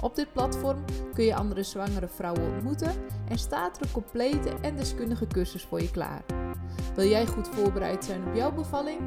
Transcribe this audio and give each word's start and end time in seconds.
Op 0.00 0.14
dit 0.14 0.32
platform 0.32 0.84
kun 1.14 1.24
je 1.24 1.34
andere 1.34 1.62
zwangere 1.62 2.08
vrouwen 2.08 2.52
ontmoeten 2.52 2.92
en 3.28 3.38
staat 3.38 3.76
er 3.76 3.82
een 3.82 3.92
complete 3.92 4.50
en 4.62 4.76
deskundige 4.76 5.26
cursus 5.26 5.62
voor 5.62 5.80
je 5.80 5.90
klaar. 5.90 6.22
Wil 6.94 7.08
jij 7.08 7.26
goed 7.26 7.48
voorbereid 7.48 8.04
zijn 8.04 8.28
op 8.28 8.34
jouw 8.34 8.52
bevalling? 8.52 9.00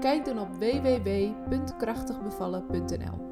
Kijk 0.00 0.24
dan 0.24 0.38
op 0.38 0.54
www.krachtigbevallen.nl. 0.54 3.28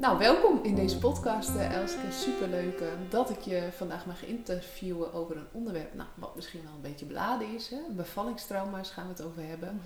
Nou, 0.00 0.18
welkom 0.18 0.60
in 0.62 0.74
deze 0.74 0.98
podcast, 0.98 1.54
uh, 1.54 1.74
Elske. 1.74 2.10
Superleuk 2.10 2.80
uh, 2.80 2.88
dat 3.10 3.30
ik 3.30 3.40
je 3.40 3.68
vandaag 3.76 4.06
mag 4.06 4.24
interviewen 4.24 5.12
over 5.12 5.36
een 5.36 5.46
onderwerp 5.52 5.94
nou, 5.94 6.08
wat 6.14 6.34
misschien 6.34 6.62
wel 6.64 6.72
een 6.72 6.80
beetje 6.80 7.06
beladen 7.06 7.54
is. 7.54 7.68
Hè? 7.68 7.78
Bevallingstrauma's 7.90 8.90
gaan 8.90 9.04
we 9.04 9.10
het 9.10 9.22
over 9.22 9.46
hebben. 9.46 9.72
Mm 9.72 9.80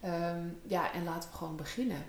-hmm. 0.00 0.12
um, 0.12 0.58
ja, 0.62 0.92
en 0.92 1.04
laten 1.04 1.30
we 1.30 1.36
gewoon 1.36 1.56
beginnen 1.56 2.04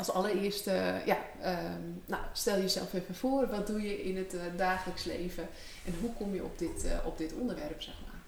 als 0.00 0.10
allereerste, 0.10 1.02
ja, 1.06 1.18
um, 1.44 2.02
nou, 2.06 2.22
stel 2.32 2.56
jezelf 2.56 2.92
even 2.94 3.14
voor. 3.14 3.48
Wat 3.48 3.66
doe 3.66 3.82
je 3.82 4.02
in 4.02 4.16
het 4.16 4.34
uh, 4.34 4.40
dagelijks 4.56 5.04
leven? 5.04 5.48
En 5.84 5.94
hoe 6.00 6.12
kom 6.12 6.34
je 6.34 6.44
op 6.44 6.58
dit, 6.58 6.84
uh, 6.84 7.06
op 7.06 7.18
dit 7.18 7.32
onderwerp, 7.32 7.82
zeg 7.82 7.94
maar? 8.02 8.20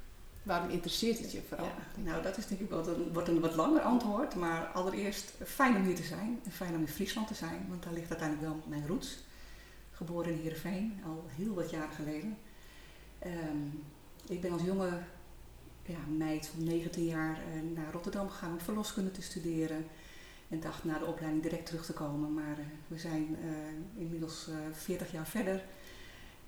Waarom 0.43 0.71
interesseert 0.71 1.19
het 1.19 1.33
je 1.33 1.43
vooral? 1.49 1.71
Nou, 1.95 2.23
dat 2.23 2.37
is 2.37 2.47
denk 2.47 2.61
ik 2.61 2.71
wel 2.71 2.89
een, 2.89 3.13
wordt 3.13 3.29
een 3.29 3.41
wat 3.41 3.55
langer 3.55 3.81
antwoord. 3.81 4.35
Maar 4.35 4.67
allereerst 4.67 5.33
fijn 5.45 5.77
om 5.77 5.85
hier 5.85 5.95
te 5.95 6.03
zijn. 6.03 6.41
En 6.45 6.51
fijn 6.51 6.75
om 6.75 6.81
in 6.81 6.89
Friesland 6.89 7.27
te 7.27 7.35
zijn. 7.35 7.67
Want 7.69 7.83
daar 7.83 7.93
ligt 7.93 8.11
uiteindelijk 8.11 8.49
wel 8.49 8.63
mijn 8.67 8.87
roots. 8.87 9.19
Geboren 9.91 10.33
in 10.33 10.39
Heerenveen, 10.39 11.01
al 11.05 11.25
heel 11.37 11.55
wat 11.55 11.71
jaren 11.71 11.95
geleden. 11.95 12.37
Um, 13.27 13.85
ik 14.29 14.41
ben 14.41 14.53
als 14.53 14.63
jonge 14.63 14.91
ja, 15.83 15.99
meid 16.17 16.47
van 16.47 16.65
19 16.65 17.05
jaar 17.05 17.39
uh, 17.39 17.77
naar 17.77 17.93
Rotterdam 17.93 18.29
gegaan 18.29 18.53
om 18.53 18.61
verloskunde 18.61 19.11
te 19.11 19.23
studeren. 19.23 19.87
En 20.53 20.61
dacht 20.61 20.85
na 20.85 20.99
de 20.99 21.07
opleiding 21.07 21.43
direct 21.43 21.67
terug 21.67 21.85
te 21.85 21.93
komen. 21.93 22.35
Maar 22.35 22.59
uh, 22.59 22.65
we 22.87 22.99
zijn 22.99 23.37
uh, 23.45 24.03
inmiddels 24.03 24.49
uh, 24.49 24.57
40 24.73 25.13
jaar 25.13 25.27
verder. 25.27 25.65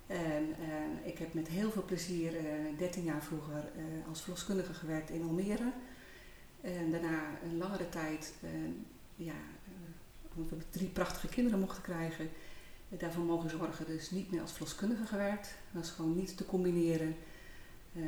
En 0.06 0.54
ik 1.04 1.18
heb 1.18 1.34
met 1.34 1.48
heel 1.48 1.70
veel 1.70 1.84
plezier 1.84 2.32
13 2.78 3.04
jaar 3.04 3.22
vroeger 3.22 3.70
als 4.08 4.20
verloskundige 4.20 4.74
gewerkt 4.74 5.10
in 5.10 5.22
Almere. 5.22 5.72
En 6.60 6.90
daarna 6.90 7.22
een 7.44 7.56
langere 7.56 7.88
tijd, 7.88 8.34
ja, 9.16 9.34
omdat 10.34 10.58
we 10.58 10.64
drie 10.70 10.88
prachtige 10.88 11.28
kinderen 11.28 11.60
mochten 11.60 11.82
krijgen, 11.82 12.28
daarvoor 12.88 13.24
mogen 13.24 13.50
zorgen. 13.50 13.86
Dus 13.86 14.10
niet 14.10 14.30
meer 14.30 14.40
als 14.40 14.52
verloskundige 14.52 15.06
gewerkt. 15.06 15.54
Dat 15.72 15.82
was 15.82 15.90
gewoon 15.90 16.16
niet 16.16 16.36
te 16.36 16.46
combineren. 16.46 17.16
Uh, 17.92 18.04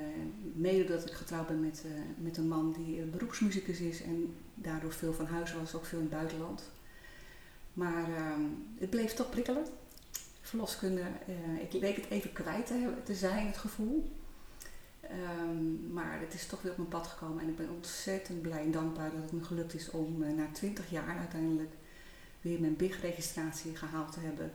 mede 0.55 0.85
dat 0.85 1.07
ik 1.07 1.13
getrouwd 1.13 1.47
ben 1.47 1.61
met, 1.61 1.85
met 2.19 2.37
een 2.37 2.49
man 2.49 2.73
die 2.73 3.03
beroepsmuzikus 3.03 3.81
is 3.81 4.03
en 4.03 4.35
daardoor 4.57 4.93
veel 4.93 5.13
van 5.13 5.27
huis 5.27 5.55
was, 5.55 5.75
ook 5.75 5.85
veel 5.85 5.99
in 5.99 6.05
het 6.05 6.15
buitenland. 6.15 6.63
Maar 7.73 8.15
ehm, 8.17 8.41
het 8.79 8.91
bleef 8.91 9.15
toch 9.15 9.31
prikkelen. 9.31 9.67
Verloskunde, 10.41 11.03
ik 11.61 11.73
leek 11.73 11.97
het 11.97 12.07
even 12.09 12.33
kwijt 12.33 12.67
te, 13.05 13.15
zijn, 13.15 13.47
het 13.47 13.57
gevoel. 13.57 14.11
Um, 15.41 15.93
maar 15.93 16.21
het 16.21 16.35
is 16.35 16.47
toch 16.47 16.63
weer 16.63 16.71
op 16.73 16.79
mijn 16.79 16.89
pad 16.89 17.07
gekomen 17.07 17.43
en 17.43 17.49
ik 17.49 17.57
ben 17.57 17.71
ontzettend 17.71 18.43
blij 18.43 18.63
en 18.63 18.71
dankbaar 18.71 19.11
dat 19.11 19.23
het 19.23 19.33
me 19.33 19.45
gelukt 19.45 19.75
is 19.75 19.91
om 19.91 20.19
na 20.37 20.49
20 20.53 20.91
jaar 20.91 21.19
uiteindelijk 21.19 21.71
weer 22.41 22.61
mijn 22.61 22.77
BIG-registratie 22.77 23.77
gehaald 23.77 24.13
te 24.13 24.21
hebben. 24.21 24.53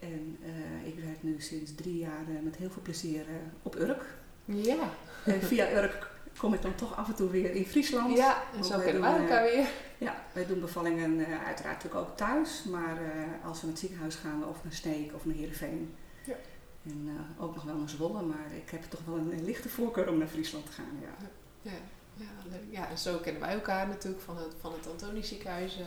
En 0.00 0.38
ik 0.84 0.98
werk 1.04 1.22
nu 1.22 1.40
sinds 1.40 1.74
drie 1.74 1.98
jaar 1.98 2.24
met 2.42 2.56
heel 2.56 2.70
veel 2.70 2.82
plezier 2.82 3.24
op 3.62 3.74
Urk. 3.74 4.04
Ja. 4.44 4.90
En 5.24 5.42
via 5.42 5.72
Urk 5.72 6.10
kom 6.40 6.54
ik 6.54 6.62
dan 6.62 6.74
toch 6.74 6.96
af 6.96 7.08
en 7.08 7.14
toe 7.14 7.30
weer 7.30 7.54
in 7.54 7.66
Friesland. 7.66 8.16
Ja, 8.16 8.42
en 8.56 8.64
zo 8.64 8.78
kennen 8.78 9.02
wij 9.02 9.16
elkaar 9.16 9.42
weer. 9.42 9.68
Ja, 9.98 10.24
wij 10.32 10.46
doen 10.46 10.60
bevallingen 10.60 11.18
uh, 11.18 11.46
uiteraard 11.46 11.82
natuurlijk 11.82 12.08
ook 12.08 12.16
thuis. 12.16 12.64
Maar 12.64 13.02
uh, 13.02 13.46
als 13.46 13.60
we 13.60 13.66
naar 13.66 13.74
het 13.74 13.78
ziekenhuis 13.78 14.14
gaan 14.14 14.48
of 14.48 14.56
naar 14.62 14.72
Sneek 14.72 15.14
of 15.14 15.24
naar 15.24 15.34
Heerenveen. 15.34 15.94
Ja. 16.24 16.34
En 16.82 17.06
uh, 17.06 17.44
ook 17.44 17.54
nog 17.54 17.64
wel 17.64 17.76
naar 17.76 17.88
Zwolle. 17.88 18.22
Maar 18.22 18.46
ik 18.64 18.70
heb 18.70 18.82
toch 18.82 19.00
wel 19.06 19.16
een, 19.16 19.32
een, 19.32 19.44
lichte 19.44 19.68
voorkeur 19.68 20.08
om 20.08 20.18
naar 20.18 20.28
Friesland 20.28 20.66
te 20.66 20.72
gaan. 20.72 20.98
Ja. 21.00 21.26
Ja, 21.62 21.78
ja, 22.14 22.50
leuk. 22.50 22.60
ja, 22.70 22.88
en 22.88 22.98
zo 22.98 23.16
kennen 23.16 23.42
wij 23.42 23.52
elkaar 23.52 23.88
natuurlijk 23.88 24.22
van 24.22 24.36
het, 24.36 24.54
van 24.60 24.72
het 24.72 24.86
Antonisch 24.86 25.28
ziekenhuis 25.28 25.78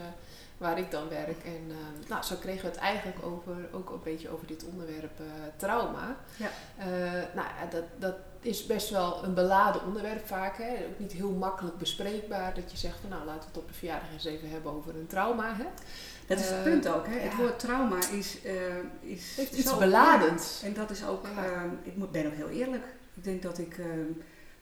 waar 0.58 0.78
ik 0.78 0.92
dan 0.92 1.10
werk. 1.10 1.44
En 1.44 1.64
uh, 1.68 2.10
nou, 2.10 2.24
zo 2.24 2.36
kregen 2.36 2.62
we 2.62 2.68
het 2.68 2.80
eigenlijk 2.80 3.26
over, 3.26 3.70
ook 3.72 3.90
een 3.90 4.04
beetje 4.04 4.30
over 4.30 4.48
dit 4.48 4.66
onderwerp 4.66 5.22
trauma. 5.56 6.18
Ja. 6.38 6.50
Nou 7.34 7.48
dat, 7.70 7.84
dat 8.00 8.16
is 8.44 8.66
best 8.66 8.90
wel 8.90 9.24
een 9.24 9.34
beladen 9.34 9.86
onderwerp 9.86 10.28
vaak. 10.28 10.58
Hè? 10.58 10.74
Ook 10.74 11.00
niet 11.00 11.12
heel 11.12 11.32
makkelijk 11.32 11.78
bespreekbaar 11.78 12.54
dat 12.54 12.72
je 12.72 12.78
zegt 12.78 13.00
van 13.00 13.10
nou 13.10 13.26
laten 13.26 13.42
we 13.42 13.48
het 13.48 13.58
op 13.58 13.68
de 13.68 13.74
verjaardag 13.74 14.12
eens 14.12 14.26
even 14.26 14.50
hebben 14.50 14.72
over 14.72 14.96
een 14.96 15.08
trauma. 15.08 15.56
Hè? 15.56 15.66
Dat 16.28 16.40
is 16.40 16.50
het 16.50 16.64
punt 16.64 16.88
ook. 16.88 17.06
Hè? 17.08 17.20
Het 17.20 17.36
woord 17.36 17.60
trauma 17.60 17.98
is, 18.12 18.38
is 19.02 19.36
Heeft 19.36 19.54
iets 19.54 19.78
beladends. 19.78 20.64
En 20.64 20.74
dat 20.74 20.90
is 20.90 21.06
ook, 21.06 21.28
ja. 21.36 21.66
ik 21.84 21.96
moet, 21.96 22.12
ben 22.12 22.26
ook 22.26 22.34
heel 22.34 22.50
eerlijk. 22.50 22.84
Ik 23.14 23.24
denk 23.24 23.42
dat 23.42 23.58
ik 23.58 23.80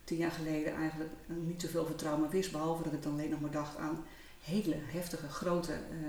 tien 0.04 0.18
jaar 0.18 0.32
geleden 0.32 0.76
eigenlijk 0.76 1.12
niet 1.26 1.62
zoveel 1.62 1.86
van 1.86 1.96
trauma 1.96 2.28
wist. 2.28 2.52
Behalve 2.52 2.84
dat 2.84 2.94
ik 2.94 3.04
dan 3.04 3.12
alleen 3.12 3.30
nog 3.30 3.40
maar 3.42 3.52
dacht 3.52 3.78
aan 3.78 4.04
hele 4.42 4.76
heftige, 4.78 5.28
grote 5.28 5.72
uh, 5.72 6.08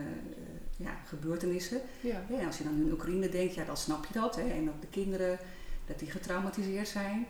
ja, 0.77 0.97
gebeurtenissen. 1.07 1.81
Ja. 2.01 2.23
Ja, 2.29 2.47
als 2.47 2.59
je 2.59 2.65
dan 2.65 2.81
in 2.81 2.93
Oekraïne 2.93 3.29
denkt, 3.29 3.55
ja, 3.55 3.65
dan 3.65 3.77
snap 3.77 4.07
je 4.07 4.13
dat. 4.13 4.37
Hè? 4.37 4.49
En 4.49 4.69
ook 4.69 4.81
de 4.81 4.87
kinderen, 4.87 5.39
dat 5.87 5.99
die 5.99 6.11
getraumatiseerd 6.11 6.89
zijn. 6.89 7.27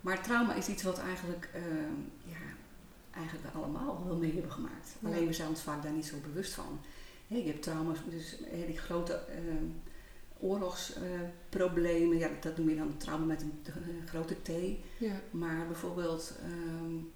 Maar 0.00 0.22
trauma 0.22 0.54
is 0.54 0.68
iets 0.68 0.82
wat 0.82 0.98
eigenlijk, 0.98 1.48
uh, 1.54 1.62
ja, 2.24 2.38
eigenlijk 3.10 3.52
we 3.52 3.58
allemaal 3.58 4.04
wel 4.06 4.16
mee 4.16 4.32
hebben 4.32 4.52
gemaakt. 4.52 4.96
Ja. 4.98 5.08
Alleen 5.08 5.26
we 5.26 5.32
zijn 5.32 5.48
ons 5.48 5.62
vaak 5.62 5.82
daar 5.82 5.92
niet 5.92 6.06
zo 6.06 6.16
bewust 6.22 6.52
van. 6.52 6.80
Je 7.26 7.42
hebt 7.42 7.62
trauma's, 7.62 7.98
dus 8.08 8.36
die 8.66 8.78
grote 8.78 9.20
oorlogsproblemen, 10.40 12.18
ja, 12.18 12.28
dat 12.40 12.56
noem 12.56 12.68
je 12.68 12.76
dan 12.76 12.96
trauma 12.96 13.24
met 13.24 13.42
een, 13.42 13.62
grote 14.06 14.34
T. 14.42 14.50
Maar 15.30 15.66
bijvoorbeeld, 15.66 16.34
um, 16.82 17.12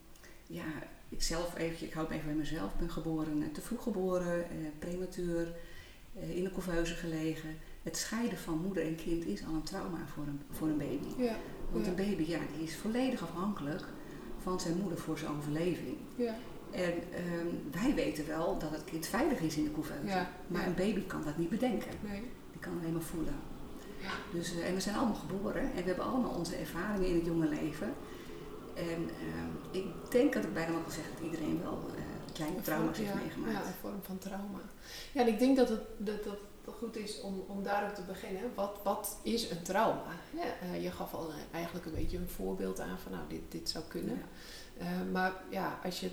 ja, 0.46 0.64
ik 1.08 1.22
zelf 1.22 1.58
even, 1.58 1.86
ik 1.86 1.92
hou 1.92 2.08
me 2.08 2.14
even 2.14 2.26
bij 2.26 2.36
mezelf, 2.36 2.72
ik 2.72 2.78
ben 2.78 2.90
geboren, 2.90 3.52
te 3.52 3.60
vroeg 3.60 3.82
geboren, 3.82 4.42
eh, 4.42 4.56
prematuur, 4.78 5.54
eh, 6.14 6.36
in 6.36 6.44
een 6.44 6.52
couveuse 6.52 6.94
gelegen. 6.94 7.56
Het 7.82 7.96
scheiden 7.96 8.38
van 8.38 8.58
moeder 8.58 8.84
en 8.84 8.96
kind 8.96 9.26
is 9.26 9.44
al 9.44 9.54
een 9.54 9.62
trauma 9.62 10.06
voor 10.06 10.24
een, 10.26 10.40
voor 10.50 10.68
een 10.68 10.78
baby. 10.78 11.22
Ja, 11.22 11.36
Want 11.74 11.84
ja. 11.84 11.90
een 11.90 11.96
baby 11.96 12.24
ja, 12.30 12.38
die 12.56 12.66
is 12.66 12.76
volledig 12.76 13.22
afhankelijk 13.22 13.84
van 14.42 14.60
zijn 14.60 14.76
moeder 14.80 14.98
voor 14.98 15.18
zijn 15.18 15.30
overleving. 15.36 15.96
Ja. 16.16 16.34
En 16.70 16.92
um, 16.92 17.62
wij 17.82 17.94
weten 17.94 18.26
wel 18.26 18.58
dat 18.58 18.70
het 18.70 18.84
kind 18.84 19.06
veilig 19.06 19.40
is 19.40 19.56
in 19.56 19.64
de 19.64 19.72
couveuse. 19.72 20.06
Ja, 20.06 20.30
maar 20.46 20.66
een 20.66 20.74
baby 20.74 21.06
kan 21.06 21.22
dat 21.24 21.36
niet 21.36 21.48
bedenken. 21.48 21.90
Nee. 22.00 22.22
Die 22.50 22.60
kan 22.60 22.72
alleen 22.78 22.92
maar 22.92 23.02
voelen. 23.02 23.34
Dus, 24.32 24.54
uh, 24.54 24.68
en 24.68 24.74
we 24.74 24.80
zijn 24.80 24.96
allemaal 24.96 25.14
geboren 25.14 25.62
en 25.62 25.82
we 25.82 25.82
hebben 25.82 26.04
allemaal 26.04 26.30
onze 26.30 26.56
ervaringen 26.56 27.08
in 27.08 27.14
het 27.14 27.24
jonge 27.26 27.48
leven. 27.48 27.94
En 28.74 29.02
uh, 29.02 29.80
ik 29.82 29.86
denk 30.10 30.32
dat 30.32 30.44
ik 30.44 30.54
bijna 30.54 30.72
mag 30.72 30.92
zeggen 30.92 31.12
dat 31.14 31.24
iedereen 31.24 31.60
wel 31.62 31.84
uh, 31.96 32.02
kleine 32.32 32.60
trauma's 32.60 32.98
heeft 32.98 33.12
ja, 33.12 33.20
meegemaakt. 33.20 33.52
Ja, 33.52 33.66
een 33.66 33.80
vorm 33.80 34.02
van 34.02 34.18
trauma. 34.18 34.60
Ja, 35.12 35.20
en 35.20 35.28
ik 35.28 35.38
denk 35.38 35.56
dat 35.56 35.68
het, 35.68 35.80
dat, 35.96 36.24
dat 36.24 36.38
goed 36.72 36.96
is 36.96 37.20
om, 37.20 37.44
om 37.46 37.62
daarop 37.62 37.94
te 37.94 38.02
beginnen. 38.02 38.42
Wat, 38.54 38.80
wat 38.82 39.18
is 39.22 39.50
een 39.50 39.62
trauma? 39.62 40.12
Ja, 40.30 40.68
uh, 40.72 40.82
je 40.82 40.90
gaf 40.90 41.14
al 41.14 41.30
eigenlijk 41.50 41.86
een 41.86 41.94
beetje 41.94 42.18
een 42.18 42.28
voorbeeld 42.28 42.80
aan 42.80 42.98
van 42.98 43.12
nou, 43.12 43.24
dit, 43.28 43.40
dit 43.48 43.68
zou 43.68 43.84
kunnen. 43.88 44.22
Ja. 44.78 44.84
Uh, 44.84 45.12
maar 45.12 45.32
ja, 45.50 45.78
als 45.84 46.00
je, 46.00 46.10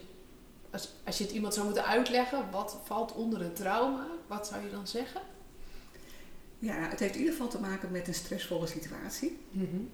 als, 0.71 0.93
als 1.05 1.17
je 1.17 1.23
het 1.23 1.33
iemand 1.33 1.53
zou 1.53 1.65
moeten 1.65 1.85
uitleggen, 1.85 2.51
wat 2.51 2.77
valt 2.83 3.13
onder 3.13 3.41
een 3.41 3.53
trauma? 3.53 4.07
Wat 4.27 4.47
zou 4.47 4.63
je 4.63 4.71
dan 4.71 4.87
zeggen? 4.87 5.21
Ja, 6.59 6.73
het 6.73 6.99
heeft 6.99 7.13
in 7.13 7.19
ieder 7.19 7.33
geval 7.33 7.49
te 7.49 7.59
maken 7.59 7.91
met 7.91 8.07
een 8.07 8.13
stressvolle 8.13 8.67
situatie. 8.67 9.39
Mm 9.51 9.69
-hmm. 9.71 9.89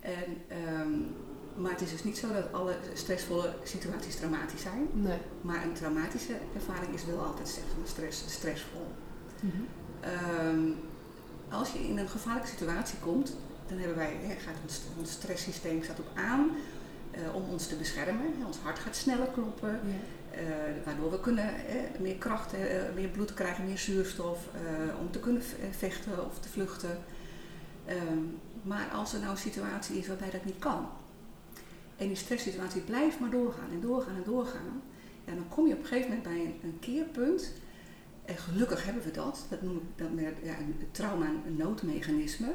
En 0.00 0.58
um, 0.80 1.16
maar 1.56 1.70
het 1.70 1.80
is 1.80 1.90
dus 1.90 2.04
niet 2.04 2.18
zo 2.18 2.32
dat 2.32 2.52
alle 2.52 2.76
stressvolle 2.92 3.54
situaties 3.62 4.16
traumatisch 4.16 4.62
zijn. 4.62 4.88
Nee. 4.92 5.18
Maar 5.40 5.64
een 5.64 5.72
traumatische 5.72 6.34
ervaring 6.54 6.94
is 6.94 7.04
wel 7.04 7.18
altijd 7.24 7.60
stress, 7.84 8.24
stressvol. 8.28 8.86
Mm 9.40 9.50
-hmm. 9.50 9.66
Um, 10.46 10.76
als 11.50 11.72
je 11.72 11.78
in 11.78 11.98
een 11.98 12.08
gevaarlijke 12.08 12.48
situatie 12.48 12.98
komt, 12.98 13.36
dan 13.68 13.78
hebben 13.78 13.96
wij, 13.96 14.16
hè, 14.20 14.34
gaat 14.34 14.54
ons, 14.62 14.80
ons 14.98 15.10
stresssysteem 15.10 15.82
staat 15.82 15.98
op 15.98 16.10
aan 16.14 16.50
uh, 17.14 17.34
om 17.34 17.42
ons 17.50 17.66
te 17.66 17.76
beschermen. 17.76 18.34
Ons 18.46 18.56
hart 18.62 18.78
gaat 18.78 18.96
sneller 18.96 19.28
kloppen. 19.32 19.70
Ja. 19.70 19.92
Uh, 20.40 20.84
waardoor 20.84 21.10
we 21.10 21.20
kunnen 21.20 21.44
uh, 21.44 22.00
meer 22.00 22.16
kracht, 22.16 22.52
meer 22.94 23.08
bloed 23.08 23.34
krijgen, 23.34 23.64
meer 23.64 23.78
zuurstof 23.78 24.38
om 25.00 25.10
te 25.10 25.18
kunnen 25.18 25.42
vechten 25.70 26.26
of 26.26 26.38
te 26.40 26.48
vluchten. 26.48 26.98
Um, 27.88 28.38
maar 28.62 28.88
als 28.94 29.12
er 29.12 29.20
nou 29.20 29.30
een 29.30 29.36
situatie 29.36 29.98
is 29.98 30.06
waarbij 30.06 30.30
dat 30.30 30.44
niet 30.44 30.58
kan, 30.58 30.86
En 31.96 32.06
die 32.06 32.16
stresssituatie 32.16 32.80
blijft 32.80 33.20
maar 33.20 33.30
doorgaan 33.30 33.70
en 33.70 33.80
doorgaan 33.80 34.14
en 34.14 34.22
doorgaan. 34.24 34.82
En 35.24 35.34
dan 35.34 35.48
kom 35.48 35.66
je 35.66 35.72
op 35.72 35.80
een 35.80 35.86
gegeven 35.86 36.08
moment 36.08 36.28
bij 36.28 36.40
een, 36.44 36.58
een 36.62 36.78
keerpunt. 36.80 37.52
En 38.24 38.36
gelukkig 38.36 38.84
hebben 38.84 39.02
we 39.02 39.10
dat. 39.10 39.46
Dat 39.50 39.62
noem 39.62 39.76
ik 39.76 39.82
dan 39.96 40.14
met 40.14 40.34
ja, 40.42 40.58
een 40.58 40.88
trauma 40.90 41.26
een 41.46 41.56
noodmechanisme. 41.56 42.52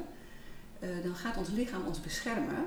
Uh, 0.80 0.89
dan 1.04 1.16
gaat 1.16 1.38
ons 1.38 1.50
lichaam 1.50 1.86
ons 1.86 2.01
beschermen. 2.01 2.66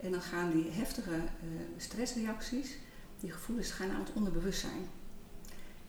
En 0.00 0.10
dan 0.10 0.22
gaan 0.22 0.50
die 0.50 0.70
heftige 0.70 1.10
uh, 1.10 1.60
stressreacties, 1.76 2.76
die 3.20 3.30
gevoelens, 3.30 3.70
gaan 3.70 3.88
naar 3.88 4.00
ons 4.00 4.12
onderbewustzijn. 4.12 4.88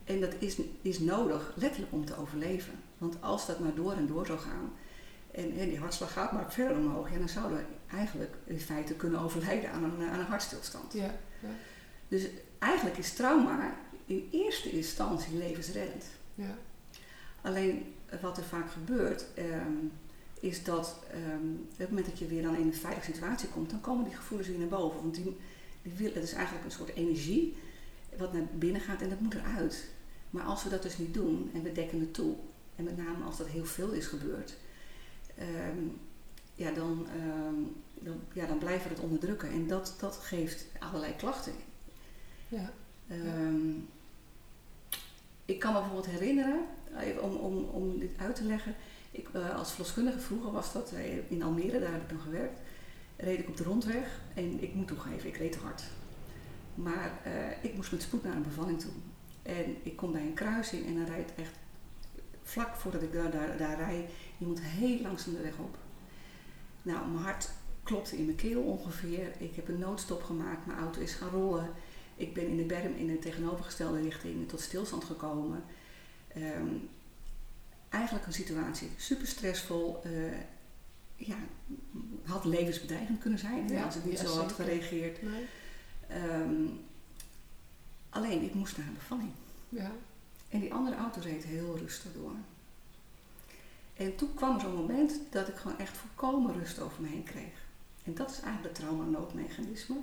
En 0.04 0.20
dat 0.20 0.34
is, 0.38 0.56
is 0.82 0.98
nodig, 0.98 1.52
letterlijk 1.56 1.92
om 1.92 2.04
te 2.04 2.16
overleven. 2.16 2.74
Want 2.98 3.16
als 3.20 3.46
dat 3.46 3.58
maar 3.58 3.74
door 3.74 3.92
en 3.92 4.06
door 4.06 4.26
zou 4.26 4.38
gaan, 4.38 4.72
en, 5.30 5.58
en 5.58 5.68
die 5.68 5.78
hartslag 5.78 6.12
gaat 6.12 6.32
maar 6.32 6.52
verder 6.52 6.76
omhoog, 6.76 7.10
ja, 7.10 7.18
dan 7.18 7.28
zouden 7.28 7.58
we 7.58 7.64
eigenlijk 7.96 8.34
in 8.44 8.60
feite 8.60 8.94
kunnen 8.94 9.20
overlijden 9.20 9.70
aan 9.70 9.84
een, 9.84 10.08
aan 10.08 10.18
een 10.18 10.24
hartstilstand. 10.24 10.92
Ja, 10.92 11.14
ja. 11.40 11.48
Dus 12.08 12.26
eigenlijk 12.58 12.98
is 12.98 13.12
trauma 13.12 13.76
in 14.06 14.28
eerste 14.32 14.70
instantie 14.70 15.36
levensreddend. 15.36 16.04
Ja. 16.34 16.56
Alleen 17.42 17.94
wat 18.20 18.36
er 18.36 18.44
vaak 18.44 18.70
gebeurt, 18.70 19.24
um, 19.38 19.92
is 20.40 20.64
dat 20.64 20.98
um, 21.14 21.66
op 21.72 21.78
het 21.78 21.88
moment 21.88 22.06
dat 22.06 22.18
je 22.18 22.26
weer 22.26 22.42
dan 22.42 22.56
in 22.56 22.66
een 22.66 22.74
veilige 22.74 23.12
situatie 23.12 23.48
komt, 23.48 23.70
dan 23.70 23.80
komen 23.80 24.04
die 24.04 24.14
gevoelens 24.14 24.48
weer 24.48 24.58
naar 24.58 24.68
boven. 24.68 25.00
Want 25.00 25.14
die, 25.14 25.36
die 25.82 25.92
wil, 25.92 26.12
het 26.12 26.22
is 26.22 26.32
eigenlijk 26.32 26.64
een 26.64 26.70
soort 26.70 26.94
energie 26.94 27.56
wat 28.16 28.32
naar 28.32 28.46
binnen 28.52 28.80
gaat 28.80 29.02
en 29.02 29.08
dat 29.08 29.20
moet 29.20 29.34
eruit. 29.34 29.88
Maar 30.30 30.44
als 30.44 30.64
we 30.64 30.70
dat 30.70 30.82
dus 30.82 30.98
niet 30.98 31.14
doen 31.14 31.50
en 31.54 31.62
we 31.62 31.72
dekken 31.72 32.00
het 32.00 32.14
toe, 32.14 32.34
en 32.76 32.84
met 32.84 32.96
name 32.96 33.24
als 33.24 33.36
dat 33.36 33.46
heel 33.46 33.64
veel 33.64 33.90
is 33.90 34.06
gebeurd, 34.06 34.56
um, 35.68 36.00
ja, 36.54 36.70
dan, 36.70 37.06
dan, 37.94 38.20
ja, 38.32 38.46
dan 38.46 38.58
blijven 38.58 38.88
we 38.88 38.94
het 38.94 39.04
onderdrukken. 39.04 39.50
En 39.50 39.66
dat, 39.66 39.94
dat 39.98 40.16
geeft 40.16 40.66
allerlei 40.78 41.16
klachten. 41.16 41.52
Ja. 42.48 42.72
Um, 43.10 43.88
ik 45.44 45.58
kan 45.58 45.72
me 45.72 45.78
bijvoorbeeld 45.78 46.10
herinneren, 46.10 46.60
even 46.98 47.22
om, 47.22 47.34
om, 47.36 47.64
om 47.64 47.98
dit 47.98 48.12
uit 48.16 48.36
te 48.36 48.44
leggen. 48.44 48.74
Ik, 49.10 49.28
uh, 49.36 49.56
als 49.56 49.70
verloskundige, 49.70 50.18
vroeger 50.18 50.52
was 50.52 50.72
dat 50.72 50.92
uh, 50.92 51.30
in 51.30 51.42
Almere, 51.42 51.80
daar 51.80 51.92
heb 51.92 52.02
ik 52.02 52.08
dan 52.08 52.20
gewerkt. 52.20 52.60
Reed 53.16 53.38
ik 53.38 53.48
op 53.48 53.56
de 53.56 53.64
rondweg 53.64 54.20
en 54.34 54.62
ik 54.62 54.74
moet 54.74 54.86
toegeven, 54.86 55.28
ik 55.28 55.36
reed 55.36 55.52
te 55.52 55.58
hard. 55.58 55.82
Maar 56.74 57.20
uh, 57.26 57.64
ik 57.64 57.74
moest 57.74 57.92
met 57.92 58.02
spoed 58.02 58.24
naar 58.24 58.36
een 58.36 58.42
bevalling 58.42 58.80
toe. 58.80 58.92
En 59.42 59.76
ik 59.82 59.96
kom 59.96 60.12
bij 60.12 60.20
een 60.20 60.34
kruising 60.34 60.86
en 60.86 60.94
dan 60.94 61.04
rijdt 61.04 61.34
echt 61.34 61.52
vlak 62.42 62.76
voordat 62.76 63.02
ik 63.02 63.12
daar, 63.12 63.30
daar, 63.30 63.56
daar 63.56 63.76
rijd, 63.76 64.10
iemand 64.38 64.60
heel 64.62 65.00
langzaam 65.00 65.34
de 65.34 65.42
weg 65.42 65.58
op. 65.58 65.78
Nou, 66.82 67.08
mijn 67.08 67.24
hart 67.24 67.50
klopte 67.82 68.16
in 68.16 68.24
mijn 68.24 68.36
keel 68.36 68.62
ongeveer. 68.62 69.32
Ik 69.38 69.56
heb 69.56 69.68
een 69.68 69.78
noodstop 69.78 70.22
gemaakt, 70.22 70.66
mijn 70.66 70.78
auto 70.78 71.00
is 71.00 71.14
gaan 71.14 71.28
rollen. 71.28 71.70
Ik 72.16 72.34
ben 72.34 72.46
in 72.46 72.56
de 72.56 72.64
berm 72.64 72.94
in 72.94 73.06
de 73.06 73.18
tegenovergestelde 73.18 74.00
richting 74.00 74.48
tot 74.48 74.60
stilstand 74.60 75.04
gekomen. 75.04 75.64
Um, 76.36 76.88
eigenlijk 77.88 78.26
een 78.26 78.32
situatie 78.32 78.90
super 78.96 79.26
stressvol. 79.26 80.00
Uh, 80.06 80.32
ja, 81.16 81.36
had 82.24 82.44
levensbedreigend 82.44 83.18
kunnen 83.18 83.38
zijn 83.38 83.68
ja, 83.68 83.84
als 83.84 83.96
ik 83.96 84.04
niet 84.04 84.18
zo 84.18 84.36
had 84.36 84.52
gereageerd. 84.52 85.22
Nee. 85.22 85.46
Um, 86.22 86.80
alleen 88.08 88.42
ik 88.42 88.54
moest 88.54 88.76
naar 88.76 88.86
een 88.86 88.94
bevalling. 88.94 89.30
Ja. 89.68 89.92
En 90.48 90.60
die 90.60 90.74
andere 90.74 90.96
auto 90.96 91.20
reed 91.20 91.44
heel 91.44 91.76
rustig 91.78 92.12
door. 92.12 92.34
En 93.94 94.16
toen 94.16 94.34
kwam 94.34 94.54
er 94.54 94.60
zo'n 94.60 94.74
moment 94.74 95.12
dat 95.30 95.48
ik 95.48 95.56
gewoon 95.56 95.78
echt 95.78 95.96
volkomen 95.96 96.52
rust 96.54 96.80
over 96.80 97.02
me 97.02 97.08
heen 97.08 97.24
kreeg. 97.24 97.62
En 98.04 98.14
dat 98.14 98.30
is 98.30 98.40
eigenlijk 98.40 98.76
het 98.76 98.84
trauma-noodmechanisme. 98.84 99.96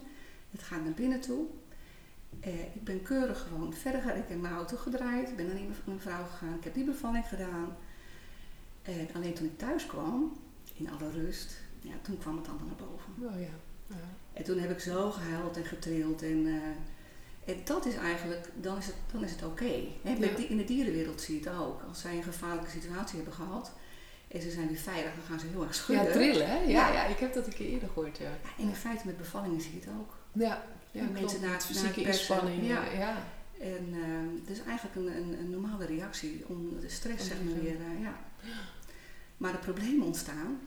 Het 0.51 0.63
gaat 0.63 0.83
naar 0.83 0.93
binnen 0.93 1.21
toe. 1.21 1.45
Eh, 2.39 2.59
ik 2.59 2.83
ben 2.83 3.01
keurig 3.01 3.47
gewoon 3.47 3.73
verder 3.73 4.01
gegaan. 4.01 4.17
Ik 4.17 4.27
heb 4.27 4.41
mijn 4.41 4.53
auto 4.53 4.77
gedraaid. 4.77 5.29
Ik 5.29 5.35
ben 5.35 5.47
naar 5.47 5.55
mijn 5.83 5.99
vrouw 5.99 6.25
gegaan. 6.25 6.55
Ik 6.57 6.63
heb 6.63 6.73
die 6.73 6.83
bevalling 6.83 7.27
gedaan. 7.27 7.77
En 8.81 9.07
alleen 9.13 9.33
toen 9.33 9.45
ik 9.45 9.57
thuis 9.57 9.85
kwam, 9.85 10.37
in 10.73 10.89
alle 10.91 11.11
rust, 11.11 11.61
ja, 11.79 11.93
toen 12.01 12.17
kwam 12.17 12.37
het 12.37 12.47
allemaal 12.47 12.67
naar 12.67 12.87
boven. 12.87 13.33
Oh 13.33 13.39
ja. 13.39 13.55
ja. 13.87 13.95
En 14.33 14.43
toen 14.43 14.59
heb 14.59 14.71
ik 14.71 14.79
zo 14.79 15.11
gehuild 15.11 15.57
en 15.57 15.65
getrild. 15.65 16.21
En, 16.21 16.45
uh, 16.45 16.63
en 17.45 17.61
dat 17.63 17.85
is 17.85 17.95
eigenlijk, 17.95 18.49
dan 18.55 18.77
is 18.77 18.85
het, 18.85 18.95
dan 19.11 19.23
is 19.23 19.31
het 19.31 19.43
oké. 19.43 19.63
Okay. 19.63 20.47
In 20.47 20.57
de 20.57 20.63
dierenwereld 20.63 21.21
zie 21.21 21.39
je 21.39 21.49
het 21.49 21.57
ook. 21.59 21.81
Als 21.87 22.01
zij 22.01 22.17
een 22.17 22.23
gevaarlijke 22.23 22.69
situatie 22.69 23.15
hebben 23.15 23.33
gehad 23.33 23.71
en 24.27 24.41
ze 24.41 24.51
zijn 24.51 24.67
weer 24.67 24.77
veilig, 24.77 25.13
dan 25.15 25.23
gaan 25.23 25.39
ze 25.39 25.47
heel 25.47 25.63
erg 25.63 25.75
schudden. 25.75 26.05
Ja, 26.05 26.11
trillen 26.11 26.49
hè? 26.49 26.59
Ja, 26.59 26.93
ja. 26.93 27.05
ik 27.05 27.17
heb 27.17 27.33
dat 27.33 27.47
een 27.47 27.53
keer 27.53 27.67
eerder 27.67 27.89
gehoord. 27.89 28.17
Ja. 28.17 28.29
ja 28.29 28.63
in 28.63 28.75
feite 28.75 29.05
met 29.05 29.17
bevallingen 29.17 29.61
zie 29.61 29.73
je 29.73 29.79
het 29.79 29.89
ook. 29.99 30.17
Ja, 30.31 30.63
ja 30.91 31.03
mensen 31.03 31.41
naar, 31.41 31.61
fysieke 31.61 32.01
inspanning. 32.01 32.67
Ja. 32.67 32.83
ja. 32.83 33.23
En 33.59 33.87
uh, 33.93 34.39
het 34.41 34.49
is 34.49 34.63
eigenlijk 34.63 34.95
een, 34.95 35.17
een, 35.17 35.39
een, 35.39 35.49
normale 35.49 35.85
reactie 35.85 36.43
om 36.47 36.79
de 36.79 36.89
stress 36.89 37.27
zeg 37.27 37.43
maar 37.43 37.61
weer, 37.61 37.75
uh, 37.75 38.01
ja. 38.01 38.19
Maar 39.37 39.51
de 39.51 39.57
problemen 39.57 40.05
ontstaan 40.05 40.59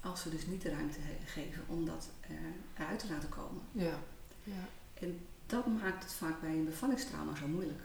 als 0.00 0.24
we 0.24 0.30
dus 0.30 0.46
niet 0.46 0.62
de 0.62 0.70
ruimte 0.70 0.98
geven 1.24 1.62
om 1.66 1.84
dat 1.84 2.08
uh, 2.30 2.36
eruit 2.78 2.98
te 2.98 3.08
laten 3.08 3.28
komen. 3.28 3.62
Ja. 3.72 3.98
ja. 4.44 4.68
En 4.94 5.26
dat 5.46 5.66
maakt 5.66 6.04
het 6.04 6.12
vaak 6.12 6.40
bij 6.40 6.50
een 6.50 6.64
bevallingstrauma 6.64 7.36
zo 7.36 7.46
moeilijk. 7.46 7.80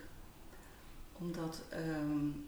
Omdat 1.13 1.62
um, 1.74 2.48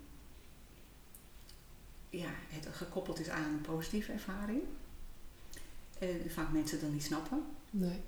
ja, 2.09 2.29
het 2.47 2.67
gekoppeld 2.71 3.19
is 3.19 3.29
aan 3.29 3.43
een 3.43 3.61
positieve 3.61 4.11
ervaring. 4.11 4.61
En 5.99 6.31
vaak 6.31 6.51
mensen 6.51 6.79
dan 6.79 6.93
niet 6.93 7.03
snappen. 7.03 7.45
Nee. 7.69 8.01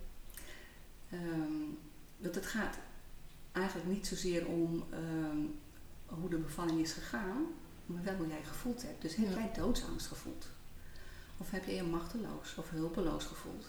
Um, 1.14 1.78
dat 2.18 2.36
het 2.36 2.46
gaat 2.46 2.76
eigenlijk 3.52 3.88
niet 3.88 4.08
zozeer 4.08 4.48
om 4.48 4.84
um, 4.94 5.60
hoe 6.06 6.30
de 6.30 6.38
bevalling 6.38 6.80
is 6.80 6.94
gegaan, 6.94 7.46
maar 7.86 8.04
wel 8.04 8.16
hoe 8.16 8.28
jij 8.28 8.44
gevoeld 8.44 8.82
hebt. 8.82 9.02
Dus 9.02 9.16
heb 9.16 9.30
ja. 9.30 9.34
jij 9.34 9.52
doodsangst 9.54 10.08
gevoeld? 10.08 10.48
Of 11.38 11.52
heb 11.52 11.66
je 11.66 11.76
je 11.76 11.84
machteloos 11.84 12.56
of 12.56 12.70
hulpeloos 12.70 13.24
gevoeld? 13.24 13.66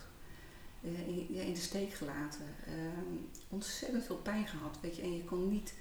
Uh, 0.80 1.08
in, 1.08 1.34
in, 1.34 1.54
de 1.54 1.60
steek 1.60 1.92
gelaten. 1.92 2.46
Uh, 2.68 2.74
ontzettend 3.48 4.04
veel 4.04 4.16
pijn 4.16 4.46
gehad, 4.46 4.78
weet 4.80 4.96
je. 4.96 5.02
En 5.02 5.16
je 5.16 5.24
kon 5.24 5.48
niet, 5.48 5.74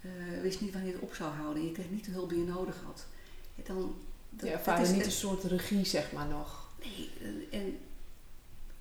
uh, 0.00 0.40
wist 0.40 0.60
niet 0.60 0.72
wanneer 0.72 0.90
je 0.90 0.96
het 0.96 1.04
op 1.04 1.14
zou 1.14 1.34
houden. 1.34 1.64
Je 1.64 1.72
kreeg 1.72 1.90
niet 1.90 2.04
de 2.04 2.10
hulp 2.10 2.28
die 2.28 2.38
je 2.38 2.44
nodig 2.44 2.82
had. 2.84 3.06
Ja, 3.54 3.62
dan, 3.64 3.94
dat, 4.30 4.60
vaak 4.60 4.88
niet 4.88 5.04
een 5.04 5.10
soort 5.10 5.44
regie, 5.44 5.84
zeg 5.84 6.12
maar, 6.12 6.26
nog. 6.26 6.68
Nee, 6.80 7.10
eh, 7.20 7.58
en 7.60 7.78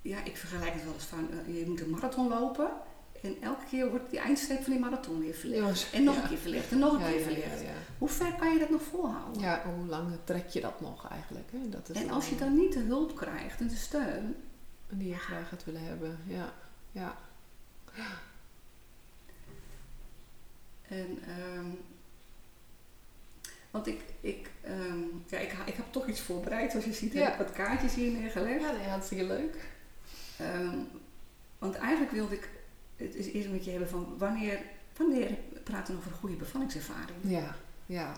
ja, 0.04 0.24
ik 0.24 0.38
vergelijk 0.38 0.74
het 0.74 0.84
wel 0.84 0.94
eens 0.94 1.04
van, 1.04 1.30
uh, 1.48 1.60
je 1.60 1.66
moet 1.68 1.82
een 1.82 1.90
marathon 1.90 2.28
lopen. 2.28 2.72
En 3.22 3.42
elke 3.42 3.66
keer 3.70 3.90
wordt 3.90 4.10
die 4.10 4.20
eindstreep 4.20 4.64
van 4.64 4.72
die 4.72 4.82
marathon 4.82 5.20
weer 5.20 5.34
verlegd. 5.34 5.92
en 5.94 6.04
nog 6.04 6.16
een 6.16 6.28
keer 6.28 6.38
verlegd 6.38 6.72
en 6.72 6.80
nog 6.80 6.94
een 6.94 7.12
keer 7.12 7.22
verlegd. 7.22 7.62
Hoe 7.98 8.10
ver 8.10 8.34
kan 8.34 8.54
je 8.54 8.60
dat 8.60 8.70
nog 8.70 8.82
volhouden? 8.82 9.42
Ja, 9.42 9.64
hoe 9.76 9.86
lang 9.86 10.18
trek 10.24 10.48
je 10.48 10.62
dat 10.62 10.82
nog 10.82 11.10
eigenlijk? 11.10 11.52
Hè? 11.52 11.70
Dat 11.70 11.90
is 11.90 12.02
en 12.02 12.10
als 12.10 12.30
je 12.30 12.36
dan 12.36 12.58
niet 12.58 12.74
de 12.74 12.80
hulp 12.80 13.16
krijgt 13.16 13.60
en 13.60 13.68
de 13.68 13.76
steun. 13.76 14.36
Die 14.90 15.08
je 15.08 15.18
graag 15.18 15.50
had 15.50 15.64
willen 15.64 15.84
hebben, 15.84 16.20
ja. 16.26 16.54
ja. 16.92 17.18
En, 20.82 21.20
um, 21.58 21.80
want 23.72 23.88
ik, 23.88 24.02
ik, 24.22 24.52
um, 24.68 25.24
ja, 25.28 25.38
ik, 25.38 25.56
ik 25.66 25.74
heb 25.74 25.86
toch 25.90 26.08
iets 26.08 26.22
voorbereid. 26.22 26.72
Zoals 26.72 26.86
je 26.86 26.94
ziet, 26.94 27.14
heb 27.14 27.32
ik 27.32 27.38
wat 27.38 27.52
kaartjes 27.52 27.96
hier 27.96 28.12
neergelegd. 28.12 28.62
Ja, 28.62 28.72
dat 28.72 28.80
is 28.80 28.88
hartstikke 28.88 29.24
leuk. 29.24 29.56
Um, 30.42 30.88
want 31.58 31.76
eigenlijk 31.76 32.12
wilde 32.12 32.36
ik 32.36 32.50
het 32.96 33.16
is 33.16 33.32
eerst 33.32 33.50
met 33.50 33.66
je 33.66 33.72
hebben 33.72 33.90
van 33.90 34.16
wanneer, 34.18 34.60
wanneer 34.98 35.38
praten 35.64 35.94
we 35.94 36.00
over 36.00 36.12
een 36.12 36.18
goede 36.18 36.36
bevallingservaring? 36.36 37.18
Ja, 37.22 37.56
ja. 37.86 38.14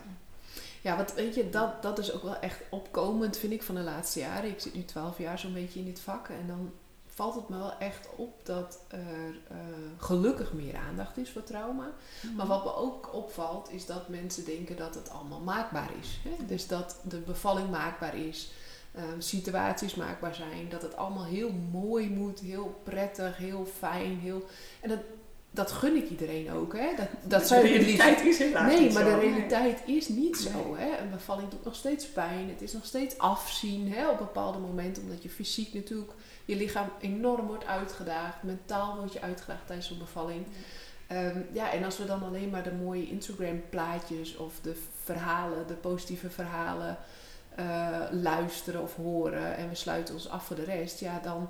Ja, 0.80 0.96
want 0.96 1.14
weet 1.14 1.34
je, 1.34 1.50
dat, 1.50 1.82
dat 1.82 1.98
is 1.98 2.12
ook 2.12 2.22
wel 2.22 2.38
echt 2.38 2.62
opkomend, 2.70 3.36
vind 3.36 3.52
ik, 3.52 3.62
van 3.62 3.74
de 3.74 3.80
laatste 3.80 4.18
jaren. 4.18 4.50
Ik 4.50 4.60
zit 4.60 4.74
nu 4.74 4.84
twaalf 4.84 5.18
jaar 5.18 5.38
zo'n 5.38 5.52
beetje 5.52 5.78
in 5.78 5.84
dit 5.84 6.00
vak. 6.00 6.28
En 6.28 6.46
dan 6.46 6.72
valt 7.06 7.34
het 7.34 7.48
me 7.48 7.58
wel 7.58 7.78
echt 7.78 8.08
op 8.16 8.40
dat 8.42 8.78
er 8.88 9.30
uh, 9.52 9.58
gelukkig 9.98 10.52
meer 10.52 10.76
aandacht 10.76 11.16
is 11.16 11.30
voor 11.30 11.44
trauma. 11.44 11.90
Mhm. 12.22 12.34
Maar 12.34 12.46
wat 12.46 12.64
me 12.64 12.74
ook 12.74 13.14
opvalt, 13.14 13.72
is 13.72 13.86
dat 13.86 14.08
mensen 14.08 14.44
denken 14.44 14.76
dat 14.76 14.94
het 14.94 15.10
allemaal 15.10 15.40
maakbaar 15.40 15.90
is. 16.00 16.20
Hè? 16.22 16.46
Dus 16.46 16.66
dat 16.66 16.96
de 17.02 17.18
bevalling 17.18 17.70
maakbaar 17.70 18.16
is. 18.16 18.52
Ehm, 18.96 19.20
situaties 19.20 19.94
maakbaar 19.94 20.34
zijn. 20.34 20.68
Dat 20.68 20.82
het 20.82 20.96
allemaal 20.96 21.24
heel 21.24 21.52
mooi 21.72 22.10
moet, 22.10 22.40
heel 22.40 22.80
prettig, 22.82 23.36
heel 23.36 23.66
fijn. 23.78 24.18
Heel, 24.18 24.44
en 24.80 24.88
dat, 24.88 24.98
dat 25.50 25.72
gun 25.72 25.96
ik 25.96 26.10
iedereen 26.10 26.52
ook. 26.52 26.72
Hè? 26.72 26.94
Dat, 26.96 27.08
dat 27.22 27.48
de 27.48 27.60
realiteit 27.60 28.20
is 28.20 28.38
helaas 28.38 28.72
Nee, 28.72 28.92
maar 28.92 29.04
de 29.04 29.18
realiteit 29.18 29.82
is 29.86 30.08
niet 30.08 30.36
zo. 30.36 30.76
Hè? 30.76 30.98
Een 30.98 31.10
bevalling 31.10 31.48
doet 31.48 31.64
nog 31.64 31.74
steeds 31.74 32.06
pijn. 32.06 32.48
Het 32.48 32.62
is 32.62 32.72
nog 32.72 32.84
steeds 32.84 33.18
afzien 33.18 33.92
hè? 33.92 34.08
op 34.08 34.18
bepaalde 34.18 34.58
momenten. 34.58 35.02
Omdat 35.02 35.22
je 35.22 35.28
fysiek 35.28 35.74
natuurlijk 35.74 36.12
je 36.44 36.56
lichaam 36.56 36.88
enorm 37.00 37.46
wordt 37.46 37.66
uitgedaagd. 37.66 38.42
Mentaal 38.42 38.96
word 38.96 39.12
je 39.12 39.20
uitgedaagd 39.20 39.66
tijdens 39.66 39.90
een 39.90 39.98
bevalling. 39.98 40.46
Um, 41.12 41.46
ja, 41.52 41.72
en 41.72 41.84
als 41.84 41.98
we 41.98 42.04
dan 42.04 42.22
alleen 42.22 42.50
maar 42.50 42.62
de 42.62 42.72
mooie 42.72 43.08
Instagram 43.08 43.62
plaatjes 43.70 44.36
of 44.36 44.60
de 44.62 44.76
verhalen, 45.04 45.66
de 45.66 45.74
positieve 45.74 46.30
verhalen 46.30 46.98
luisteren 48.12 48.82
of 48.82 48.94
horen 48.94 49.56
en 49.56 49.68
we 49.68 49.74
sluiten 49.74 50.14
ons 50.14 50.28
af 50.28 50.44
voor 50.44 50.56
de 50.56 50.64
rest, 50.64 51.00
ja, 51.00 51.20
dan, 51.22 51.48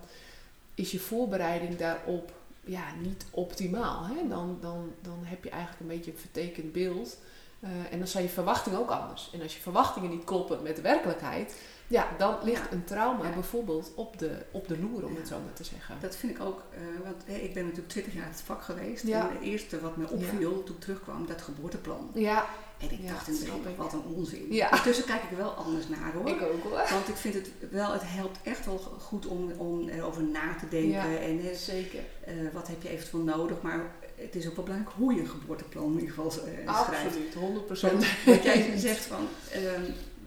is 0.77 0.91
je 0.91 1.01
voorbereiding 1.01 1.77
daarop 1.77 2.33
ja, 2.65 2.85
niet 3.03 3.27
optimaal. 3.31 4.07
Hè? 4.07 4.29
Dan, 4.29 4.59
dan, 4.61 4.93
dan 5.01 5.19
heb 5.23 5.45
je 5.45 5.51
eigenlijk 5.51 5.81
een 5.81 5.97
beetje 5.97 6.11
een 6.11 6.19
vertekend 6.19 6.73
beeld. 6.73 7.19
Eh, 7.61 7.71
en 7.91 7.99
dan 7.99 8.09
zijn 8.09 8.25
je 8.25 8.31
verwachtingen 8.31 8.79
ook 8.79 8.91
anders. 8.91 9.31
En 9.33 9.43
als 9.43 9.55
je 9.55 9.61
verwachtingen 9.61 10.11
niet 10.11 10.25
kloppen 10.25 10.63
met 10.63 10.77
de 10.77 10.83
werkelijkheid, 10.83 11.57
ja, 11.87 12.09
dan 12.19 12.37
ligt 12.43 12.73
een 12.73 12.85
trauma 12.85 13.31
bijvoorbeeld 13.31 13.93
op 13.95 14.19
de, 14.19 14.43
op 14.51 14.69
de 14.69 14.79
loer, 14.79 15.05
om 15.05 15.17
het 15.17 15.29
zo 15.29 15.39
maar 15.45 15.53
te 15.53 15.65
zeggen. 15.65 15.97
Dat 16.01 16.17
vind 16.17 16.33
ik 16.33 16.43
ook, 16.43 16.63
uh, 16.73 17.05
want 17.05 17.43
ik 17.43 17.55
ben 17.55 17.63
natuurlijk 17.63 17.93
20 17.93 18.15
jaar 18.15 18.25
in 18.25 18.31
het 18.31 18.41
vak 18.41 18.63
geweest. 18.63 19.05
En 19.05 19.21
het 19.21 19.41
eerste 19.41 19.81
wat 19.81 19.97
me 19.97 20.09
opviel 20.09 20.63
toen 20.63 20.75
ik 20.75 20.81
terugkwam, 20.81 21.27
dat 21.27 21.43
geboorteplan. 21.43 22.11
Ja. 22.15 22.47
En 22.79 22.91
ik 22.91 23.09
dacht 23.09 23.29
in 23.29 23.35
het 23.35 23.77
wat 23.77 23.93
een 23.93 24.03
onzin. 24.15 24.47
Ja. 24.51 24.69
Ondertussen 24.69 25.05
kijk 25.05 25.23
ik 25.23 25.31
er 25.31 25.37
wel 25.37 25.51
anders 25.51 25.89
naar 25.89 26.13
hoor. 26.13 26.29
Ik 26.29 26.43
ook 26.43 26.63
hoor. 26.63 26.87
Want 26.91 27.09
ik 27.09 27.17
vind 27.17 27.35
het 27.35 27.51
wel, 27.71 27.93
het 27.93 28.03
helpt 28.05 28.39
echt 28.43 28.67
wel 28.67 28.79
goed 28.79 29.27
om, 29.27 29.51
om 29.51 29.89
erover 29.89 30.23
na 30.23 30.55
te 30.55 30.69
denken. 30.69 31.21
en, 31.21 31.45
uh, 31.45 31.55
zeker. 31.55 32.01
Uh, 32.29 32.53
wat 32.53 32.69
heb 32.69 32.83
je 32.83 32.89
eventueel 32.89 33.23
nodig, 33.23 33.63
maar 33.63 33.81
het 34.15 34.35
is 34.35 34.49
ook 34.49 34.57
wel 34.57 34.65
belangrijk 34.65 34.97
hoe 34.97 35.15
je 35.15 35.21
een 35.21 35.29
geboorteplan 35.29 35.93
in 35.93 36.01
ieder 36.01 36.09
geval 36.09 36.27
uh, 36.27 36.85
schrijft. 36.85 37.17
Absoluut, 37.17 37.35
100%. 37.35 38.25
wat 38.25 38.43
jij 38.43 38.77
zegt 38.79 39.05
van, 39.05 39.29
ehm, 39.53 39.83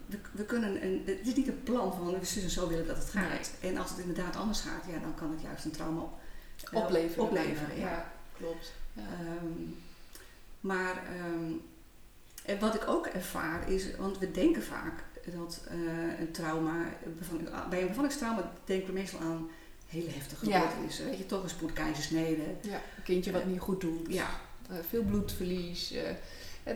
we, 0.06 0.18
we, 0.32 0.44
kunnen 0.44 0.84
een, 0.84 1.02
het 1.06 1.26
is 1.26 1.34
niet 1.34 1.48
een 1.48 1.62
plan 1.62 1.92
van 1.92 2.18
we 2.18 2.24
zullen 2.26 2.50
zo 2.50 2.68
willen 2.68 2.86
dat 2.86 2.96
het 2.96 3.10
gaat. 3.10 3.50
En 3.60 3.76
als 3.76 3.90
het 3.90 3.98
inderdaad 3.98 4.36
anders 4.36 4.60
gaat, 4.60 4.84
ja, 4.88 4.98
dan 4.98 5.14
kan 5.14 5.30
het 5.30 5.42
juist 5.42 5.64
een 5.64 5.70
trauma 5.70 6.02
opleveren. 6.72 7.24
opleveren 7.24 7.78
ja. 7.78 8.12
klopt. 8.38 8.72
Um, 8.96 9.76
maar 10.60 11.02
um, 11.16 11.62
en 12.44 12.58
wat 12.58 12.74
ik 12.74 12.88
ook 12.88 13.06
ervaar 13.06 13.70
is, 13.70 13.96
want 13.96 14.18
we 14.18 14.30
denken 14.30 14.62
vaak 14.62 15.04
dat 15.24 15.60
uh, 15.72 16.20
een 16.20 16.32
trauma, 16.32 16.84
bij 17.70 17.82
een 17.82 17.88
bevallingstrauma 17.88 18.52
denken 18.64 18.86
we 18.86 18.92
meestal 18.92 19.20
aan 19.20 19.48
hele 19.86 20.10
heftige 20.10 20.44
gebeurtenissen. 20.44 21.04
Ja. 21.04 21.10
Weet 21.10 21.18
je, 21.18 21.26
toch 21.26 21.42
een 21.42 21.48
spoedkeizersnede. 21.48 22.42
Ja, 22.60 22.80
een 22.96 23.02
kindje 23.04 23.32
wat 23.32 23.42
uh, 23.42 23.46
niet 23.46 23.60
goed 23.60 23.80
doet. 23.80 24.12
Ja. 24.12 24.28
Uh, 24.70 24.76
veel 24.88 25.02
bloedverlies. 25.02 25.94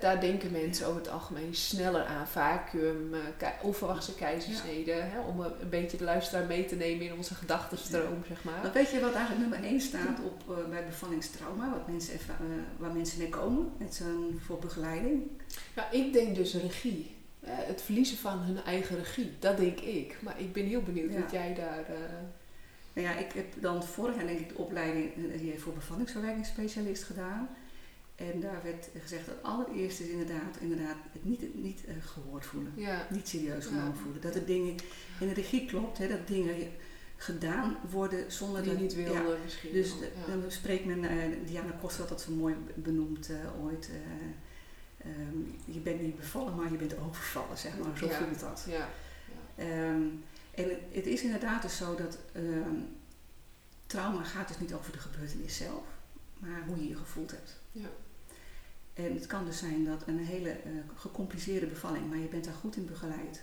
Daar 0.01 0.21
denken 0.21 0.51
mensen 0.51 0.87
over 0.87 1.01
het 1.01 1.11
algemeen 1.11 1.55
sneller 1.55 2.05
aan. 2.05 2.27
Vacuüm, 2.27 3.15
onverwachte 3.63 4.15
keizersneden. 4.15 5.11
Hè, 5.11 5.21
om 5.21 5.41
een, 5.41 5.53
een, 5.61 5.69
beetje 5.69 5.97
de 5.97 6.05
luisteraar 6.05 6.47
mee 6.47 6.65
te 6.65 6.77
nemen 6.77 7.07
in 7.07 7.13
onze 7.13 7.35
gedachtenstroom, 7.35 8.23
zeg 8.29 8.45
maar. 8.45 8.63
Maar 8.63 8.73
weet 8.73 8.91
je 8.91 9.01
wat 9.01 9.15
eigenlijk 9.15 9.51
nummer 9.51 9.71
1 9.71 9.81
staat 9.81 10.19
op, 10.25 10.69
bij 10.71 10.85
bevallingstrauma? 10.85 11.71
Wat 11.71 11.89
mensen 11.89 12.15
even, 12.15 12.35
waar 12.77 12.93
mensen 12.93 13.19
mee 13.19 13.29
komen 13.29 13.73
met 13.79 13.95
zo'n 13.95 14.41
voor 14.45 14.59
begeleiding? 14.59 15.23
Ja, 15.77 15.91
ik 15.91 16.13
denk 16.13 16.37
dus 16.37 16.55
regie. 16.55 17.17
het 17.45 17.83
verliezen 17.83 18.17
van 18.17 18.39
hun 18.39 18.63
eigen 18.65 18.97
regie, 18.97 19.33
dat 19.39 19.57
denk 19.57 19.81
ik. 19.81 20.17
Maar 20.21 20.41
ik 20.41 20.53
ben 20.53 20.65
heel 20.65 20.83
benieuwd 20.83 21.13
ja. 21.13 21.21
wat 21.21 21.31
jij 21.31 21.55
daar. 21.55 21.85
Nou 22.93 23.09
ja, 23.09 23.17
ik 23.17 23.33
heb 23.33 23.47
dan 23.61 23.85
vorig 23.85 24.17
jaar 24.17 24.27
denk 24.27 24.39
ik 24.39 24.49
de 24.49 24.57
opleiding 24.57 25.13
voor 25.57 25.73
bevallingsverwerkingsspecialist 25.73 27.03
gedaan. 27.03 27.49
En 28.15 28.41
daar 28.41 28.61
werd 28.63 28.89
gezegd 29.03 29.27
dat 29.27 29.43
allereerst 29.43 30.01
is 30.01 30.09
inderdaad, 30.09 30.57
inderdaad 30.61 30.97
het 31.13 31.25
niet, 31.25 31.63
niet 31.63 31.81
uh, 31.89 31.95
gehoord 32.01 32.47
voelen. 32.47 32.73
Ja. 32.77 33.07
Niet 33.11 33.29
serieus 33.29 33.67
genomen 33.67 33.97
voelen. 33.97 34.21
Dat 34.21 34.33
de 34.33 34.45
dingen 34.45 34.75
in 35.21 35.29
de 35.29 35.35
regie 35.35 35.67
klopt, 35.67 35.99
hè, 35.99 36.09
dat 36.09 36.27
dingen 36.27 36.71
gedaan 37.17 37.77
worden 37.91 38.33
zonder 38.33 38.63
Die 38.63 38.73
dat... 38.73 38.81
niet 38.81 38.95
wilden 38.95 39.23
ja, 39.23 39.37
misschien. 39.45 39.73
Dus 39.73 39.99
de, 39.99 40.11
dan 40.27 40.43
spreekt 40.49 40.85
men, 40.85 41.03
uh, 41.05 41.47
Diana 41.47 41.71
Koster 41.81 42.01
had 42.01 42.09
dat 42.09 42.21
zo 42.21 42.33
mooi 42.33 42.55
benoemd 42.75 43.31
ooit... 43.63 43.91
Um, 45.07 45.55
je 45.65 45.81
bent 45.81 46.01
niet 46.01 46.17
bevallen, 46.17 46.55
maar 46.55 46.71
je 46.71 46.77
bent 46.77 46.99
overvallen, 46.99 47.59
zeg 47.59 47.79
maar. 47.79 47.99
Zo 47.99 48.09
voelt 48.09 48.41
dat. 48.41 48.65
Ja. 48.69 48.89
ja. 49.57 49.89
Um, 49.91 50.25
en 50.55 50.69
het, 50.69 50.79
het, 50.93 51.07
is 51.07 51.23
inderdaad 51.23 51.63
dus 51.63 51.77
zo 51.77 51.95
dat 51.95 52.19
um, 52.37 52.97
trauma 53.87 54.23
gaat 54.23 54.49
dus 54.49 54.59
niet 54.59 54.75
over 54.75 54.93
de 54.93 54.99
gebeurtenis 54.99 55.57
zelf, 55.57 55.85
maar 56.39 56.63
hoe 56.67 56.77
je 56.77 56.89
je 56.89 56.97
gevoeld 56.97 57.31
hebt. 57.31 57.61
Ja. 57.73 57.89
En 58.95 59.15
het 59.15 59.27
kan 59.27 59.45
dus 59.45 59.59
zijn 59.59 59.85
dat 59.85 60.03
een 60.07 60.19
hele 60.19 60.51
uh, 60.51 60.73
gecompliceerde 60.97 61.67
bevalling, 61.67 62.09
maar 62.09 62.19
je 62.19 62.27
bent 62.27 62.45
daar 62.45 62.55
goed 62.55 62.77
in 62.77 62.87
begeleid. 62.87 63.43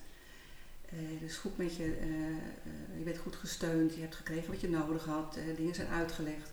Uh, 0.94 1.20
dus 1.20 1.38
goed 1.38 1.58
met 1.58 1.76
je, 1.76 1.84
uh, 1.86 2.98
je 2.98 3.04
bent 3.04 3.18
goed 3.18 3.36
gesteund, 3.36 3.94
je 3.94 4.02
hebt 4.02 4.16
gekregen 4.16 4.52
wat 4.52 4.62
je 4.62 4.70
nodig 4.70 5.06
had, 5.06 5.38
dingen 5.58 5.76
zijn 5.76 5.88
uitgelegd 5.88 6.50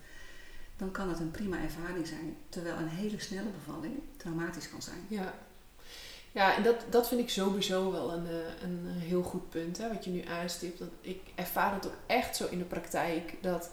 dan 0.78 0.90
kan 0.90 1.09
het 1.09 1.19
een 1.21 1.31
prima 1.31 1.57
ervaring 1.62 2.07
zijn. 2.07 2.37
Terwijl 2.49 2.76
een 2.76 2.88
hele 2.88 3.21
snelle 3.21 3.50
bevalling 3.64 4.00
traumatisch 4.17 4.71
kan 4.71 4.83
zijn. 4.83 5.07
Ja, 5.09 5.35
ja 6.33 6.57
en 6.57 6.62
dat, 6.62 6.76
dat 6.90 7.09
vind 7.09 7.21
ik 7.21 7.31
sowieso 7.31 7.93
wel 7.93 8.12
een, 8.12 8.26
een 8.62 8.87
heel 8.87 9.23
goed 9.23 9.50
punt, 9.50 9.78
hè, 9.78 9.88
wat 9.88 10.05
je 10.05 10.11
nu 10.11 10.25
aanstipt. 10.25 10.83
Ik 11.00 11.21
ervaar 11.35 11.75
het 11.75 11.87
ook 11.87 11.97
echt 12.07 12.37
zo 12.37 12.47
in 12.50 12.59
de 12.59 12.64
praktijk 12.64 13.35
dat 13.40 13.71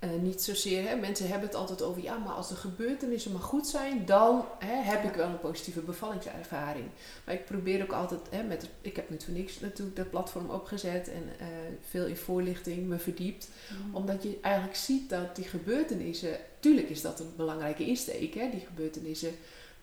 uh, 0.00 0.10
niet 0.20 0.42
zozeer, 0.42 0.88
hè, 0.88 0.96
mensen 0.96 1.28
hebben 1.28 1.48
het 1.48 1.56
altijd 1.56 1.82
over, 1.82 2.02
ja, 2.02 2.16
maar 2.16 2.34
als 2.34 2.48
de 2.48 2.54
gebeurtenissen 2.54 3.32
maar 3.32 3.42
goed 3.42 3.66
zijn, 3.66 4.06
dan 4.06 4.44
hè, 4.58 4.74
heb 4.74 5.04
ik 5.04 5.14
wel 5.14 5.28
een 5.28 5.38
positieve 5.38 5.80
bevallingservaring. 5.80 6.86
Maar 7.24 7.34
ik 7.34 7.44
probeer 7.44 7.82
ook 7.82 7.92
altijd, 7.92 8.20
hè, 8.30 8.42
met, 8.42 8.68
ik 8.80 8.96
heb 8.96 9.06
voor 9.24 9.34
niks 9.34 9.60
natuurlijk 9.60 9.96
dat 9.96 10.10
platform 10.10 10.50
opgezet 10.50 11.08
en 11.08 11.22
uh, 11.22 11.46
veel 11.88 12.06
in 12.06 12.16
voorlichting 12.16 12.86
me 12.86 12.98
verdiept. 12.98 13.48
Mm. 13.70 13.94
Omdat 13.94 14.22
je 14.22 14.38
eigenlijk 14.40 14.76
ziet 14.76 15.10
dat 15.10 15.36
die 15.36 15.44
gebeurtenissen, 15.44 16.36
tuurlijk 16.60 16.88
is 16.88 17.00
dat 17.00 17.20
een 17.20 17.32
belangrijke 17.36 17.86
insteek, 17.86 18.34
hè, 18.34 18.50
die 18.50 18.66
gebeurtenissen, 18.66 19.32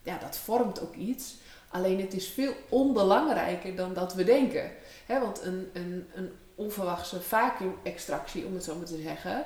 ja, 0.03 0.17
dat 0.17 0.38
vormt 0.38 0.81
ook 0.81 0.95
iets. 0.95 1.36
Alleen 1.69 2.01
het 2.01 2.13
is 2.13 2.27
veel 2.27 2.53
onbelangrijker 2.69 3.75
dan 3.75 3.93
dat 3.93 4.13
we 4.13 4.24
denken. 4.24 4.72
Hè, 5.05 5.19
want 5.19 5.41
een, 5.41 5.69
een, 5.74 6.07
een 6.13 6.31
onverwachte 6.55 7.22
vacuüm-extractie, 7.22 8.45
om 8.45 8.53
het 8.53 8.63
zo 8.63 8.75
maar 8.75 8.86
te 8.86 9.01
zeggen, 9.01 9.45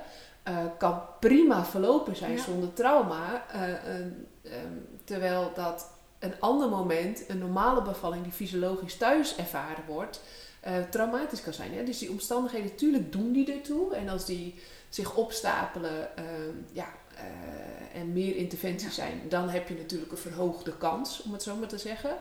uh, 0.49 0.57
kan 0.77 1.01
prima 1.19 1.65
verlopen 1.65 2.15
zijn 2.15 2.31
ja. 2.31 2.43
zonder 2.43 2.73
trauma. 2.73 3.45
Uh, 3.55 3.67
uh, 3.67 4.51
terwijl 5.03 5.51
dat 5.55 5.91
een 6.19 6.39
ander 6.39 6.69
moment, 6.69 7.29
een 7.29 7.37
normale 7.37 7.81
bevalling 7.81 8.23
die 8.23 8.31
fysiologisch 8.31 8.97
thuis 8.97 9.35
ervaren 9.35 9.83
wordt, 9.87 10.21
eh, 10.59 10.81
traumatisch 10.89 11.41
kan 11.41 11.53
zijn. 11.53 11.73
Hè? 11.73 11.83
Dus 11.83 11.97
die 11.97 12.09
omstandigheden, 12.09 12.71
natuurlijk 12.71 13.11
doen 13.11 13.31
die 13.31 13.53
ertoe. 13.53 13.95
En 13.95 14.09
als 14.09 14.25
die 14.25 14.55
zich 14.89 15.15
opstapelen 15.15 16.17
ehm, 16.17 16.55
ja, 16.71 16.87
eh, 17.15 18.01
en 18.01 18.13
meer 18.13 18.35
interventies 18.35 18.95
ja. 18.95 19.03
zijn, 19.03 19.21
dan 19.29 19.49
heb 19.49 19.67
je 19.67 19.75
natuurlijk 19.75 20.11
een 20.11 20.17
verhoogde 20.17 20.77
kans, 20.77 21.21
om 21.21 21.33
het 21.33 21.43
zo 21.43 21.55
maar 21.55 21.67
te 21.67 21.77
zeggen. 21.77 22.17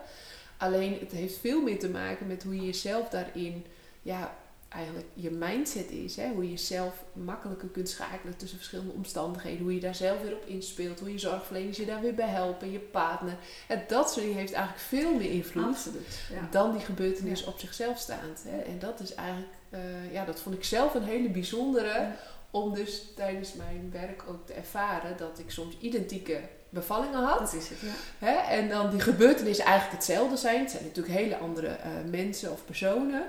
Alleen 0.56 0.98
het 1.00 1.10
heeft 1.10 1.38
veel 1.38 1.62
meer 1.62 1.78
te 1.78 1.88
maken 1.88 2.26
met 2.26 2.42
hoe 2.42 2.56
je 2.56 2.64
jezelf 2.64 3.08
daarin 3.08 3.66
ja, 4.02 4.36
eigenlijk 4.68 5.06
je 5.14 5.30
mindset 5.30 5.90
is. 5.90 6.16
Hè? 6.16 6.28
Hoe 6.28 6.44
je 6.44 6.50
jezelf 6.50 7.04
makkelijker 7.12 7.68
kunt 7.68 7.88
schakelen 7.88 8.36
tussen 8.36 8.58
verschillende 8.58 8.92
omstandigheden. 8.92 9.62
Hoe 9.62 9.74
je 9.74 9.80
daar 9.80 9.94
zelf 9.94 10.22
weer 10.22 10.32
op 10.32 10.46
inspeelt. 10.46 11.00
Hoe 11.00 11.12
je 11.12 11.18
zorgverleners 11.18 11.76
je 11.76 11.86
daar 11.86 12.00
weer 12.00 12.14
bij 12.14 12.28
helpen. 12.28 12.72
Je 12.72 12.78
partner. 12.78 13.36
En 13.68 13.84
dat 13.88 14.10
soort 14.10 14.24
dingen 14.24 14.38
heeft 14.38 14.52
eigenlijk 14.52 14.84
veel 14.84 15.14
meer 15.14 15.30
invloed 15.30 15.64
Absoluut, 15.64 16.20
ja. 16.32 16.48
dan 16.50 16.72
die 16.72 16.80
gebeurtenis 16.80 17.40
ja. 17.40 17.46
op 17.46 17.58
zichzelf 17.58 17.98
staand. 17.98 18.44
Hè? 18.44 18.58
En 18.58 18.78
dat 18.78 19.00
is 19.00 19.14
eigenlijk, 19.14 19.52
uh, 19.70 20.12
ja, 20.12 20.24
dat 20.24 20.40
vond 20.40 20.54
ik 20.54 20.64
zelf 20.64 20.94
een 20.94 21.02
hele 21.02 21.28
bijzondere. 21.28 21.92
Ja. 21.92 22.16
Om 22.50 22.74
dus 22.74 23.02
tijdens 23.16 23.54
mijn 23.54 23.88
werk 23.92 24.22
ook 24.28 24.46
te 24.46 24.52
ervaren 24.52 25.16
dat 25.16 25.38
ik 25.38 25.50
soms 25.50 25.76
identieke 25.80 26.40
bevallingen 26.68 27.22
had. 27.22 27.38
Dat 27.38 27.52
is 27.52 27.68
het, 27.68 27.78
ja. 27.80 28.26
Hè? 28.26 28.56
En 28.56 28.68
dan 28.68 28.90
die 28.90 29.00
gebeurtenissen 29.00 29.64
eigenlijk 29.64 29.96
hetzelfde 29.96 30.36
zijn. 30.36 30.60
Het 30.60 30.70
zijn 30.70 30.84
natuurlijk 30.84 31.14
hele 31.14 31.36
andere 31.36 31.66
uh, 31.66 32.10
mensen 32.10 32.52
of 32.52 32.64
personen. 32.64 33.22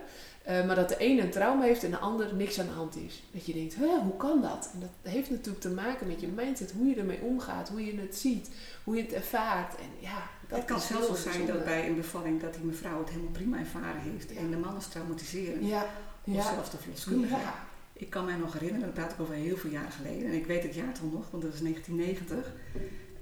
Uh, 0.48 0.65
maar 0.65 0.75
dat 0.75 0.89
de 0.89 0.98
ene 0.98 1.22
een 1.22 1.29
trauma 1.29 1.63
heeft 1.63 1.84
en 1.84 1.91
de 1.91 1.98
ander 1.98 2.36
niks 2.36 2.60
aan 2.60 2.65
de 2.65 2.72
hand 2.72 2.96
is. 2.96 3.24
Dat 3.31 3.46
je 3.46 3.53
denkt, 3.53 3.75
hoe 3.75 4.17
kan 4.17 4.41
dat? 4.41 4.69
En 4.74 4.79
dat 4.79 5.12
heeft 5.12 5.29
natuurlijk 5.29 5.60
te 5.60 5.69
maken 5.69 6.08
met 6.08 6.22
je 6.22 6.27
mindset, 6.27 6.72
hoe 6.72 6.88
je 6.88 6.96
ermee 6.96 7.22
omgaat, 7.22 7.69
hoe 7.69 7.86
je 7.86 8.00
het 8.00 8.15
ziet, 8.15 8.50
hoe 8.84 8.96
je 8.96 9.01
het 9.01 9.13
ervaart. 9.13 9.75
En 9.75 9.89
ja, 10.00 10.29
dat 10.48 10.58
het 10.58 10.67
kan 10.67 10.79
zelfs 10.79 11.24
zijn 11.24 11.46
dat 11.46 11.63
bij 11.63 11.88
een 11.88 11.96
bevalling 11.96 12.41
dat 12.41 12.53
die 12.53 12.63
mevrouw 12.63 13.00
het 13.00 13.10
helemaal 13.10 13.31
prima 13.31 13.58
ervaren 13.58 14.01
heeft 14.01 14.29
ja. 14.29 14.39
en 14.39 14.50
de 14.50 14.58
man 14.58 14.77
is 14.77 14.88
traumatiseren. 14.88 15.65
Ja. 15.65 15.86
Of 16.24 16.34
ja. 16.34 16.53
zelfs 16.53 16.72
de 16.72 16.77
verloskundige. 16.77 17.36
Ja. 17.36 17.67
Ik 17.93 18.10
kan 18.10 18.25
mij 18.25 18.36
nog 18.36 18.53
herinneren, 18.53 18.86
dat 18.86 18.93
praat 18.93 19.12
ik 19.12 19.19
over 19.19 19.34
heel 19.34 19.58
veel 19.58 19.69
jaar 19.69 19.91
geleden. 19.91 20.27
En 20.27 20.34
ik 20.34 20.46
weet 20.46 20.63
het 20.63 20.75
jaartal 20.75 21.08
nog, 21.08 21.29
want 21.31 21.43
dat 21.43 21.51
was 21.51 21.62
1990. 21.62 22.51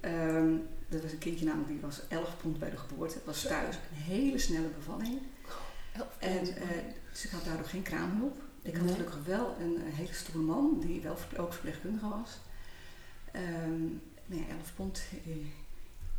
Um, 0.01 0.67
dat 0.89 1.01
was 1.01 1.12
een 1.12 1.17
kindje 1.17 1.45
namelijk, 1.45 1.69
die 1.69 1.81
was 1.81 2.01
11 2.07 2.38
pond 2.41 2.59
bij 2.59 2.69
de 2.69 2.77
geboorte. 2.77 3.13
Het 3.13 3.25
was 3.25 3.41
thuis 3.41 3.75
een 3.75 4.13
hele 4.13 4.38
snelle 4.38 4.67
bevalling. 4.67 5.19
En 6.19 6.47
uh, 6.47 6.53
dus 7.17 7.25
ik 7.25 7.31
had 7.31 7.45
daardoor 7.45 7.65
geen 7.65 7.81
kraamhulp. 7.81 8.41
Ik 8.62 8.74
had 8.74 8.83
nee. 8.83 8.93
gelukkig 8.93 9.19
wel 9.25 9.55
een, 9.59 9.75
een, 9.86 9.93
hele 9.93 10.13
stoere 10.13 10.45
man, 10.45 10.79
die 10.79 11.01
wel 11.01 11.17
ook 11.38 11.53
verpleegkundige 11.53 12.09
was. 12.09 12.39
Um, 13.36 14.01
nou 14.25 14.41
ja, 14.41 14.47
11 14.47 14.74
pond. 14.75 15.01
Uh, 15.27 15.36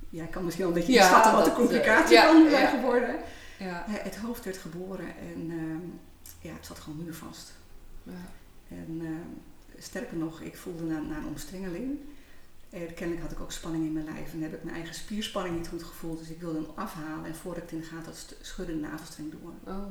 ja, 0.08 0.24
ik 0.24 0.30
kan 0.30 0.44
misschien 0.44 0.64
wel 0.64 0.74
een 0.74 0.80
beetje 0.80 0.98
ja, 0.98 1.06
schatten 1.06 1.32
wat 1.32 1.44
de 1.44 1.52
complicatie 1.52 2.16
uh, 2.16 2.22
zijn 2.22 2.50
ja, 2.50 2.66
geworden. 2.66 3.16
Ja. 3.58 3.84
het 3.88 4.16
hoofd 4.16 4.44
werd 4.44 4.56
geboren 4.56 5.16
en 5.18 5.50
um, 5.50 6.00
ja, 6.40 6.52
het 6.52 6.66
zat 6.66 6.78
gewoon 6.78 7.04
muurvast. 7.04 7.52
En 8.68 9.02
sterker 9.78 10.16
nog, 10.16 10.40
ik 10.40 10.56
voelde 10.56 10.82
na, 10.82 10.98
na 10.98 11.16
een 11.16 11.26
omstrengeling 11.26 11.98
en 12.70 12.94
kennelijk 12.94 13.22
had 13.22 13.32
ik 13.32 13.40
ook 13.40 13.52
spanning 13.52 13.84
in 13.84 13.92
mijn 13.92 14.04
lijf 14.04 14.32
en 14.32 14.42
heb 14.42 14.54
ik 14.54 14.64
mijn 14.64 14.76
eigen 14.76 14.94
spierspanning 14.94 15.56
niet 15.56 15.68
goed 15.68 15.82
gevoeld. 15.82 16.18
Dus 16.18 16.28
ik 16.28 16.40
wilde 16.40 16.58
hem 16.58 16.70
afhalen 16.74 17.24
en 17.24 17.34
voordat 17.34 17.62
ik 17.62 17.70
het 17.70 17.72
in 17.72 17.80
de 17.80 17.86
gaten 17.86 18.04
had, 18.04 18.34
schudde 18.40 18.72
de 18.72 18.78
navelstreng 18.80 19.30
door. 19.30 19.74
Oh, 19.74 19.90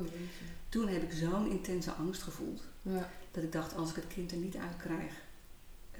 Toen 0.68 0.88
heb 0.88 1.02
ik 1.02 1.12
zo'n 1.12 1.50
intense 1.50 1.90
angst 1.90 2.22
gevoeld. 2.22 2.62
Ja. 2.82 3.10
Dat 3.30 3.42
ik 3.42 3.52
dacht, 3.52 3.76
als 3.76 3.90
ik 3.90 3.96
het 3.96 4.06
kind 4.06 4.32
er 4.32 4.36
niet 4.36 4.56
uit 4.56 4.76
krijg, 4.76 5.12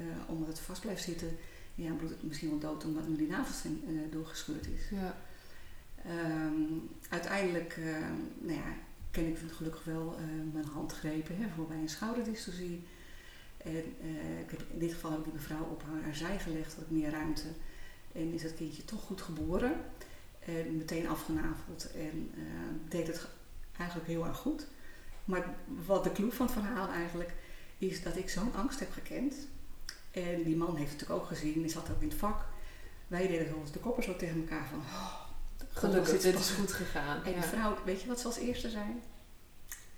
uh, 0.00 0.06
omdat 0.26 0.48
het 0.48 0.58
vast 0.58 0.80
blijft 0.80 1.02
zitten, 1.02 1.36
ja, 1.74 1.92
bloedt 1.92 2.12
het 2.12 2.22
misschien 2.22 2.48
wel 2.48 2.58
dood 2.58 2.84
omdat 2.84 3.08
nu 3.08 3.16
die 3.16 3.26
navelstreng 3.26 3.88
uh, 3.88 4.00
doorgescheurd 4.10 4.66
is. 4.66 4.88
Ja. 4.90 5.16
Um, 6.46 6.88
uiteindelijk, 7.08 7.76
uh, 7.76 7.98
nou 8.38 8.58
ja, 8.58 8.74
ken 9.10 9.26
ik 9.26 9.38
gelukkig 9.52 9.84
wel 9.84 10.18
mijn 10.52 10.64
handgrepen 10.64 11.36
hè, 11.36 11.48
voor 11.56 11.66
bij 11.66 11.76
een 11.76 11.88
schouderdystocie. 11.88 12.82
En 13.56 13.76
ik 14.40 14.50
heb, 14.50 14.62
in 14.72 14.78
dit 14.78 14.92
geval 14.92 15.10
heb 15.10 15.18
ik 15.18 15.24
die 15.24 15.34
mevrouw 15.34 15.64
op 15.64 15.82
haar, 15.82 16.14
zij 16.14 16.38
gelegd, 16.38 16.74
had 16.74 16.84
ik 16.84 16.90
meer 16.90 17.10
ruimte. 17.10 17.48
En 18.12 18.32
is 18.32 18.42
het 18.42 18.54
kindje 18.54 18.84
toch 18.84 19.00
goed 19.00 19.22
geboren. 19.22 19.72
En 20.38 20.76
meteen 20.76 21.08
afgenaveld 21.08 21.90
en 21.92 22.30
deed 22.88 23.06
het 23.06 23.28
eigenlijk 23.78 24.08
heel 24.08 24.26
erg 24.26 24.36
goed. 24.36 24.66
Maar 25.24 25.54
wat 25.86 26.04
de 26.04 26.12
clue 26.12 26.32
van 26.32 26.46
het 26.46 26.54
verhaal 26.54 26.88
eigenlijk 26.88 27.34
is 27.78 28.02
dat 28.02 28.16
ik 28.16 28.30
zo'n 28.30 28.54
angst 28.54 28.78
heb 28.78 28.92
gekend. 28.92 29.34
En 30.10 30.42
die 30.42 30.56
man 30.56 30.76
heeft 30.76 30.90
het 30.90 31.00
natuurlijk 31.00 31.20
ook 31.20 31.36
gezien, 31.36 31.52
die 31.52 31.70
zat 31.70 31.90
ook 31.90 32.02
in 32.02 32.08
het 32.08 32.18
vak. 32.18 32.44
Wij 33.06 33.26
deden 33.26 33.48
zoals 33.48 33.72
de 33.72 33.78
koppers 33.78 34.06
zo 34.06 34.16
tegen 34.16 34.40
elkaar 34.40 34.66
van... 34.66 34.78
Oh, 34.78 35.26
Gelukkig, 35.72 36.20
dit 36.20 36.38
is 36.38 36.50
goed 36.50 36.72
gegaan. 36.72 37.24
En 37.24 37.32
de 37.32 37.42
vrouw, 37.42 37.76
weet 37.84 38.00
je 38.00 38.08
wat 38.08 38.20
ze 38.20 38.26
als 38.26 38.36
eerste 38.36 38.70
zei? 38.70 39.02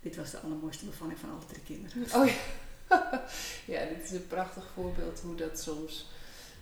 Dit 0.01 0.17
was 0.17 0.31
de 0.31 0.39
allermooiste 0.39 0.85
bevalling 0.85 1.19
van 1.19 1.31
alle 1.31 1.47
drie 1.47 1.63
kinderen. 1.63 2.07
Oh 2.21 2.27
ja. 2.27 3.29
ja, 3.65 3.85
dit 3.85 4.03
is 4.03 4.11
een 4.11 4.27
prachtig 4.27 4.67
voorbeeld 4.75 5.21
hoe 5.21 5.35
dat 5.35 5.61
soms... 5.61 6.11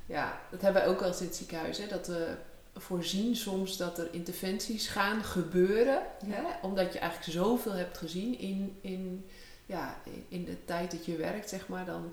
Ja, 0.06 0.40
dat 0.50 0.60
hebben 0.60 0.82
wij 0.82 0.90
ook 0.90 1.00
wel 1.00 1.08
eens 1.08 1.20
in 1.20 1.26
het 1.26 1.36
ziekenhuis. 1.36 1.78
Hè, 1.78 1.86
dat 1.86 2.06
we 2.06 2.36
voorzien 2.78 3.36
soms 3.36 3.76
dat 3.76 3.98
er 3.98 4.08
interventies 4.10 4.88
gaan 4.88 5.24
gebeuren. 5.24 6.02
Hè, 6.26 6.42
omdat 6.62 6.92
je 6.92 6.98
eigenlijk 6.98 7.32
zoveel 7.32 7.72
hebt 7.72 7.98
gezien 7.98 8.38
in, 8.38 8.78
in, 8.80 9.26
ja, 9.66 10.00
in 10.28 10.44
de 10.44 10.64
tijd 10.64 10.90
dat 10.90 11.04
je 11.04 11.16
werkt, 11.16 11.48
zeg 11.48 11.68
maar. 11.68 11.84
Dan 11.84 12.12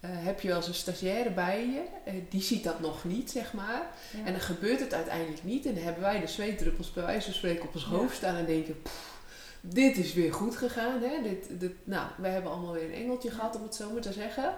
uh, 0.00 0.10
heb 0.12 0.40
je 0.40 0.48
wel 0.48 0.56
eens 0.56 0.68
een 0.68 0.74
stagiaire 0.74 1.30
bij 1.30 1.66
je. 1.66 2.12
Uh, 2.12 2.14
die 2.30 2.42
ziet 2.42 2.64
dat 2.64 2.80
nog 2.80 3.04
niet, 3.04 3.30
zeg 3.30 3.52
maar. 3.52 3.90
En 4.24 4.32
dan 4.32 4.40
gebeurt 4.40 4.80
het 4.80 4.94
uiteindelijk 4.94 5.44
niet. 5.44 5.66
En 5.66 5.74
dan 5.74 5.84
hebben 5.84 6.02
wij 6.02 6.20
de 6.20 6.26
zweetdruppels 6.26 6.92
bij 6.92 7.04
wijze 7.04 7.24
van 7.24 7.34
spreken 7.34 7.64
op 7.64 7.74
ons 7.74 7.84
hoofd 7.84 8.16
staan 8.16 8.36
en 8.36 8.46
denken... 8.46 8.76
dit 9.60 9.96
is 9.96 10.14
weer 10.14 10.32
goed 10.32 10.56
gegaan. 10.56 11.02
Hè? 11.02 11.22
Dit, 11.22 11.60
dit, 11.60 11.72
nou, 11.84 12.08
wij 12.16 12.30
hebben 12.30 12.50
allemaal 12.50 12.72
weer 12.72 12.84
een 12.84 13.02
engeltje 13.02 13.30
gehad, 13.30 13.56
om 13.56 13.62
het 13.62 13.74
zo 13.74 13.90
maar 13.90 14.02
te 14.02 14.12
zeggen. 14.12 14.54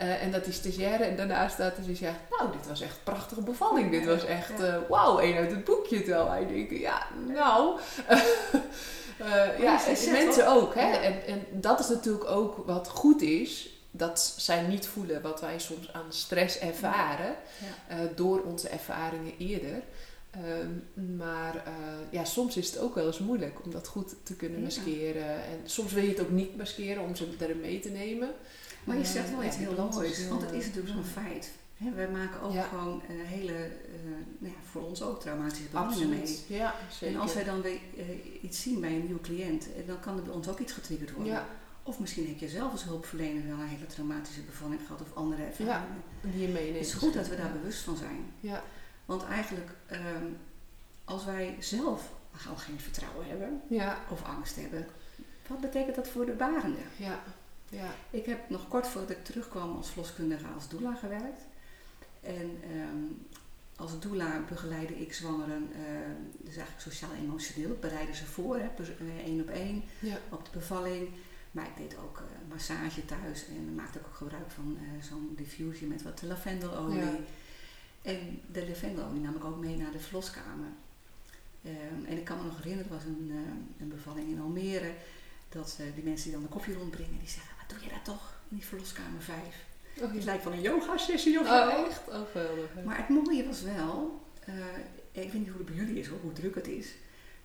Uh, 0.00 0.22
en 0.22 0.30
dat 0.30 0.44
die 0.44 0.52
stagiaire 0.52 1.04
en 1.04 1.16
daarna 1.16 1.48
staat 1.48 1.76
dus 1.84 1.98
zegt, 1.98 2.18
nou, 2.30 2.52
dit 2.52 2.68
was 2.68 2.80
echt 2.80 2.96
een 2.96 3.02
prachtige 3.02 3.42
bevalling. 3.42 3.90
Dit 3.90 4.04
was 4.06 4.24
echt, 4.24 4.60
uh, 4.60 4.76
wauw, 4.88 5.18
één 5.18 5.36
uit 5.36 5.50
het 5.50 5.64
boekje. 5.64 6.02
Terwijl 6.02 6.28
wij 6.28 6.46
denken, 6.46 6.78
ja, 6.78 7.06
nou... 7.28 7.78
uh, 9.20 9.58
ja, 9.58 9.80
mensen 10.10 10.48
ook. 10.48 10.74
Hè? 10.74 10.90
En, 10.92 11.26
en 11.26 11.46
dat 11.50 11.80
is 11.80 11.88
natuurlijk 11.88 12.30
ook 12.30 12.62
wat 12.66 12.88
goed 12.88 13.22
is. 13.22 13.68
Dat 13.90 14.34
zij 14.36 14.62
niet 14.62 14.86
voelen 14.86 15.22
wat 15.22 15.40
wij 15.40 15.58
soms 15.58 15.92
aan 15.92 16.12
stress 16.12 16.58
ervaren. 16.58 17.34
Ja. 17.88 18.08
door 18.14 18.42
onze 18.42 18.68
ervaringen 18.68 19.32
eerder. 19.38 19.82
Um, 20.60 21.16
maar 21.16 21.64
ja, 22.10 22.24
soms 22.24 22.56
is 22.56 22.70
het 22.70 22.78
ook 22.78 22.94
wel 22.94 23.06
eens 23.06 23.18
moeilijk 23.18 23.64
om 23.64 23.70
dat 23.70 23.86
goed 23.86 24.14
te 24.22 24.36
kunnen 24.36 24.62
maskeren. 24.62 25.34
En 25.34 25.60
soms 25.64 25.92
wil 25.92 26.02
je 26.02 26.08
het 26.08 26.20
ook 26.20 26.30
niet 26.30 26.56
maskeren 26.56 27.02
om 27.02 27.14
ze 27.16 27.28
erin 27.38 27.60
mee 27.60 27.80
te 27.80 27.90
nemen. 27.90 28.28
Maar 28.84 28.96
je 28.96 29.04
zegt 29.04 29.30
wel 29.30 29.44
iets 29.44 29.56
heel 29.56 29.88
moois, 29.90 30.28
want 30.28 30.40
het 30.40 30.52
is 30.52 30.66
natuurlijk 30.66 30.94
zo'n 30.94 31.04
feit. 31.04 31.50
He, 31.76 31.92
wij 31.94 32.08
maken 32.08 32.40
ook 32.40 32.64
gewoon 32.68 33.02
uh, 33.10 33.26
hele, 33.26 33.52
uh, 33.52 34.10
nou 34.38 34.52
ja, 34.52 34.58
voor 34.70 34.82
ons 34.82 35.02
ook 35.02 35.20
traumatische 35.20 35.64
bevallingen 35.64 36.08
mee. 36.08 36.38
Ja, 36.46 36.74
zeker. 36.90 37.14
En 37.14 37.20
als 37.20 37.34
wij 37.34 37.44
dan 37.44 37.60
weer 37.60 37.78
uh, 37.96 38.04
iets 38.42 38.62
zien 38.62 38.80
bij 38.80 38.94
een 38.94 39.04
nieuwe 39.04 39.20
cliënt, 39.20 39.66
dan 39.86 40.00
kan 40.00 40.16
er 40.16 40.22
bij 40.22 40.32
ons 40.32 40.48
ook 40.48 40.58
iets 40.58 40.72
getriggerd 40.72 41.12
worden. 41.12 41.32
Ja. 41.32 41.46
Of 41.82 41.98
misschien 41.98 42.26
heb 42.26 42.38
je 42.38 42.48
zelf 42.48 42.72
als 42.72 42.84
hulpverlener 42.84 43.46
wel 43.46 43.58
een 43.58 43.68
hele 43.68 43.86
traumatische 43.86 44.40
bevalling 44.40 44.80
gehad 44.86 45.00
of 45.00 45.14
andere 45.14 45.42
ervaringen. 45.42 46.02
Ja, 46.22 46.30
die 46.30 46.40
je 46.40 46.48
meeneemt. 46.48 46.76
Het 46.76 46.86
is 46.86 46.94
goed 46.94 47.14
dat 47.14 47.28
we 47.28 47.36
daar 47.36 47.52
bewust 47.52 47.82
van 47.82 47.96
zijn. 47.96 48.32
Ja. 48.40 48.62
Want 49.04 49.24
eigenlijk, 49.24 49.70
um, 49.92 50.36
als 51.04 51.24
wij 51.24 51.56
zelf 51.60 52.12
al 52.48 52.56
geen 52.56 52.80
vertrouwen 52.80 53.26
hebben 53.26 53.60
of 54.10 54.24
angst 54.24 54.56
hebben, 54.56 54.86
wat 55.46 55.60
betekent 55.60 55.96
dat 55.96 56.08
voor 56.08 56.26
de 56.26 56.32
barende? 56.32 56.78
Ja. 56.96 57.22
Ja. 57.68 57.94
Ik 58.10 58.26
heb 58.26 58.50
nog 58.50 58.68
kort 58.68 58.86
voordat 58.86 59.10
ik 59.10 59.24
terugkwam 59.24 59.76
als 59.76 59.90
verloskundige 59.90 60.46
als 60.54 60.68
doula 60.68 60.94
gewerkt. 60.94 61.40
En 62.20 62.60
um, 62.70 63.26
als 63.76 64.00
doula 64.00 64.44
begeleide 64.48 65.00
ik 65.00 65.12
zwangeren, 65.12 65.68
uh, 65.72 65.78
dus 66.38 66.56
eigenlijk 66.56 66.80
sociaal-emotioneel. 66.80 67.70
Ik 67.70 67.80
bereidde 67.80 68.14
ze 68.14 68.24
voor, 68.24 68.56
eh, 68.56 69.18
één 69.24 69.40
op 69.40 69.48
één, 69.48 69.82
ja. 69.98 70.18
op 70.28 70.44
de 70.44 70.50
bevalling. 70.52 71.08
Maar 71.50 71.66
ik 71.66 71.76
deed 71.76 71.96
ook 71.98 72.18
uh, 72.18 72.50
massage 72.52 73.04
thuis 73.04 73.46
en 73.48 73.74
maakte 73.74 73.98
ook 73.98 74.14
gebruik 74.14 74.50
van 74.50 74.78
uh, 74.80 75.02
zo'n 75.02 75.32
diffusie 75.36 75.86
met 75.86 76.02
wat 76.02 76.22
lavendelolie. 76.22 76.98
Ja. 76.98 77.16
En 78.02 78.40
de 78.52 78.68
lavendelolie 78.68 79.20
nam 79.20 79.34
ik 79.34 79.44
ook 79.44 79.58
mee 79.58 79.76
naar 79.76 79.92
de 79.92 79.98
verloskamer. 79.98 80.68
Um, 81.66 82.04
en 82.04 82.18
ik 82.18 82.24
kan 82.24 82.38
me 82.38 82.44
nog 82.44 82.56
herinneren, 82.56 82.90
er 82.90 82.96
was 82.96 83.04
een, 83.04 83.32
een 83.78 83.88
bevalling 83.88 84.28
in 84.28 84.40
Almere, 84.40 84.94
dat 85.48 85.78
die 85.94 86.04
mensen 86.04 86.24
die 86.24 86.32
dan 86.32 86.42
de 86.42 86.48
koffie 86.48 86.74
rondbrengen, 86.74 87.18
die 87.18 87.28
zeggen, 87.28 87.53
doe 87.66 87.78
je 87.82 87.88
dat 87.88 88.04
toch 88.04 88.34
in 88.48 88.56
die 88.56 88.66
verloskamer 88.66 89.22
5? 89.22 89.38
Oh, 90.00 90.12
Het 90.12 90.24
lijkt 90.24 90.44
wel 90.44 90.52
een 90.52 90.60
yoga-sessie 90.60 91.40
of 91.40 91.46
oh, 91.46 91.86
echt? 91.86 92.08
Oh, 92.08 92.30
geweldig. 92.32 92.70
Maar 92.84 92.96
het 92.96 93.08
mooie 93.08 93.46
was 93.46 93.62
wel, 93.62 94.22
uh, 94.48 94.54
ik 95.12 95.32
weet 95.32 95.34
niet 95.34 95.48
hoe 95.48 95.56
het 95.56 95.66
bij 95.66 95.74
jullie 95.74 95.98
is, 95.98 96.06
hoe 96.06 96.32
druk 96.32 96.54
het 96.54 96.68
is. 96.68 96.86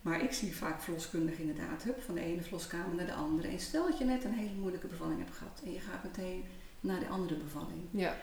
Maar 0.02 0.24
ik 0.24 0.34
zie 0.34 0.56
vaak 0.56 0.82
verloskundigen 0.82 1.44
inderdaad, 1.44 1.84
hup, 1.84 2.02
van 2.02 2.16
de 2.16 2.22
ene 2.22 2.42
verloskamer 2.42 2.96
naar 2.96 3.06
de 3.06 3.14
andere. 3.14 3.48
En 3.48 3.60
stel 3.60 3.90
dat 3.90 3.98
je 3.98 4.06
net 4.06 4.24
een 4.24 4.34
hele 4.34 4.56
moeilijke 4.60 4.88
bevalling 4.88 5.20
hebt 5.20 5.38
gehad 5.38 5.62
en 5.66 5.74
je 5.74 5.80
gaat 5.80 6.04
meteen 6.04 6.44
naar 6.80 7.00
de 7.00 7.08
andere 7.08 7.36
bevalling. 7.36 7.82
Ja. 7.92 8.18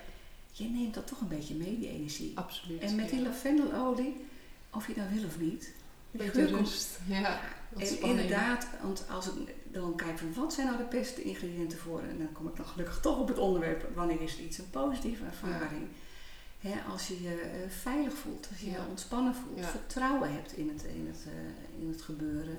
Je 0.53 0.69
neemt 0.69 0.95
dat 0.95 1.07
toch 1.07 1.21
een 1.21 1.29
beetje 1.29 1.55
mee, 1.55 1.79
die 1.79 1.89
energie. 1.89 2.39
Absoluut. 2.39 2.81
En 2.81 2.95
met 2.95 3.11
die 3.11 3.23
lavendelolie, 3.23 4.27
of 4.71 4.87
je 4.87 4.95
dat 4.95 5.09
wil 5.13 5.25
of 5.25 5.39
niet. 5.39 5.73
Beetje 6.11 6.47
rust. 6.47 6.99
Ja. 7.07 7.41
En 7.77 8.01
inderdaad, 8.01 8.67
want 8.83 9.05
als 9.11 9.27
ik 9.27 9.55
dan 9.81 9.97
kijk 9.97 10.19
van 10.19 10.35
wat 10.35 10.53
zijn 10.53 10.67
nou 10.67 10.79
de 10.79 10.97
beste 10.97 11.23
ingrediënten 11.23 11.79
voor, 11.79 12.01
en 12.01 12.19
dan 12.19 12.33
kom 12.33 12.49
ik 12.49 12.57
dan 12.57 12.67
gelukkig 12.67 13.01
toch 13.01 13.19
op 13.19 13.29
het 13.29 13.39
onderwerp, 13.39 13.89
wanneer 13.95 14.21
is 14.21 14.39
iets 14.39 14.59
een 14.59 14.71
positieve 14.71 15.25
ervaring. 15.25 15.89
als 16.93 17.09
je 17.09 17.23
je 17.23 17.35
uh, 17.35 17.71
veilig 17.71 18.15
voelt, 18.15 18.49
als 18.51 18.61
je 18.61 18.71
je 18.71 18.87
ontspannen 18.89 19.35
voelt, 19.35 19.67
vertrouwen 19.67 20.33
hebt 20.33 20.53
in 20.53 20.69
het, 20.69 20.85
in 20.85 21.07
het, 21.07 21.25
uh, 21.27 21.83
in 21.83 21.89
het 21.89 22.03
gebeuren. 22.03 22.59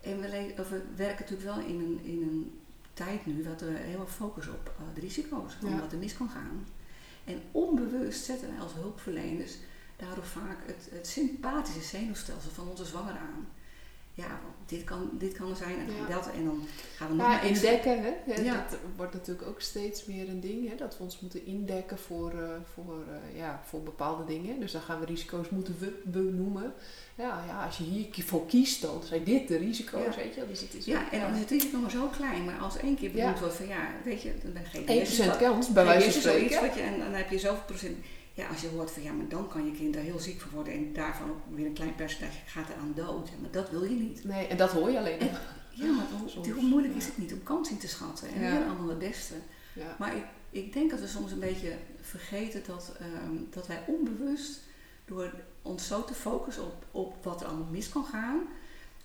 En 0.00 0.20
we, 0.20 0.28
we, 0.56 0.82
werken 0.96 1.24
natuurlijk 1.24 1.56
wel 1.56 1.66
in 1.66 1.80
een, 1.80 2.00
in 2.02 2.22
een 2.22 2.60
tijd 2.94 3.26
nu 3.26 3.42
dat 3.42 3.60
we 3.60 3.70
heel 3.76 4.00
erg 4.00 4.14
focussen 4.14 4.52
op 4.52 4.74
uh, 4.80 4.94
de 4.94 5.00
risico's, 5.00 5.54
van 5.60 5.80
wat 5.80 5.92
er 5.92 5.98
mis 5.98 6.16
kan 6.16 6.28
gaan. 6.28 6.66
En 7.24 7.42
onbewust 7.50 8.24
zetten 8.24 8.48
wij 8.48 8.60
als 8.60 8.74
hulpverleners 8.74 9.56
daardoor 9.96 10.24
vaak 10.24 10.66
het, 10.66 10.88
het 10.90 11.06
sympathische 11.06 11.82
zenuwstelsel 11.82 12.50
van 12.50 12.68
onze 12.68 12.84
zwanger 12.84 13.16
aan 13.16 13.46
ja, 14.14 14.40
dit 14.66 14.84
kan, 14.84 15.10
dit 15.12 15.32
kan 15.32 15.50
er 15.50 15.56
zijn 15.56 15.78
en 15.78 15.86
dat. 16.08 16.30
En 16.36 16.44
dan 16.44 16.64
gaan 16.96 17.08
we 17.08 17.14
nog 17.14 17.26
ja, 17.26 17.40
indekken, 17.40 18.02
hè? 18.02 18.42
Ja, 18.42 18.66
Dat 18.70 18.78
wordt 18.96 19.12
natuurlijk 19.12 19.48
ook 19.48 19.60
steeds 19.60 20.04
meer 20.04 20.28
een 20.28 20.40
ding, 20.40 20.68
hè? 20.68 20.76
dat 20.76 20.96
we 20.96 21.02
ons 21.02 21.20
moeten 21.20 21.46
indekken 21.46 21.98
voor, 21.98 22.32
uh, 22.32 22.48
voor, 22.74 22.94
uh, 23.08 23.38
ja, 23.38 23.62
voor 23.64 23.82
bepaalde 23.82 24.24
dingen. 24.24 24.60
Dus 24.60 24.72
dan 24.72 24.80
gaan 24.80 25.00
we 25.00 25.06
risico's 25.06 25.48
moeten 25.48 25.76
benoemen. 26.04 26.72
Ja, 27.14 27.44
ja, 27.46 27.64
als 27.64 27.76
je 27.76 27.84
hiervoor 27.84 28.46
kiest, 28.46 28.82
dan 28.82 29.02
zijn 29.02 29.24
dit 29.24 29.48
de 29.48 29.56
risico's, 29.56 30.16
weet 30.16 30.34
je. 30.34 30.46
Dus 30.48 30.60
het 30.60 30.74
is 30.74 30.84
ja, 30.84 31.12
en 31.12 31.20
dan 31.20 31.32
is 31.32 31.40
het 31.40 31.50
risico 31.50 31.78
maar 31.78 31.90
zo 31.90 32.06
klein. 32.06 32.44
Maar 32.44 32.58
als 32.58 32.76
één 32.76 32.96
keer 32.96 33.10
benoemd 33.10 33.38
wordt 33.38 33.54
van, 33.54 33.66
ja, 33.66 33.90
weet 34.04 34.22
je, 34.22 34.34
dan 34.42 34.64
geef 34.64 35.16
je... 35.16 35.34
1% 35.34 35.38
kans, 35.38 35.72
bij 35.72 35.84
wijze 35.84 36.10
van 36.10 36.20
spreken. 36.20 36.82
En 36.82 36.98
dan 36.98 37.12
heb 37.12 37.30
je 37.30 37.38
zoveel 37.38 37.64
procent 37.66 37.96
ja, 38.34 38.48
als 38.48 38.60
je 38.60 38.68
hoort 38.68 38.90
van 38.90 39.02
ja, 39.02 39.12
maar 39.12 39.28
dan 39.28 39.48
kan 39.48 39.66
je 39.66 39.72
kind 39.72 39.94
daar 39.94 40.02
heel 40.02 40.18
ziek 40.18 40.40
van 40.40 40.50
worden 40.50 40.72
en 40.72 40.92
daarvan 40.92 41.30
ook 41.30 41.38
weer 41.54 41.66
een 41.66 41.72
klein 41.72 41.94
percentage 41.94 42.38
gaat 42.46 42.68
er 42.68 42.74
aan 42.74 42.92
dood. 42.94 43.30
Maar 43.40 43.50
dat 43.50 43.70
wil 43.70 43.84
je 43.84 43.96
niet. 43.96 44.24
Nee, 44.24 44.46
en 44.46 44.56
dat 44.56 44.70
hoor 44.70 44.90
je 44.90 44.98
alleen 44.98 45.18
nog. 45.18 45.40
Ja, 45.74 45.92
maar 45.92 46.06
hoe, 46.34 46.52
hoe 46.52 46.62
moeilijk 46.62 46.94
is 46.94 47.06
het 47.06 47.18
niet 47.18 47.32
om 47.32 47.42
kans 47.42 47.70
in 47.70 47.78
te 47.78 47.88
schatten 47.88 48.28
en 48.28 48.42
ja. 48.42 48.66
allemaal 48.66 48.88
het 48.88 48.98
beste. 48.98 49.34
Ja. 49.74 49.96
Maar 49.98 50.16
ik, 50.16 50.24
ik 50.50 50.72
denk 50.72 50.90
dat 50.90 51.00
we 51.00 51.06
soms 51.06 51.32
een 51.32 51.38
beetje 51.38 51.76
vergeten 52.00 52.62
dat, 52.66 52.96
um, 53.24 53.46
dat 53.50 53.66
wij 53.66 53.82
onbewust 53.86 54.60
door 55.04 55.32
ons 55.62 55.86
zo 55.86 56.04
te 56.04 56.14
focussen 56.14 56.64
op, 56.64 56.86
op 56.90 57.24
wat 57.24 57.40
er 57.40 57.46
allemaal 57.46 57.70
mis 57.70 57.88
kan 57.88 58.04
gaan, 58.04 58.40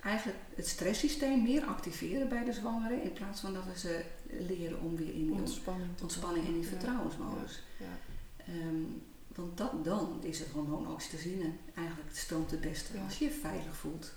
eigenlijk 0.02 0.40
het 0.56 0.68
stresssysteem 0.68 1.44
meer 1.44 1.63
activeren 1.63 2.30
bij 2.30 2.44
de 2.44 2.54
zwangeren 2.54 3.02
in 3.02 3.13
plaats 3.13 3.40
van 3.40 3.54
dat 3.54 3.63
we 3.66 3.80
ze 3.80 4.04
leren 4.48 4.82
om 4.82 4.96
weer 4.96 5.13
in 5.13 5.34
ontspanning, 5.34 5.90
ontspanning 6.02 6.48
en 6.48 6.56
in 6.56 6.63
vertrouwensmodus. 6.63 7.63
Ja. 7.80 8.54
Um, 8.54 9.02
want 9.38 9.58
dat, 9.58 9.84
dan 9.84 10.17
is 10.21 10.39
het 10.39 10.47
hormoon 10.47 10.91
oxytocine 10.91 11.52
eigenlijk 11.76 12.08
het 12.08 12.17
stroomt 12.17 12.52
het 12.52 12.62
beste. 12.62 12.91
Als 13.06 13.17
je 13.17 13.26
je 13.26 13.32
veilig 13.32 13.76
voelt 13.76 14.12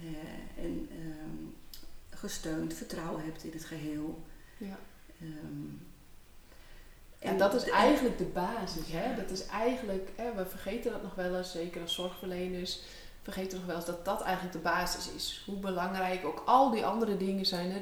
uh, 0.00 0.64
en 0.64 0.88
um, 0.92 1.54
gesteund, 2.10 2.74
vertrouwen 2.74 3.24
hebt 3.24 3.44
in 3.44 3.52
het 3.52 3.64
geheel. 3.64 4.24
Ja. 4.56 4.78
Um, 5.22 5.86
en 7.18 7.38
dat 7.38 7.54
is 7.54 7.68
eigenlijk 7.70 8.18
de 8.18 8.24
basis. 8.24 8.86
Hè? 8.86 9.14
Dat 9.16 9.30
is 9.30 9.46
eigenlijk, 9.46 10.10
hè, 10.16 10.34
we 10.34 10.46
vergeten 10.46 10.92
dat 10.92 11.02
nog 11.02 11.14
wel 11.14 11.36
eens, 11.36 11.50
zeker 11.50 11.80
als 11.80 11.94
zorgverleners, 11.94 12.80
vergeten 13.22 13.58
nog 13.58 13.66
wel 13.66 13.76
eens 13.76 13.84
dat 13.84 14.04
dat 14.04 14.22
eigenlijk 14.22 14.52
de 14.52 14.62
basis 14.62 15.10
is. 15.12 15.42
Hoe 15.46 15.58
belangrijk 15.58 16.24
ook 16.24 16.42
al 16.46 16.70
die 16.70 16.86
andere 16.86 17.16
dingen 17.16 17.46
zijn, 17.46 17.70
hè? 17.70 17.80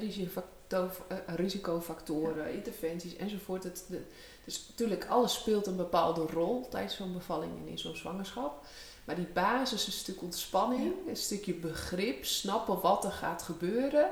Risicofactoren, 0.67 1.35
risicofactoren 1.35 2.53
interventies 2.53 3.15
enzovoort. 3.15 3.63
Het, 3.63 3.85
de, 3.89 4.01
Dus 4.45 4.65
natuurlijk, 4.69 5.07
alles 5.07 5.33
speelt 5.33 5.67
een 5.67 5.75
bepaalde 5.75 6.21
rol 6.21 6.67
tijdens 6.69 6.95
zo'n 6.95 7.13
bevalling 7.13 7.51
en 7.57 7.67
in 7.67 7.77
zo'n 7.77 7.95
zwangerschap. 7.95 8.65
Maar 9.05 9.15
die 9.15 9.27
basis, 9.33 9.85
een 9.85 9.91
stuk 9.91 10.21
ontspanning, 10.21 10.93
een 11.07 11.15
stukje 11.15 11.53
begrip, 11.53 12.25
snappen 12.25 12.81
wat 12.81 13.03
er 13.03 13.11
gaat 13.11 13.41
gebeuren. 13.41 14.09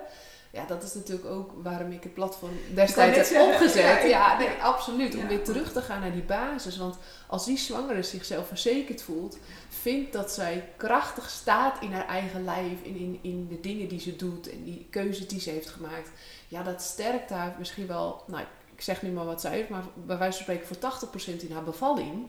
Ja, 0.55 0.65
dat 0.65 0.83
is 0.83 0.93
natuurlijk 0.93 1.27
ook 1.27 1.51
waarom 1.63 1.91
ik 1.91 2.03
het 2.03 2.13
platform 2.13 2.51
destijds 2.73 3.29
heb 3.29 3.41
opgezet. 3.41 4.09
Ja, 4.09 4.37
nee, 4.37 4.49
absoluut. 4.61 5.15
Om 5.15 5.27
weer 5.27 5.43
terug 5.43 5.71
te 5.71 5.81
gaan 5.81 5.99
naar 5.99 6.11
die 6.11 6.23
basis. 6.23 6.77
Want 6.77 6.97
als 7.27 7.45
die 7.45 7.57
zwangere 7.57 8.03
zichzelf 8.03 8.47
verzekerd 8.47 9.01
voelt, 9.01 9.37
vindt 9.69 10.13
dat 10.13 10.31
zij 10.31 10.69
krachtig 10.77 11.29
staat 11.29 11.81
in 11.81 11.93
haar 11.93 12.07
eigen 12.07 12.43
lijf, 12.43 12.81
in, 12.81 12.95
in, 12.95 13.19
in 13.21 13.47
de 13.47 13.59
dingen 13.59 13.87
die 13.87 13.99
ze 13.99 14.15
doet 14.15 14.49
en 14.49 14.63
die 14.63 14.87
keuzes 14.89 15.27
die 15.27 15.39
ze 15.39 15.49
heeft 15.49 15.69
gemaakt. 15.69 16.09
Ja, 16.47 16.63
dat 16.63 16.81
sterkt 16.81 17.29
haar 17.29 17.55
misschien 17.57 17.87
wel, 17.87 18.23
nou, 18.27 18.43
ik 18.75 18.81
zeg 18.81 19.01
nu 19.01 19.09
maar 19.09 19.25
wat 19.25 19.41
zij 19.41 19.51
heeft, 19.51 19.69
maar 19.69 19.83
bij 19.93 20.17
wijze 20.17 20.43
van 20.43 20.43
spreken 20.43 20.67
voor 20.67 21.09
80% 21.37 21.47
in 21.47 21.51
haar 21.51 21.63
bevalling. 21.63 22.27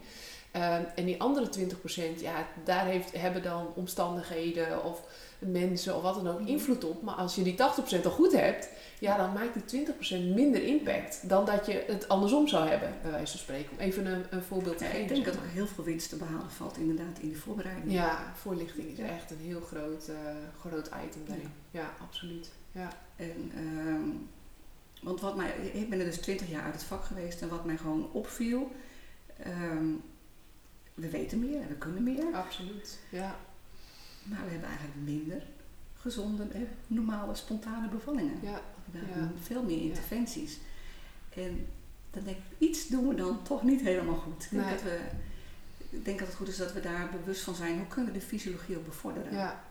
Ehm, 0.51 0.83
en 0.95 1.05
die 1.05 1.21
andere 1.21 1.49
20%, 1.49 2.21
ja, 2.21 2.47
daar 2.65 2.85
heeft, 2.85 3.13
hebben 3.13 3.43
dan 3.43 3.73
omstandigheden 3.75 4.85
of 4.85 5.01
mensen 5.39 5.97
of 5.97 6.03
wat 6.03 6.15
dan 6.15 6.29
ook 6.29 6.41
mm. 6.41 6.47
invloed 6.47 6.85
op. 6.85 7.03
Maar 7.03 7.15
als 7.15 7.35
je 7.35 7.43
die 7.43 7.57
80% 8.01 8.05
al 8.05 8.11
goed 8.11 8.33
hebt, 8.33 8.69
ja, 8.99 9.17
dan 9.17 9.33
maakt 9.33 9.71
die 9.71 9.87
20% 10.31 10.35
minder 10.35 10.63
impact 10.63 11.29
dan 11.29 11.45
dat 11.45 11.67
je 11.67 11.85
het 11.87 12.09
andersom 12.09 12.49
zou 12.49 12.69
hebben, 12.69 12.95
bij 13.03 13.11
wijze 13.11 13.31
van 13.31 13.41
spreken. 13.41 13.73
Om 13.73 13.79
even 13.79 14.07
een, 14.07 14.25
een 14.31 14.43
voorbeeld 14.43 14.79
te 14.79 14.85
geven. 14.85 15.01
Ik 15.01 15.09
denk 15.09 15.25
dat 15.25 15.35
er 15.35 15.41
heel 15.49 15.67
veel 15.67 15.85
winst 15.85 16.09
te 16.09 16.17
behalen 16.17 16.51
valt 16.51 16.77
inderdaad 16.77 17.19
in 17.19 17.29
de 17.29 17.37
voorbereiding. 17.37 17.93
Ja, 17.93 18.33
voorlichting 18.35 18.89
is 18.89 18.99
echt 18.99 19.31
een 19.31 19.41
heel 19.41 19.61
groot, 19.61 20.09
uh, 20.09 20.17
groot 20.61 20.91
item 21.07 21.23
daarin. 21.27 21.53
Ja, 21.71 21.95
absoluut. 22.03 22.51
Ja. 22.73 22.89
En, 23.17 23.53
ehm, 23.55 24.09
want 25.03 25.21
wat 25.21 25.37
mij, 25.37 25.51
ik 25.73 25.91
ben 25.91 25.99
er 25.99 26.05
dus 26.05 26.19
20 26.19 26.51
jaar 26.51 26.63
uit 26.63 26.75
het 26.75 26.85
vak 26.85 27.05
geweest 27.05 27.43
en 27.43 27.49
wat 27.49 27.65
mij 27.65 27.77
gewoon 27.77 28.09
opviel, 28.13 28.71
ehm, 29.37 29.87
we 30.95 31.11
weten 31.11 31.39
meer 31.39 31.61
en 31.61 31.69
we 31.69 31.75
kunnen 31.75 32.03
meer. 32.03 32.35
Absoluut, 32.35 32.99
ja. 33.11 33.37
Maar 34.29 34.45
we 34.45 34.51
hebben 34.51 34.69
eigenlijk 34.69 34.99
minder 35.05 35.43
gezonde, 35.97 36.47
normale, 36.87 37.35
spontane 37.35 37.89
bevallingen. 37.89 38.39
Ja. 38.43 38.61
We 38.91 38.99
hebben 38.99 39.35
veel 39.43 39.63
meer 39.63 39.81
interventies. 39.81 40.59
En 41.35 41.67
dan 42.11 42.25
denk 42.25 42.37
ik, 42.37 42.69
iets 42.69 42.89
doen 42.89 43.09
we 43.09 43.15
dan 43.15 43.43
toch 43.43 43.63
niet 43.63 43.81
helemaal 43.81 44.17
goed. 44.17 44.45
Ik 44.45 44.51
denk, 44.51 44.71
dat 44.71 44.83
we, 44.83 44.99
ik 45.91 46.05
denk 46.05 46.19
dat 46.19 46.29
het 46.29 46.37
goed 46.37 46.49
is 46.49 46.57
dat 46.57 46.73
we 46.73 46.81
daar 46.81 47.11
bewust 47.11 47.43
van 47.43 47.55
zijn. 47.55 47.77
Hoe 47.77 47.87
kunnen 47.87 48.13
we 48.13 48.19
de 48.19 48.25
fysiologie 48.25 48.77
ook 48.77 48.85
bevorderen? 48.85 49.33
Ja, 49.33 49.65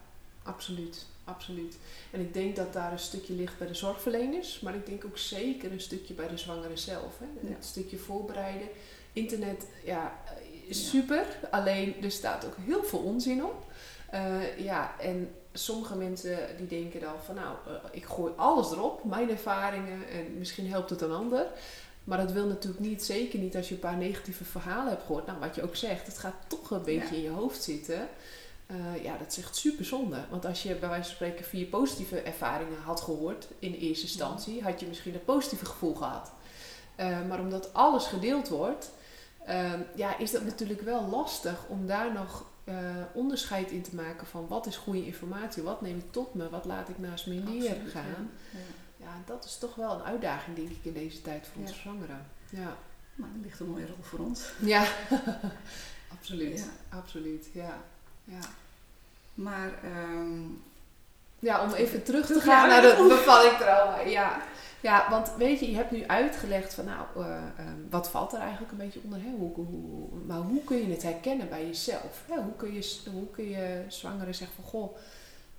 absoluut. 0.44 1.06
Absoluut. 1.24 1.78
En 2.12 2.20
ik 2.20 2.34
denk 2.34 2.56
dat 2.56 2.74
daar 2.74 2.91
een 2.91 3.00
stukje 3.00 3.34
ligt 3.34 3.58
bij 3.58 3.68
de 3.68 3.74
zorgverleners, 3.74 4.60
maar 4.60 4.76
ik 4.76 4.86
denk 4.86 5.06
ook 5.06 5.18
zeker 5.18 5.72
een 5.72 5.82
stukje 5.82 6.13
bij 6.13 6.28
de 6.28 6.38
zwangere 6.38 6.78
zelf. 6.78 7.20
Hè? 7.20 7.50
Het 7.50 7.65
stukje 7.65 7.98
voorbereiden. 7.98 8.68
Internet, 9.13 9.68
ja, 9.84 10.20
is 10.68 10.89
super. 10.89 11.26
Alleen 11.52 12.04
er 12.04 12.12
staat 12.12 12.46
ook 12.46 12.56
heel 12.65 12.84
veel 12.84 13.00
onzin 13.00 13.44
op. 13.44 13.72
Uh, 14.15 14.60
ja, 14.60 14.99
en 14.99 15.36
sommige 15.54 15.95
mensen 15.95 16.38
die 16.58 16.67
denken 16.67 16.99
dan 16.99 17.15
van 17.25 17.36
nou, 17.36 17.56
uh, 17.67 17.73
ik 17.91 18.06
gooi 18.06 18.34
alles 18.36 18.71
erop, 18.71 19.04
mijn 19.04 19.30
ervaringen 19.30 20.10
en 20.10 20.38
misschien 20.38 20.69
helpt 20.69 20.89
het 20.89 21.01
een 21.01 21.12
ander. 21.12 21.47
Maar 22.04 22.17
dat 22.17 22.32
wil 22.32 22.45
natuurlijk 22.47 22.84
niet, 22.84 23.04
zeker 23.04 23.39
niet 23.39 23.56
als 23.56 23.67
je 23.67 23.73
een 23.73 23.80
paar 23.80 23.97
negatieve 23.97 24.43
verhalen 24.43 24.89
hebt 24.89 25.06
gehoord. 25.06 25.25
Nou, 25.25 25.39
wat 25.39 25.56
je 25.56 25.63
ook 25.63 25.75
zegt, 25.75 26.08
het 26.08 26.17
gaat 26.17 26.36
toch 26.47 26.71
een 26.71 26.84
beetje 26.84 27.15
in 27.15 27.21
je 27.21 27.30
hoofd 27.30 27.63
zitten. 27.63 28.08
Uh, 28.67 29.04
ja, 29.04 29.17
dat 29.17 29.28
is 29.28 29.38
echt 29.38 29.56
super 29.56 29.86
zonde. 29.86 30.17
Want 30.30 30.45
als 30.45 30.63
je 30.63 30.75
bij 30.75 30.89
wijze 30.89 31.06
van 31.06 31.15
spreken 31.15 31.45
vier 31.45 31.65
positieve 31.65 32.21
ervaringen 32.21 32.82
had 32.82 33.01
gehoord 33.01 33.47
in 33.60 33.73
eerste 33.73 34.06
instantie, 34.06 34.63
had 34.63 34.80
je 34.80 34.88
misschien 34.88 35.13
een 35.13 35.25
positieve 35.25 35.65
gevoel 35.65 35.95
gehad. 35.95 36.32
maar 37.28 37.39
omdat 37.39 37.73
alles 37.73 38.06
gedeeld 38.06 38.47
wordt, 38.49 38.91
ja, 39.95 40.17
is 40.17 40.32
dat 40.32 40.43
natuurlijk 40.43 40.82
wel 40.82 41.08
lastig 41.10 41.65
om 41.67 41.88
daar 41.88 42.13
nog 42.13 42.45
uh, 42.65 42.75
onderscheid 43.13 43.71
in 43.71 43.82
te 43.82 43.95
maken 43.95 44.28
van 44.28 44.47
wat 44.47 44.65
is 44.65 44.78
goede 44.78 45.06
informatie, 45.06 45.63
wat 45.63 45.82
neem 45.82 45.97
ik 45.97 46.12
tot 46.12 46.34
me, 46.34 46.49
wat 46.49 46.65
laat 46.65 46.89
ik 46.89 46.99
naast 46.99 47.28
me 47.28 47.34
neer 47.34 47.75
gaan. 47.88 48.32
Ja. 48.51 48.60
ja. 48.97 49.21
dat 49.25 49.45
is 49.45 49.58
toch 49.58 49.75
wel 49.75 49.93
een 49.93 50.04
uitdaging, 50.04 50.56
denk 50.56 50.69
ik, 50.69 50.86
in 50.86 50.93
deze 50.93 51.21
tijd 51.21 51.47
voor 51.47 51.62
onze 51.62 51.73
zwangeren. 51.73 52.25
Ja. 52.49 52.78
Maar 53.15 53.30
dat 53.34 53.43
ligt 53.43 53.60
een 53.60 53.69
mooie 53.69 53.88
rol 53.88 54.01
voor 54.01 54.19
ons. 54.19 54.51
Ja, 54.60 54.88
absoluut. 56.17 56.69
Absoluut, 56.89 57.47
ja. 57.54 57.78
ja. 58.23 58.39
Maar... 59.34 59.80
Um, 59.84 60.63
ja, 61.45 61.63
om 61.63 61.73
even 61.73 62.03
terug 62.03 62.25
te 62.25 62.39
gaan 62.39 62.69
naar 62.69 62.81
de 62.81 63.05
bevalling 63.10 63.58
trauma. 63.58 64.01
Ja. 64.01 64.41
Ja, 64.81 65.10
want 65.10 65.34
weet 65.38 65.60
je, 65.60 65.69
je 65.69 65.75
hebt 65.75 65.91
nu 65.91 66.08
uitgelegd 66.08 66.73
van 66.73 66.86
nou, 66.86 67.05
uh, 67.17 67.43
wat 67.89 68.10
valt 68.10 68.34
er 68.34 68.39
eigenlijk 68.39 68.71
een 68.71 68.77
beetje 68.77 68.99
onder? 69.03 69.19
Hè? 69.21 69.29
Hoe, 69.38 69.53
hoe, 69.53 70.08
maar 70.25 70.38
hoe 70.38 70.63
kun 70.63 70.77
je 70.77 70.93
het 70.93 71.03
herkennen 71.03 71.49
bij 71.49 71.65
jezelf? 71.65 72.23
Hè? 72.27 72.41
Hoe, 72.41 72.55
kun 72.55 72.73
je, 72.73 72.99
hoe 73.12 73.29
kun 73.31 73.49
je 73.49 73.84
zwangeren 73.88 74.36
zeggen 74.36 74.55
van 74.55 74.65
goh, 74.65 74.97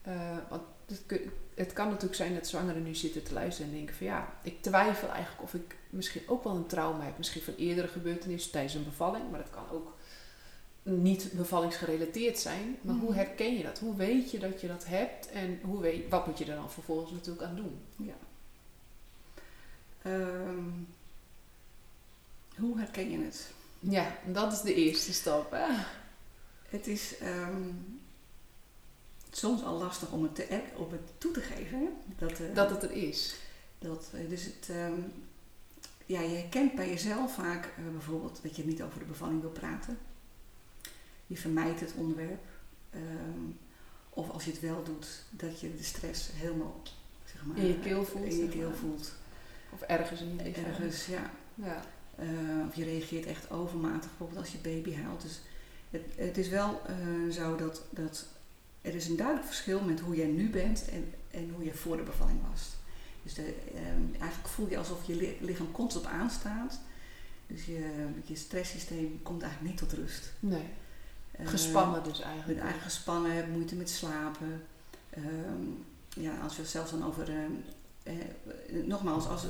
uh, 0.09 0.13
want 0.49 0.63
het, 0.87 1.21
het, 1.55 1.73
kan 1.73 1.87
natuurlijk 1.87 2.15
zijn 2.15 2.35
dat 2.35 2.47
zwangeren 2.47 2.83
nu 2.83 2.95
zitten 2.95 3.23
te 3.23 3.33
luisteren 3.33 3.71
en 3.71 3.77
denken 3.77 3.95
van 3.95 4.07
ja, 4.07 4.29
ik 4.43 4.63
twijfel 4.63 5.09
eigenlijk 5.09 5.43
of 5.43 5.55
ik 5.55 5.77
misschien 5.91 6.23
ook 6.27 6.45
wel 6.45 6.55
een 6.55 6.67
trauma 6.67 7.05
heb. 7.05 7.19
Misschien 7.19 7.43
van 7.43 7.55
eerdere 7.57 7.89
gebeurtenissen 7.89 8.53
tijdens 8.53 8.75
een 8.75 8.85
bevalling, 8.85 9.31
maar 9.31 9.41
dat 9.41 9.51
kan 9.51 9.77
ook 9.77 9.95
niet 10.87 11.33
bevallingsgerelateerd 11.33 12.39
zijn. 12.39 12.77
Maar 12.81 12.95
hoe 12.95 13.11
mhm. 13.11 13.19
herken 13.19 13.57
je 13.57 13.63
dat? 13.63 13.79
Hoe 13.79 13.97
weet 13.97 14.31
je 14.31 14.39
dat 14.39 14.61
je 14.61 14.67
dat 14.67 14.87
hebt 14.87 15.31
en 15.31 15.61
hoe 15.63 15.81
weet, 15.81 16.09
wat 16.09 16.27
moet 16.27 16.39
je 16.39 16.45
er 16.45 16.57
dan 16.57 16.71
vervolgens 16.71 17.11
natuurlijk 17.11 17.47
aan 17.47 17.57
doen? 17.57 17.79
Ja. 17.97 18.15
Um, 20.11 20.89
hoe 22.57 22.79
herken 22.79 23.11
je 23.11 23.19
het? 23.19 23.51
Ja, 23.79 24.17
dat 24.27 24.53
is 24.53 24.61
de 24.61 24.75
eerste 24.75 25.13
stap. 25.13 25.51
Hè? 25.51 25.67
Het 26.69 26.87
is 26.87 27.15
um, 27.23 28.01
soms 29.31 29.63
al 29.63 29.79
lastig 29.79 30.13
om 30.13 30.23
het, 30.23 30.35
te, 30.35 30.61
op 30.77 30.91
het 30.91 31.13
toe 31.19 31.33
te 31.33 31.41
geven. 31.41 31.93
Dat, 32.19 32.41
uh, 32.41 32.55
dat 32.55 32.71
het 32.71 32.83
er 32.83 32.93
is. 32.93 33.37
Dat, 33.79 34.11
uh, 34.15 34.29
dus 34.29 34.45
het, 34.45 34.69
um, 34.71 35.13
ja, 36.07 36.21
je 36.21 36.37
herkent 36.37 36.75
bij 36.75 36.89
jezelf 36.89 37.35
vaak 37.35 37.65
uh, 37.65 37.91
bijvoorbeeld 37.93 38.41
dat 38.43 38.57
je 38.57 38.65
niet 38.65 38.83
over 38.83 38.99
de 38.99 39.05
bevalling 39.05 39.41
wil 39.41 39.51
praten. 39.51 39.99
Je 41.27 41.37
vermijdt 41.37 41.81
het 41.81 41.93
onderwerp. 41.97 42.45
of 44.11 44.31
als 44.31 44.45
je 44.45 44.51
het 44.51 44.61
wel 44.61 44.83
doet, 44.83 45.23
dat 45.31 45.61
je 45.61 45.77
de 45.77 45.83
stress 45.83 46.31
helemaal 46.33 46.83
zeg 47.25 47.45
maar, 47.45 47.57
in 47.57 47.67
je 47.67 47.79
keel 47.79 48.05
voelt. 48.05 48.33
In 48.33 48.37
je 48.37 48.49
keel 48.49 48.73
voelt. 48.73 49.13
Of 49.71 49.81
ergens 49.81 50.21
in 50.21 50.37
je. 50.37 50.53
Ergens, 50.53 51.07
ja. 51.07 51.31
ja. 51.55 51.85
Uh, 52.21 52.67
of 52.69 52.75
je 52.75 52.85
reageert 52.85 53.27
echt 53.27 53.51
overmatig, 53.51 54.09
bijvoorbeeld 54.09 54.41
als 54.41 54.53
je 54.53 54.59
baby 54.59 54.95
huilt. 54.95 55.23
Dus 55.23 55.41
het, 55.91 56.03
het 56.17 56.39
is 56.39 56.49
wel 56.49 56.83
uh, 56.91 57.33
zo 57.33 57.57
dat, 57.57 57.83
dat 57.91 58.27
er 58.81 58.95
is 58.95 59.09
een 59.09 59.17
duidelijk 59.17 59.47
verschil 59.47 59.81
met 59.81 60.01
hoe 60.01 60.17
jij 60.17 60.27
nu 60.27 60.51
bent 60.51 60.89
en, 60.89 61.13
en 61.31 61.51
hoe 61.55 61.65
je 61.65 61.75
voor 61.75 61.97
de 61.97 62.03
bevalling 62.03 62.41
was. 62.51 62.75
Dus 63.23 63.35
de, 63.35 63.55
uh, 63.75 64.21
eigenlijk 64.21 64.49
voel 64.49 64.71
je 64.71 64.79
alsof 64.79 65.07
je 65.07 65.37
lichaam 65.41 65.73
constant 65.73 66.07
aanstaat. 66.07 66.81
Dus 67.47 67.65
je, 67.65 68.07
je 68.25 68.37
stresssysteem 68.37 69.21
komt 69.23 69.43
eigenlijk 69.43 69.71
niet 69.71 69.89
tot 69.89 69.99
rust. 69.99 70.33
Nee. 70.41 70.67
Gespannen 71.45 72.03
dus 72.03 72.21
eigenlijk. 72.21 72.61
Eigenlijk 72.61 72.93
gespannen, 72.93 73.51
moeite 73.51 73.75
met 73.75 73.91
slapen. 73.91 74.63
Ehm, 75.11 75.65
ja, 76.09 76.39
als 76.43 76.57
we 76.57 76.63
het 76.63 76.71
zelfs 76.71 76.91
dan 76.91 77.07
over 77.07 77.29
eh, 78.03 78.13
nogmaals, 78.85 79.29
als 79.29 79.45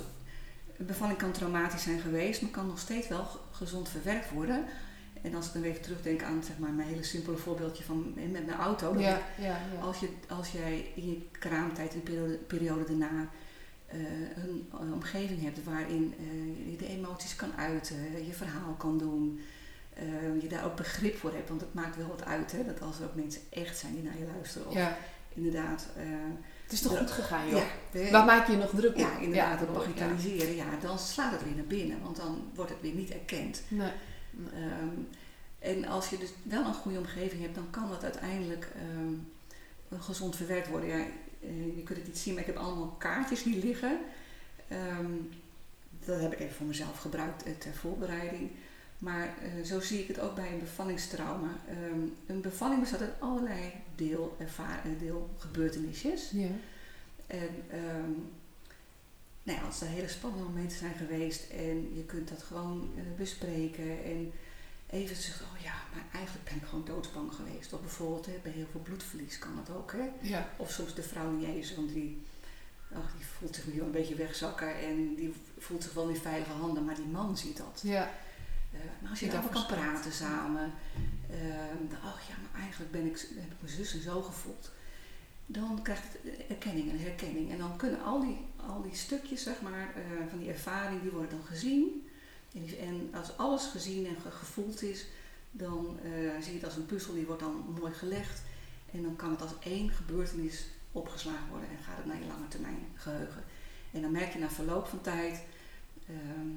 een 0.77 0.87
bevalling 0.87 1.18
kan 1.18 1.33
traumatisch 1.33 1.83
zijn 1.83 2.01
geweest, 2.01 2.42
maar 2.42 2.51
kan 2.51 2.66
nog 2.66 2.79
steeds 2.79 3.09
wel 3.09 3.27
gezond 3.51 3.88
verwerkt 3.88 4.31
worden. 4.31 4.64
En 5.22 5.35
als 5.35 5.46
ik 5.46 5.53
dan 5.53 5.62
even 5.62 5.83
terugdenk 5.83 6.22
aan 6.22 6.42
zeg 6.44 6.59
maar, 6.59 6.70
mijn 6.70 6.88
hele 6.88 7.03
simpele 7.03 7.37
voorbeeldje 7.37 7.85
van 7.85 8.12
met 8.14 8.46
mijn 8.46 8.59
auto. 8.59 8.99
Ja, 8.99 9.20
ja, 9.38 9.61
ja. 9.75 9.81
Als, 9.81 9.99
je, 9.99 10.09
als 10.29 10.51
jij 10.51 10.92
in 10.94 11.07
je 11.07 11.18
kraamtijd, 11.33 11.92
in 11.92 11.99
de 11.99 12.05
periode, 12.05 12.35
periode 12.35 12.85
daarna, 12.85 13.29
uh, 13.94 14.01
een, 14.37 14.68
een, 14.81 14.92
omgeving 14.92 15.42
hebt 15.42 15.64
waarin 15.64 16.14
uh, 16.20 16.70
je 16.70 16.77
de 16.77 16.87
emoties 16.87 17.37
kan 17.37 17.53
uiten, 17.57 18.27
je 18.27 18.33
verhaal 18.33 18.75
kan 18.79 18.99
doen, 18.99 19.40
uh, 20.03 20.43
je 20.43 20.49
daar 20.49 20.65
ook 20.65 20.77
begrip 20.77 21.17
voor 21.17 21.33
hebt. 21.33 21.49
Want 21.49 21.61
het 21.61 21.75
maakt 21.75 21.97
wel 21.97 22.09
wat 22.09 22.25
uit 22.25 22.53
hè, 22.53 22.65
dat 22.65 22.81
als 22.81 22.99
er 22.99 23.05
ook 23.05 23.15
mensen 23.15 23.41
echt 23.51 23.79
zijn 23.79 23.95
die 23.95 24.03
naar 24.03 24.19
je 24.19 24.27
luisteren. 24.35 24.69
Of 24.69 24.79
inderdaad 25.35 25.87
het 26.67 26.75
is 26.75 26.81
toch 26.81 26.99
goed 26.99 27.11
gegaan, 27.11 27.49
joh? 27.49 27.63
Ja, 27.93 28.11
Waar 28.11 28.25
maak 28.25 28.47
je 28.47 28.53
je 28.53 28.59
nog 28.59 28.71
druk 28.71 28.93
op? 28.93 28.99
Ja, 28.99 29.19
inderdaad, 29.19 29.61
ja, 29.61 29.67
bagatelliseren. 29.67 30.57
Ja. 30.57 30.65
ja, 30.65 30.79
dan 30.81 30.99
slaat 30.99 31.33
het 31.33 31.45
weer 31.45 31.55
naar 31.55 31.65
binnen, 31.65 32.03
want 32.03 32.17
dan 32.17 32.51
wordt 32.55 32.71
het 32.71 32.81
weer 32.81 32.95
niet 32.95 33.11
erkend. 33.11 33.63
Nee. 33.69 33.91
Um, 34.55 35.09
en 35.59 35.85
als 35.85 36.11
je 36.11 36.19
dus 36.19 36.31
wel 36.43 36.65
een 36.65 36.75
goede 36.75 36.99
omgeving 36.99 37.43
hebt, 37.43 37.55
dan 37.55 37.71
kan 37.71 37.89
dat 37.89 38.03
uiteindelijk 38.03 38.69
um, 38.97 39.33
gezond 39.99 40.37
verwerkt 40.37 40.69
worden. 40.69 40.89
Ja, 40.89 41.05
uh, 41.41 41.77
je 41.77 41.83
kunt 41.83 41.99
het 41.99 42.07
niet 42.07 42.19
zien, 42.19 42.33
maar 42.33 42.43
ik 42.43 42.55
heb 42.55 42.57
allemaal 42.57 42.95
kaartjes 42.99 43.43
die 43.43 43.65
liggen. 43.65 43.99
Um, 44.99 45.29
dat 46.05 46.21
heb 46.21 46.33
ik 46.33 46.41
even 46.41 46.55
voor 46.55 46.67
mezelf 46.67 46.99
gebruikt 46.99 47.61
ter 47.61 47.75
voorbereiding. 47.75 48.51
Maar 49.07 49.35
uh, 49.42 49.64
zo 49.64 49.81
zie 49.81 50.01
ik 50.01 50.09
het 50.09 50.21
ook 50.21 50.35
bij 50.35 50.53
een 50.53 50.59
bevallingstrauma. 50.59 51.51
Um, 51.71 52.16
een 52.27 52.40
bevalling 52.40 52.81
bestaat 52.81 53.01
uit 53.01 53.21
allerlei 53.21 53.73
deel, 53.95 54.37
deelgebeurtenisjes. 54.99 56.31
Ja. 56.31 56.49
En 57.27 57.51
um, 57.73 58.29
nou 59.42 59.59
ja, 59.59 59.64
als 59.64 59.81
er 59.81 59.87
hele 59.87 60.09
spannende 60.09 60.45
momenten 60.45 60.79
zijn 60.79 60.95
geweest 60.95 61.51
en 61.51 61.95
je 61.95 62.05
kunt 62.07 62.29
dat 62.29 62.42
gewoon 62.42 62.90
eh, 62.97 63.03
bespreken 63.16 64.05
en 64.05 64.33
even 64.90 65.16
zeggen, 65.16 65.47
oh 65.55 65.62
ja, 65.62 65.75
maar 65.92 66.05
eigenlijk 66.12 66.45
ben 66.45 66.57
ik 66.57 66.64
gewoon 66.64 66.85
doodsbang 66.85 67.33
geweest. 67.35 67.73
Of 67.73 67.81
bijvoorbeeld 67.81 68.27
hè, 68.27 68.38
bij 68.42 68.53
heel 68.53 68.66
veel 68.71 68.81
bloedverlies 68.81 69.38
kan 69.38 69.62
dat 69.64 69.77
ook. 69.77 69.92
Hè? 69.92 70.11
Ja. 70.21 70.49
Of 70.57 70.71
soms 70.71 70.95
de 70.95 71.03
vrouw 71.03 71.31
in 71.31 71.40
Jezus, 71.40 71.77
want 71.77 71.92
die, 71.92 72.23
ach, 72.92 73.12
die 73.16 73.27
voelt 73.27 73.55
zich 73.55 73.66
nu 73.66 73.77
wel 73.77 73.87
een 73.87 73.92
beetje 73.92 74.14
wegzakken 74.14 74.79
en 74.79 75.14
die 75.14 75.35
voelt 75.59 75.83
zich 75.83 75.92
wel 75.92 76.09
in 76.09 76.16
veilige 76.16 76.53
handen, 76.53 76.85
maar 76.85 76.95
die 76.95 77.05
man 77.05 77.38
ziet 77.38 77.57
dat. 77.57 77.81
Ja. 77.83 78.11
Uh, 78.74 78.81
maar 79.00 79.11
als 79.11 79.20
je 79.20 79.26
daarover 79.26 79.50
kan 79.50 79.66
praten 79.66 80.12
samen, 80.12 80.72
uh, 81.31 81.37
dan, 81.88 81.98
ach 82.00 82.29
ja, 82.29 82.35
maar 82.42 82.61
eigenlijk 82.61 82.92
ben 82.92 83.07
ik, 83.07 83.26
heb 83.35 83.52
ik 83.52 83.61
mijn 83.61 83.72
zus 83.72 83.94
en 83.94 84.02
zo 84.02 84.22
gevoeld. 84.22 84.70
Dan 85.46 85.83
krijgt 85.83 86.02
het 86.02 86.46
erkenning 86.48 86.90
en 86.90 87.00
herkenning. 87.00 87.50
En 87.50 87.59
dan 87.59 87.76
kunnen 87.76 88.02
al 88.02 88.20
die, 88.20 88.38
al 88.57 88.83
die 88.83 88.94
stukjes 88.94 89.42
zeg 89.42 89.61
maar, 89.61 89.94
uh, 89.96 90.29
van 90.29 90.38
die 90.38 90.48
ervaring, 90.48 91.02
die 91.02 91.11
worden 91.11 91.31
dan 91.31 91.46
gezien. 91.46 92.09
En, 92.81 93.11
als 93.14 93.37
alles 93.37 93.66
gezien 93.66 94.07
en 94.07 94.16
ge 94.22 94.31
gevoeld 94.31 94.83
is, 94.83 95.07
dan 95.50 95.98
zie 96.40 96.52
je 96.52 96.59
het 96.59 96.64
als 96.64 96.76
een 96.76 96.87
puzzel, 96.87 97.14
die 97.14 97.26
wordt 97.26 97.42
dan 97.42 97.76
mooi 97.81 97.92
gelegd. 97.92 98.42
En 98.92 99.02
dan 99.02 99.16
kan 99.16 99.31
het 99.31 99.42
als 99.42 99.50
één 99.61 99.90
gebeurtenis 99.90 100.66
opgeslagen 100.92 101.48
worden 101.50 101.68
en 101.68 101.85
gaat 101.85 101.96
het 101.96 102.07
naar 102.07 102.18
je 102.18 102.26
lange 102.26 102.48
termijn 102.48 102.87
geheugen. 102.94 103.44
En 103.92 104.02
dan 104.02 104.11
merk 104.11 104.33
je 104.33 104.38
na 104.38 104.50
verloop 104.50 104.87
van 104.87 105.00
tijd, 105.00 105.40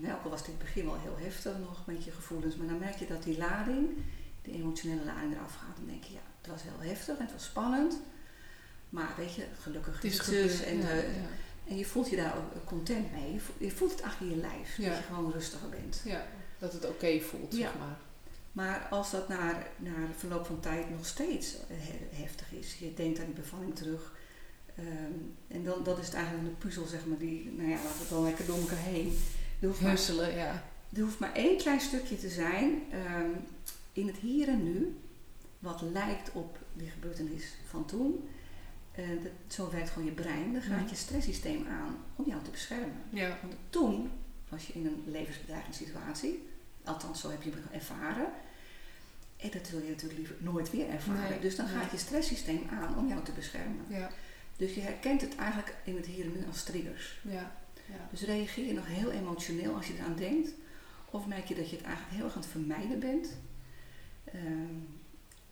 uh, 0.02 0.14
ook 0.16 0.24
al 0.24 0.30
was 0.30 0.46
dit 0.46 0.60
begin 0.60 0.86
wel 0.86 1.00
heel 1.02 1.18
heftig 1.20 1.58
nog 1.60 1.86
met 1.86 2.04
je 2.04 2.12
gevoelens, 2.12 2.56
maar 2.56 2.68
dan 2.68 2.80
merk 2.80 2.96
je 2.96 3.08
dat 3.08 3.24
die 3.24 3.38
lading, 3.38 3.88
die 4.42 4.54
emotionele 4.54 5.06
lading 5.06 5.34
eraf 5.36 5.56
gaat. 5.56 5.76
Dan 5.76 5.86
denk 5.86 6.04
je, 6.04 6.14
ja, 6.14 6.20
het 6.42 6.52
was 6.52 6.62
heel 6.64 6.90
heftig 6.90 7.18
en 7.18 7.24
het 7.26 7.34
was 7.34 7.44
spannend. 7.46 7.98
Maar 8.90 9.14
weet 9.18 9.34
je, 9.36 9.46
gelukkig 9.60 9.96
Het 9.96 10.04
is 10.04 10.18
dus. 10.26 10.62
En, 10.64 10.78
ja, 10.78 10.82
de, 10.88 10.96
ja. 10.96 11.28
en 11.72 11.78
je 11.78 11.86
voelt 11.86 12.10
je 12.10 12.16
daar 12.16 12.38
ook 12.38 12.66
content 12.66 13.12
mee. 13.12 13.40
Je 13.58 13.72
voelt, 13.72 13.92
het 13.92 14.02
achter 14.02 14.26
je 14.28 14.36
lijf. 14.36 14.78
Ja. 14.78 14.90
Dat 14.90 14.98
je 14.98 15.04
gewoon 15.04 15.32
rustiger 15.32 15.70
bent. 15.70 16.02
Ja, 16.06 16.26
dat 16.60 16.74
het 16.74 16.86
oké 16.86 17.20
voelt, 17.20 17.54
zeg 17.54 17.78
maar. 17.80 17.98
Maar 18.52 18.88
als 18.90 19.12
dat 19.12 19.28
naar, 19.28 19.68
naar 19.78 20.08
verloop 20.18 20.46
van 20.46 20.60
tijd 20.60 20.90
nog 20.90 21.06
steeds 21.06 21.56
he- 21.68 22.22
heftig 22.22 22.52
is, 22.52 22.76
je 22.80 22.94
denkt 22.94 23.20
aan 23.20 23.26
die 23.26 23.34
bevalling 23.34 23.76
terug. 23.76 24.14
ehm, 24.76 24.88
en 25.48 25.64
dan 25.64 25.84
dat 25.84 26.00
is 26.00 26.06
het 26.06 26.16
eigenlijk 26.16 26.48
een 26.48 26.58
puzzel, 26.58 26.86
zeg 26.86 27.06
maar, 27.06 27.18
die, 27.18 27.52
nou 27.58 27.70
ja, 27.70 27.76
laten 27.76 27.92
we 27.94 28.00
het 28.00 28.10
dan 28.10 28.24
lekker 28.24 28.46
door 28.46 28.58
elkaar 28.60 28.78
heen. 28.78 29.18
Er 29.60 29.68
hoeft, 29.68 29.82
maar, 29.82 29.92
Husselen, 29.92 30.36
ja. 30.36 30.64
er 30.94 31.02
hoeft 31.02 31.20
maar 31.20 31.34
één 31.34 31.58
klein 31.58 31.80
stukje 31.82 32.18
te 32.18 32.30
zijn 32.30 32.82
ehm, 32.92 33.30
in 33.94 34.08
het 34.08 34.16
hier 34.18 34.48
en 34.48 34.64
nu, 34.64 34.98
wat 35.60 35.82
lijkt 35.82 36.32
op 36.32 36.58
die 36.74 36.90
gebeurtenis 36.90 37.54
van 37.70 37.86
toen. 37.86 38.30
Eh, 38.92 39.06
dat, 39.24 39.32
zo 39.48 39.72
werkt 39.72 39.90
gewoon 39.90 40.08
je 40.08 40.14
brein. 40.14 40.54
Dan 40.54 40.62
gaat 40.62 40.80
Mhm. 40.80 40.90
je 40.90 40.96
stresssysteem 40.96 41.68
aan 41.68 41.98
om 42.16 42.26
jou 42.28 42.44
te 42.44 42.50
beschermen. 42.50 43.02
Ja. 43.10 43.38
Want 43.42 43.54
toen 43.70 44.12
was 44.50 44.68
je 44.68 44.74
in 44.74 44.86
een 44.86 45.04
levensbedreigende 45.06 45.78
situatie. 45.78 46.48
Althans, 46.84 47.22
zo 47.22 47.30
heb 47.30 47.42
je 47.44 47.50
het 47.50 47.72
ervaren. 47.82 48.28
En 49.38 49.50
dat 49.52 49.70
wil 49.70 49.80
je 49.82 49.90
natuurlijk 49.90 50.20
liever 50.20 50.36
nooit 50.40 50.72
weer 50.72 50.90
ervaren. 50.90 51.30
Nee, 51.30 51.40
dus 51.40 51.56
dan 51.56 51.66
nee. 51.66 51.76
gaat 51.76 51.92
je 51.92 51.98
stresssysteem 51.98 52.68
aan 52.70 52.98
om 52.98 53.08
jou 53.08 53.24
te 53.24 53.32
beschermen. 53.32 53.86
Ja. 53.88 54.10
Dus 54.58 54.74
je 54.74 54.82
herkent 54.82 55.22
het 55.22 55.36
eigenlijk 55.36 55.76
in 55.84 55.96
het 55.96 56.06
hier 56.06 56.26
en 56.26 56.32
nu 56.32 56.46
als 56.48 56.64
triggers. 56.64 57.20
Ja. 57.22 57.56
Dus 58.12 58.22
reageer 58.22 58.66
je 58.66 58.74
nog 58.74 58.88
heel 58.88 59.12
emotioneel 59.12 59.76
als 59.76 59.88
je 59.88 59.94
eraan 59.94 60.16
denkt. 60.16 60.50
Of 61.12 61.28
merk 61.28 61.46
je 61.46 61.56
dat 61.56 61.70
je 61.70 61.76
het 61.76 61.86
eigenlijk 61.86 62.16
heel 62.16 62.26
erg 62.26 62.36
aan 62.36 62.42
het 62.42 62.50
vermijden 62.50 63.00
bent. 63.00 63.38
Ehm, 64.24 64.74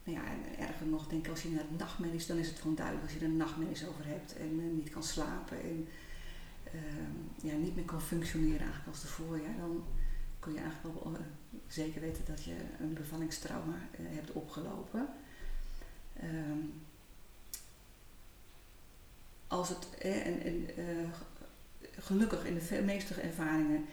nou 0.04 0.17
ja, 0.17 0.26
en 0.26 0.67
erger 0.67 0.88
nog, 0.88 1.08
denk 1.08 1.26
ik, 1.26 1.32
als 1.32 1.41
je 1.41 1.50
naar 1.50 1.65
nachtmerries, 1.78 2.28
dan 2.28 2.38
is 2.38 2.47
het 2.47 2.60
gewoon 2.60 2.76
duidelijk 2.76 3.06
als 3.06 3.15
je 3.15 3.26
er 3.26 3.32
nachtmerries 3.32 3.88
over 3.88 4.06
hebt 4.06 4.36
en 4.36 4.60
eh, 4.60 4.76
niet 4.76 4.89
kan 4.89 5.04
slapen 5.04 5.62
en 5.62 5.88
ehm, 6.63 7.47
ja, 7.47 7.54
niet 7.54 7.76
meer 7.76 7.86
kan 7.86 8.02
functioneren 8.02 8.60
eigenlijk 8.60 8.88
als 8.88 9.02
tevoren. 9.02 9.41
Ja, 9.41 9.58
dan 9.60 9.84
kun 10.39 10.54
je 10.54 10.60
eigenlijk 10.60 11.04
wel 11.04 11.13
eh, 11.13 11.19
zeker 11.67 12.02
weten 12.02 12.26
dat 12.26 12.43
je 12.43 12.56
een 12.80 12.93
bevallingstrauma 12.93 13.76
eh, 13.91 14.00
hebt 14.00 14.32
opgelopen. 14.32 15.08
Ehm, 16.13 16.60
als 19.47 19.69
het, 19.69 19.97
en, 19.97 20.41
en, 20.41 20.67
gelukkig 21.99 22.45
in 22.45 22.60
de 22.69 22.81
meeste 22.86 23.13
ervaringen 23.13 23.86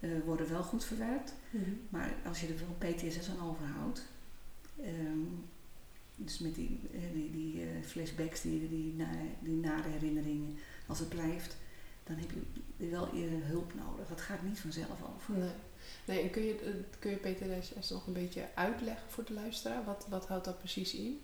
eh, 0.00 0.10
worden 0.24 0.48
wel 0.50 0.62
goed 0.62 0.84
verwerkt. 0.84 1.34
Mhm. 1.50 1.70
Maar 1.88 2.14
als 2.26 2.40
je 2.40 2.46
er 2.46 2.58
wel 2.58 2.90
PTSS 2.90 3.28
aan 3.28 3.48
overhoudt, 3.48 4.06
ehm, 4.76 5.18
dus 6.16 6.38
met 6.38 6.54
die, 6.54 6.80
eh, 6.92 7.00
die, 7.12 7.30
die 7.30 7.62
eh, 7.62 7.68
flashbacks, 7.82 8.40
die, 8.40 8.68
die, 8.68 8.94
na, 8.96 9.08
die 9.40 9.56
nare 9.56 9.88
herinneringen, 9.88 10.56
als 10.86 10.98
het 10.98 11.08
blijft, 11.08 11.56
dan 12.04 12.16
heb 12.16 12.30
je 12.30 12.42
wel 12.90 13.14
eerder 13.14 13.46
hulp 13.46 13.74
nodig. 13.74 14.08
Dat 14.08 14.20
gaat 14.20 14.42
niet 14.42 14.58
vanzelf 14.58 15.02
over. 15.14 15.34
Nee. 15.34 15.50
Nee, 16.06 16.22
en 16.22 16.30
kun 16.30 16.42
je, 16.42 16.84
kun 16.98 17.10
je 17.10 17.16
PTSS 17.16 17.90
nog 17.90 18.06
een 18.06 18.12
beetje 18.12 18.48
uitleggen 18.54 19.10
voor 19.10 19.24
de 19.24 19.32
luisteraar? 19.32 19.84
Wat, 19.84 20.06
wat 20.08 20.26
houdt 20.26 20.44
dat 20.44 20.58
precies 20.58 20.94
in? 20.94 21.20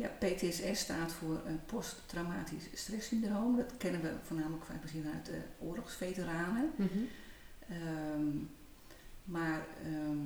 Ja, 0.00 0.08
PTSS 0.18 0.80
staat 0.80 1.12
voor 1.12 1.40
eh, 1.46 1.52
posttraumatisch 1.66 2.64
stresssyndroom. 2.74 3.56
Dat 3.56 3.76
kennen 3.78 4.02
we 4.02 4.12
voornamelijk 4.22 4.64
vaak 4.64 4.80
misschien 4.82 5.06
uit 5.14 5.26
de 5.26 5.40
oorlogsveteranen. 5.58 6.70
Ehm, 7.68 8.36
maar 9.24 9.66
ehm, 9.84 10.18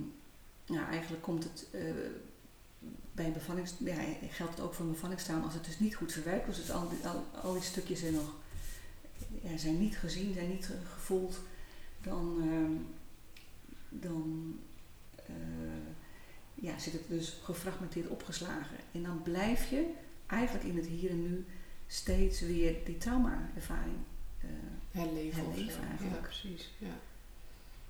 ja, 0.64 0.88
eigenlijk 0.88 1.22
komt 1.22 1.44
het 1.44 1.66
eh, 1.72 1.80
bij 3.12 3.32
bevallings, 3.32 3.74
ja, 3.78 3.94
geldt 4.30 4.54
het 4.54 4.64
ook 4.64 4.74
voor 4.74 4.86
bevallingstrauma 4.86 5.44
als 5.44 5.54
het 5.54 5.64
dus 5.64 5.78
niet 5.78 5.94
goed 5.94 6.12
verwerkt 6.12 6.46
was. 6.46 6.56
Dus 6.56 6.70
al 6.70 6.88
die, 6.88 7.06
al, 7.08 7.24
al 7.42 7.52
die 7.52 7.62
stukjes 7.62 8.00
zijn 8.00 8.12
nog 8.12 8.34
ja, 9.42 9.56
zijn 9.56 9.78
niet 9.78 9.96
gezien, 9.96 10.34
zijn 10.34 10.48
niet 10.50 10.66
ge- 10.66 10.78
gevoeld, 10.94 11.40
dan, 12.02 12.38
ehm, 12.40 12.72
dan 13.88 14.54
eh, 15.16 15.34
ja, 16.64 16.78
zit 16.78 16.92
het 16.92 17.08
dus 17.08 17.36
gefragmenteerd 17.42 18.08
opgeslagen. 18.08 18.76
En 18.92 19.02
dan 19.02 19.22
blijf 19.22 19.70
je 19.70 19.90
eigenlijk 20.26 20.64
in 20.64 20.76
het 20.76 20.86
hier 20.86 21.10
en 21.10 21.22
nu 21.22 21.44
steeds 21.86 22.40
weer 22.40 22.76
die 22.84 22.98
trauma-ervaring 22.98 23.96
eh, 24.40 24.48
Herleven, 24.90 25.44
eigenlijk. 25.88 26.00
Ja, 26.00 26.20
precies. 26.22 26.72
Ja. 26.78 26.96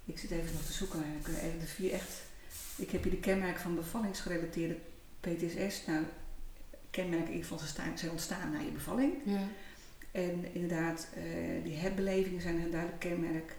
Ik 0.04 0.18
zit 0.18 0.30
even 0.30 0.52
nog 0.52 0.62
te 0.62 0.72
zoeken 0.72 1.04
ik, 1.20 1.28
even 1.28 1.60
de 1.60 1.66
vier 1.66 1.92
echt. 1.92 2.22
Ik 2.76 2.90
heb 2.90 3.02
hier 3.02 3.12
de 3.12 3.18
kenmerken 3.18 3.60
van 3.60 3.74
bevallingsgerelateerde 3.74 4.76
PTSS. 5.20 5.86
Nou, 5.86 6.04
kenmerken 6.90 7.28
in 7.28 7.34
ieder 7.34 7.48
geval 7.48 7.66
ze 7.66 7.74
zijn 7.94 8.10
ontstaan 8.10 8.52
na 8.52 8.60
je 8.60 8.70
bevalling. 8.70 9.12
Ja. 9.24 9.48
En 10.10 10.54
inderdaad, 10.54 11.08
eh, 11.14 11.64
die 11.64 11.76
herbelevingen 11.76 12.42
zijn 12.42 12.60
een 12.60 12.70
duidelijk 12.70 13.00
kenmerk. 13.00 13.56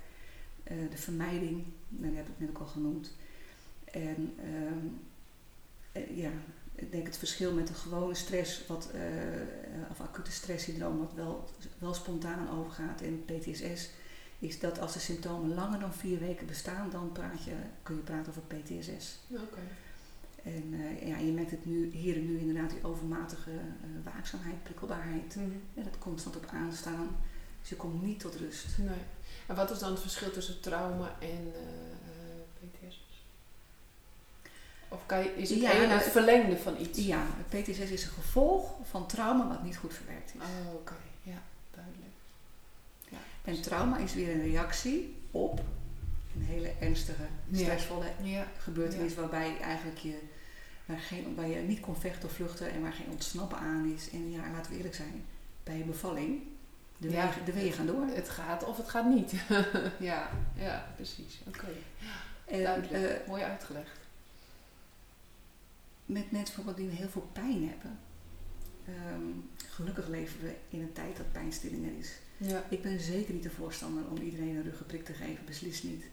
Eh, 0.64 0.78
de 0.92 0.98
vermijding, 0.98 1.64
nou, 1.88 2.08
die 2.08 2.18
heb 2.18 2.28
ik 2.28 2.34
net 2.38 2.50
ook 2.50 2.58
al 2.58 2.66
genoemd. 2.66 3.14
En 3.96 4.34
ehm, 4.40 4.88
eh, 5.92 6.18
ja, 6.18 6.32
ik 6.76 6.92
denk 6.92 7.06
het 7.06 7.18
verschil 7.18 7.54
met 7.54 7.68
de 7.68 7.74
gewone 7.74 8.16
stress, 8.16 8.68
wat, 8.68 8.90
eh, 8.94 9.42
eh, 9.42 9.42
of 9.90 10.02
acute 10.02 10.32
stresssyndroom, 10.32 11.00
wat 11.00 11.14
wel, 11.14 11.50
wel 11.78 11.94
spontaan 11.94 12.50
overgaat 12.50 13.02
in 13.02 13.26
PTSS, 13.26 13.90
is 14.40 14.60
dat 14.60 14.80
als 14.80 14.94
de 14.94 15.00
symptomen 15.00 15.54
langer 15.54 15.80
dan 15.80 15.94
vier 15.94 16.20
weken 16.20 16.48
bestaan, 16.48 16.90
dan 16.90 17.12
praat 17.12 17.44
je, 17.44 17.56
kun 17.84 17.96
je 17.96 18.02
praten 18.02 18.30
over 18.32 18.42
PTSS. 18.42 19.20
Oké. 19.30 19.60
En 20.44 20.74
ja, 21.08 21.18
je 21.18 21.32
merkt 21.32 21.52
het 21.52 21.66
nu, 21.66 21.92
hier 21.92 22.16
en 22.16 22.26
nu 22.26 22.40
inderdaad 22.40 22.70
die 22.70 22.84
overmatige 22.84 23.52
waakzaamheid, 24.04 24.64
prikkelbaarheid. 24.64 25.36
Mhm. 25.36 25.50
Ja, 25.74 25.84
dat 25.84 25.98
constant 25.98 26.36
op 26.36 26.46
aanstaan. 26.46 27.18
Dus 27.60 27.70
je 27.70 27.76
komt 27.76 28.04
niet 28.04 28.20
tot 28.20 28.36
rust. 28.36 28.78
Nee. 28.78 28.98
En 29.48 29.56
wat 29.56 29.72
is 29.72 29.80
dan 29.80 29.92
het 29.92 30.00
verschil 30.00 30.32
tussen 30.32 30.62
trauma 30.62 31.16
en? 31.20 31.52
Of 34.88 35.06
kan 35.06 35.20
je, 35.20 35.36
is 35.36 35.50
het 35.50 35.60
Ja, 35.60 35.72
een 35.74 35.78
nou, 35.88 35.92
het 36.02 36.12
verlengde 36.12 36.58
van 36.58 36.76
iets? 36.80 37.00
Ja, 37.06 37.24
PTSS 37.50 37.80
is 37.80 38.04
een 38.04 38.10
gevolg 38.10 38.72
van 38.90 39.08
trauma 39.08 39.48
wat 39.48 39.64
niet 39.64 39.78
goed 39.78 39.94
verwerkt 39.94 40.34
is. 40.36 40.42
Oh, 40.42 40.74
oké. 40.74 40.94
Ja, 41.24 41.42
duidelijk. 41.72 42.12
Ja, 43.10 43.18
En 43.44 43.62
trauma 43.62 43.98
is 43.98 44.14
weer 44.14 44.32
een 44.34 44.42
reactie 44.42 45.16
op 45.32 45.62
een 46.36 46.42
hele 46.46 46.72
ernstige, 46.80 47.24
stressvolle 47.54 48.06
Ja. 48.22 48.48
gebeurtenis 48.58 49.16
waarbij 49.16 49.58
eigenlijk 49.62 49.98
je, 49.98 50.20
waar, 50.86 51.00
geen, 51.00 51.36
waar 51.36 51.48
je 51.48 51.56
niet 51.62 51.80
kon 51.80 51.96
vechten 51.96 52.30
of 52.30 52.36
vluchten 52.36 52.72
en 52.72 52.82
waar 52.82 52.94
geen 52.94 53.10
ontsnappen 53.12 53.58
aan 53.58 53.92
is. 53.96 54.10
En 54.10 54.32
ja, 54.32 54.42
laten 54.54 54.72
we 54.72 54.78
eerlijk 54.78 54.96
zijn, 54.96 55.26
bij 55.64 55.76
een 55.76 55.86
bevalling, 55.86 56.42
de, 56.98 57.10
wegen, 57.10 57.46
de 57.46 57.54
wegen 57.54 57.74
gaan 57.74 57.86
door. 57.86 58.06
Het 58.08 58.30
gaat 58.30 58.64
of 58.66 58.78
het 58.78 58.90
gaat 58.90 59.06
niet. 59.10 59.34
ja, 60.00 60.30
ja, 60.56 60.86
precies. 60.96 61.40
Oké. 61.48 61.68
En, 62.46 62.64
Duidelijk. 62.64 63.04
eh, 63.22 63.28
Mooi 63.28 63.44
uitgelegd. 63.44 64.00
Met 66.06 66.32
mensen 66.32 66.56
bijvoorbeeld 66.56 66.78
die 66.78 66.98
heel 66.98 67.10
veel 67.10 67.30
pijn 67.34 67.68
hebben. 67.70 68.00
ehm, 68.86 69.22
gelukkig 69.70 70.08
leven 70.08 70.42
we 70.42 70.56
in 70.70 70.82
een 70.82 70.94
tijd 70.94 71.18
dat 71.18 71.32
pijnstilling 71.32 71.86
er 71.86 71.98
is. 72.00 72.12
Ja. 72.38 72.64
Ik 72.70 72.82
ben 72.82 73.00
zeker 73.00 73.34
niet 73.34 73.44
de 73.44 73.50
voorstander 73.50 74.04
om 74.10 74.18
iedereen 74.18 74.56
een 74.56 74.64
ruggenprik 74.64 75.06
te 75.06 75.14
geven, 75.14 75.46
beslist 75.46 75.84
niet. 75.84 76.04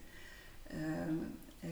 Ehm, 0.66 1.14
eh, 1.60 1.68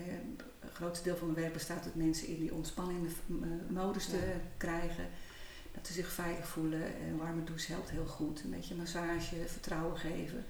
het 0.61 0.73
grootste 0.73 1.05
deel 1.05 1.17
van 1.17 1.27
mijn 1.27 1.41
werk 1.41 1.53
bestaat 1.53 1.85
uit 1.85 1.95
mensen 1.95 2.27
in 2.29 2.39
die 2.41 2.55
ontspannende 2.55 3.09
eh, 3.29 3.49
modus 3.69 4.07
te 4.07 4.17
Ja. 4.17 4.41
krijgen. 4.57 5.09
Dat 5.73 5.87
ze 5.87 5.93
zich 5.93 6.13
veilig 6.13 6.49
voelen. 6.49 6.83
Een 7.09 7.17
warme 7.17 7.45
douche 7.45 7.73
helpt 7.73 7.91
heel 7.91 8.07
goed. 8.07 8.43
Een 8.45 8.51
beetje 8.51 8.75
massage, 8.75 9.37
vertrouwen 9.47 9.99
geven. 9.99 10.45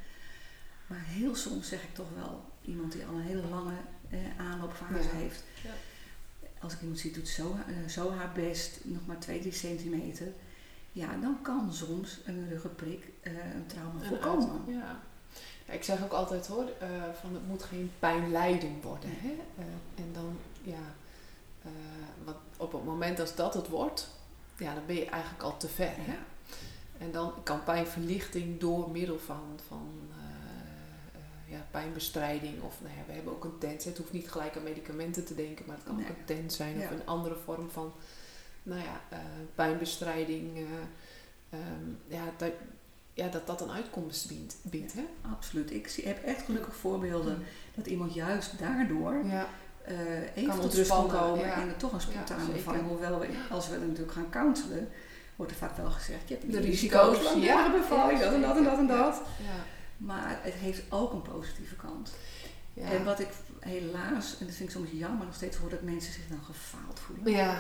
Maar 0.86 1.04
heel 1.04 1.34
soms 1.34 1.68
zeg 1.68 1.82
ik 1.82 1.94
toch 1.94 2.08
wel, 2.14 2.44
iemand 2.62 2.92
die 2.92 3.04
al 3.06 3.14
een 3.14 3.20
hele 3.22 3.48
lange 3.48 3.74
eh, 4.10 4.18
aanloopfase 4.38 5.08
Ja. 5.12 5.14
heeft. 5.20 5.44
Ja. 5.64 5.70
Als 6.60 6.72
ik 6.72 6.80
iemand 6.80 6.98
zie, 6.98 7.10
doet 7.12 7.28
zo, 7.28 7.56
eh, 7.66 7.88
zo 7.88 8.12
haar 8.12 8.32
best, 8.34 8.78
nog 8.82 9.06
maar 9.06 9.18
2, 9.18 9.40
3 9.40 9.52
centimeter. 9.52 10.26
Ja, 10.92 11.16
dan 11.20 11.38
kan 11.42 11.72
soms 11.72 12.18
een 12.24 12.48
ruggenprik 12.48 13.04
eh, 13.20 13.32
een 13.54 13.66
trauma 13.66 14.00
En 14.02 14.08
voorkomen. 14.08 14.50
uit- 14.50 14.60
Ja. 14.76 15.00
Ja, 15.66 15.72
ik 15.72 15.82
zeg 15.84 16.02
ook 16.04 16.12
altijd 16.12 16.46
hoor, 16.46 16.64
eh, 16.80 16.88
van 17.20 17.34
het 17.34 17.46
moet 17.48 17.62
geen 17.62 17.90
pijnleiding 17.98 18.82
worden. 18.82 19.10
Hè? 19.12 19.36
En 19.94 20.08
dan, 20.12 20.36
ja, 20.62 20.78
want 22.24 22.36
op 22.56 22.72
het 22.72 22.84
moment 22.84 23.20
als 23.20 23.34
dat 23.34 23.54
het 23.54 23.68
wordt, 23.68 24.08
ja, 24.56 24.74
dan 24.74 24.82
ben 24.86 24.96
je 24.96 25.04
eigenlijk 25.06 25.42
al 25.42 25.56
te 25.56 25.68
ver. 25.68 25.92
Hè? 25.96 26.12
Ja. 26.12 26.18
En 26.98 27.12
dan 27.12 27.32
kan 27.42 27.64
pijnverlichting 27.64 28.60
door 28.60 28.90
middel 28.90 29.18
van, 29.18 29.58
van 29.68 29.88
ja, 31.50 31.66
pijnbestrijding 31.70 32.62
of 32.62 32.74
nou 32.82 32.94
ja, 32.94 33.02
we 33.06 33.12
hebben 33.12 33.32
ook 33.32 33.44
een 33.44 33.58
tent. 33.58 33.84
Het 33.84 33.98
hoeft 33.98 34.12
niet 34.12 34.30
gelijk 34.30 34.56
aan 34.56 34.62
medicamenten 34.62 35.24
te 35.24 35.34
denken, 35.34 35.64
maar 35.66 35.76
het 35.76 35.84
kan 35.84 35.96
Nee. 35.96 36.04
ook 36.04 36.10
een 36.10 36.24
tent 36.24 36.52
zijn 36.52 36.76
of 36.78 36.90
een 36.90 37.06
andere 37.06 37.36
vorm 37.44 37.70
van 37.70 37.92
nou 38.62 38.80
ja, 38.80 39.00
eh, 39.08 39.18
pijnbestrijding. 39.54 40.56
eh, 40.56 40.62
ehm, 41.58 41.88
ja, 42.06 42.22
dat, 42.36 42.50
ja, 43.14 43.28
dat 43.28 43.46
dat 43.46 43.60
een 43.60 43.70
uitkomst 43.70 44.28
biedt. 44.28 44.56
biedt 44.62 44.92
hè? 44.92 45.04
Absoluut. 45.32 45.70
Ik 45.70 45.88
zie, 45.88 46.06
heb 46.06 46.24
echt 46.24 46.42
gelukkig 46.44 46.74
voorbeelden 46.76 47.42
dat 47.74 47.86
iemand 47.86 48.14
juist 48.14 48.58
daardoor 48.58 49.24
Ja, 49.24 49.46
eh, 49.84 50.36
even 50.36 50.48
Kan 50.48 50.60
tot 50.60 50.74
rust 50.74 50.90
kan 50.90 51.08
komen 51.08 51.46
ja. 51.46 51.54
en 51.62 51.68
er 51.68 51.76
toch 51.76 51.92
een 51.92 52.00
spontane 52.00 52.54
Ja. 52.64 52.78
Hoewel 52.78 53.18
we, 53.20 53.28
als 53.50 53.68
we 53.68 53.78
natuurlijk 53.78 54.12
gaan 54.12 54.30
counselen, 54.30 54.88
wordt 55.36 55.52
er 55.52 55.58
vaak 55.58 55.76
wel 55.76 55.90
gezegd, 55.90 56.28
je 56.28 56.34
hebt 56.34 56.52
De 56.52 56.60
risico's 56.60 57.18
van 57.18 57.40
ja. 57.40 57.70
bevalling, 57.70 58.20
dat 58.20 58.32
en 58.34 58.40
dat 58.40 58.56
en 58.56 58.64
dat 58.64 58.78
en 58.78 58.86
dat. 58.86 59.22
ja, 59.38 59.64
Maar 60.00 60.38
het 60.42 60.54
heeft 60.54 60.82
ook 60.88 61.12
een 61.12 61.22
positieve 61.22 61.74
kant. 61.74 62.12
ja. 62.74 62.82
En 62.90 63.04
wat 63.04 63.20
ik 63.20 63.28
helaas, 63.60 64.36
en 64.40 64.46
dat 64.46 64.54
vind 64.54 64.68
ik 64.68 64.70
soms 64.70 64.88
jammer 64.92 65.26
nog 65.26 65.34
steeds, 65.34 65.56
hoor 65.56 65.70
dat 65.70 65.82
mensen 65.82 66.12
zich 66.12 66.28
dan 66.28 66.38
gefaald 66.44 67.00
voelen. 67.00 67.32
ja, 67.32 67.54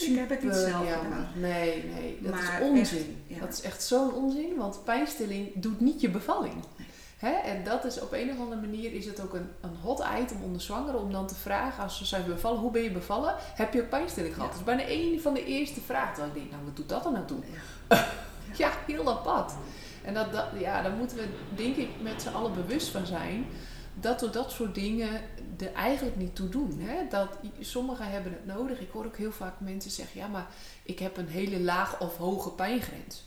Ik 0.00 0.16
heb 0.18 0.28
het 0.28 0.42
niet 0.42 0.54
super 0.54 0.68
zelf 0.70 0.88
jammer. 0.88 1.12
gedaan. 1.12 1.28
Nee, 1.34 1.84
nee, 1.84 2.18
dat 2.22 2.32
Maar 2.34 2.60
is 2.62 2.68
onzin. 2.68 2.98
echt, 2.98 3.36
ja. 3.36 3.38
Dat 3.40 3.52
is 3.52 3.60
echt 3.60 3.82
zo'n 3.82 4.12
onzin, 4.14 4.56
want 4.56 4.84
pijnstilling 4.84 5.50
doet 5.54 5.80
niet 5.80 6.00
je 6.00 6.08
bevalling. 6.10 6.54
Nee. 6.76 6.86
Hè? 7.16 7.30
En 7.32 7.64
dat 7.64 7.84
is 7.84 8.00
op 8.00 8.12
een 8.12 8.30
of 8.30 8.38
andere 8.38 8.60
manier 8.60 8.92
is 8.92 9.06
het 9.06 9.20
ook 9.20 9.34
een, 9.34 9.48
een 9.60 9.74
hot 9.82 10.04
item 10.22 10.42
onder 10.42 10.60
zwangeren 10.60 11.00
om 11.00 11.12
dan 11.12 11.26
te 11.26 11.34
vragen 11.34 11.82
als 11.82 11.98
ze 11.98 12.04
zijn 12.04 12.24
bevallen, 12.26 12.60
hoe 12.60 12.70
ben 12.70 12.82
je 12.82 12.90
bevallen? 12.90 13.34
Heb 13.38 13.72
je 13.72 13.82
ook 13.82 13.88
pijnstilling 13.88 14.34
gehad? 14.34 14.48
Ja. 14.52 14.58
Dat 14.58 14.66
is 14.68 14.74
bijna 14.76 14.92
een 14.92 15.20
van 15.20 15.34
de 15.34 15.44
eerste 15.44 15.80
vragen. 15.80 16.26
Ik 16.26 16.34
denk, 16.34 16.50
nou 16.50 16.64
wat 16.64 16.76
doet 16.76 16.88
dat 16.88 17.04
er 17.04 17.12
nou 17.12 17.26
toe? 17.26 17.38
Ja. 17.88 18.06
Ja, 18.56 18.70
heel 18.86 19.08
apart. 19.10 19.52
En 20.06 20.14
dat, 20.14 20.32
dat, 20.32 20.44
ja, 20.58 20.82
daar 20.82 20.92
moeten 20.92 21.16
we 21.16 21.26
denk 21.54 21.76
ik 21.76 21.88
met 22.02 22.22
z'n 22.22 22.28
allen 22.28 22.54
bewust 22.54 22.88
van 22.88 23.06
zijn. 23.06 23.46
Dat 24.00 24.20
we 24.20 24.30
dat 24.30 24.50
soort 24.50 24.74
dingen 24.74 25.20
er 25.58 25.72
eigenlijk 25.72 26.16
niet 26.16 26.34
toe 26.34 26.48
doen. 26.48 26.78
Hè? 26.80 27.08
Dat, 27.10 27.28
sommigen 27.60 28.10
hebben 28.10 28.32
het 28.32 28.46
nodig. 28.46 28.80
Ik 28.80 28.90
hoor 28.90 29.04
ook 29.04 29.16
heel 29.16 29.32
vaak 29.32 29.54
mensen 29.58 29.90
zeggen... 29.90 30.20
Ja, 30.20 30.26
maar 30.26 30.46
ik 30.82 30.98
heb 30.98 31.16
een 31.16 31.28
hele 31.28 31.60
laag 31.60 32.00
of 32.00 32.16
hoge 32.16 32.50
pijngrens. 32.50 33.24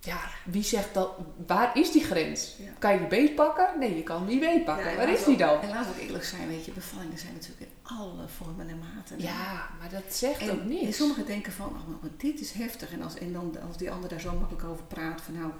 Ja, 0.00 0.20
wie 0.44 0.62
zegt 0.62 0.94
dat? 0.94 1.10
Waar 1.46 1.78
is 1.78 1.92
die 1.92 2.04
grens? 2.04 2.54
Ja. 2.58 2.70
Kan 2.78 2.92
je 2.92 2.98
die 2.98 3.08
beet 3.08 3.34
pakken? 3.34 3.78
Nee, 3.78 3.96
je 3.96 4.02
kan 4.02 4.26
niet 4.26 4.40
beet 4.40 4.64
pakken. 4.64 4.84
Ja, 4.84 4.90
en 4.90 4.96
Waar 4.96 5.08
is 5.12 5.24
die 5.24 5.36
dan? 5.36 5.60
En 5.60 5.68
laten 5.68 5.92
we 5.92 6.00
ook 6.00 6.06
eerlijk 6.06 6.24
zijn, 6.24 6.48
weet 6.48 6.64
je, 6.64 6.72
bevallingen 6.72 7.18
zijn 7.18 7.32
natuurlijk 7.32 7.60
in 7.60 7.96
alle 7.96 8.28
vormen 8.28 8.68
en 8.68 8.78
maten. 8.78 9.20
Ja, 9.20 9.68
maar 9.78 9.90
dat 9.90 10.14
zegt 10.14 10.40
En, 10.40 10.50
ook 10.50 10.60
en 10.60 10.68
niks. 10.68 10.96
sommigen 10.96 11.26
denken 11.26 11.52
van, 11.52 11.66
oh, 11.66 11.88
maar 12.02 12.10
dit 12.16 12.40
is 12.40 12.52
heftig. 12.52 12.92
En 12.92 13.02
als, 13.02 13.14
en 13.14 13.32
dan, 13.32 13.56
als 13.66 13.76
die 13.76 13.90
ander 13.90 14.08
daar 14.08 14.20
zo 14.20 14.32
makkelijk 14.32 14.64
over 14.64 14.84
praat, 14.84 15.20
van 15.20 15.34
nou, 15.34 15.50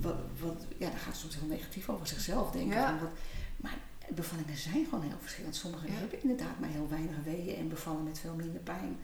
wat, 0.00 0.16
wat, 0.40 0.64
ja, 0.78 0.88
dan 0.88 0.98
gaat 0.98 1.16
soms 1.16 1.34
heel 1.38 1.48
negatief 1.48 1.88
over 1.88 2.06
zichzelf 2.06 2.50
denken. 2.50 2.76
Ja. 2.76 2.88
Van 2.88 2.98
wat, 2.98 3.10
maar 3.56 3.78
bevallingen 4.08 4.56
zijn 4.56 4.84
gewoon 4.84 5.04
heel 5.04 5.18
verschillend. 5.20 5.56
Sommigen 5.56 5.88
Ja. 5.88 5.94
hebben 5.94 6.22
inderdaad 6.22 6.58
maar 6.60 6.68
heel 6.68 6.88
weinig 6.90 7.16
weeën 7.24 7.56
en 7.56 7.68
bevallen 7.68 8.04
met 8.04 8.18
veel 8.18 8.34
minder 8.34 8.60
pijn. 8.60 8.96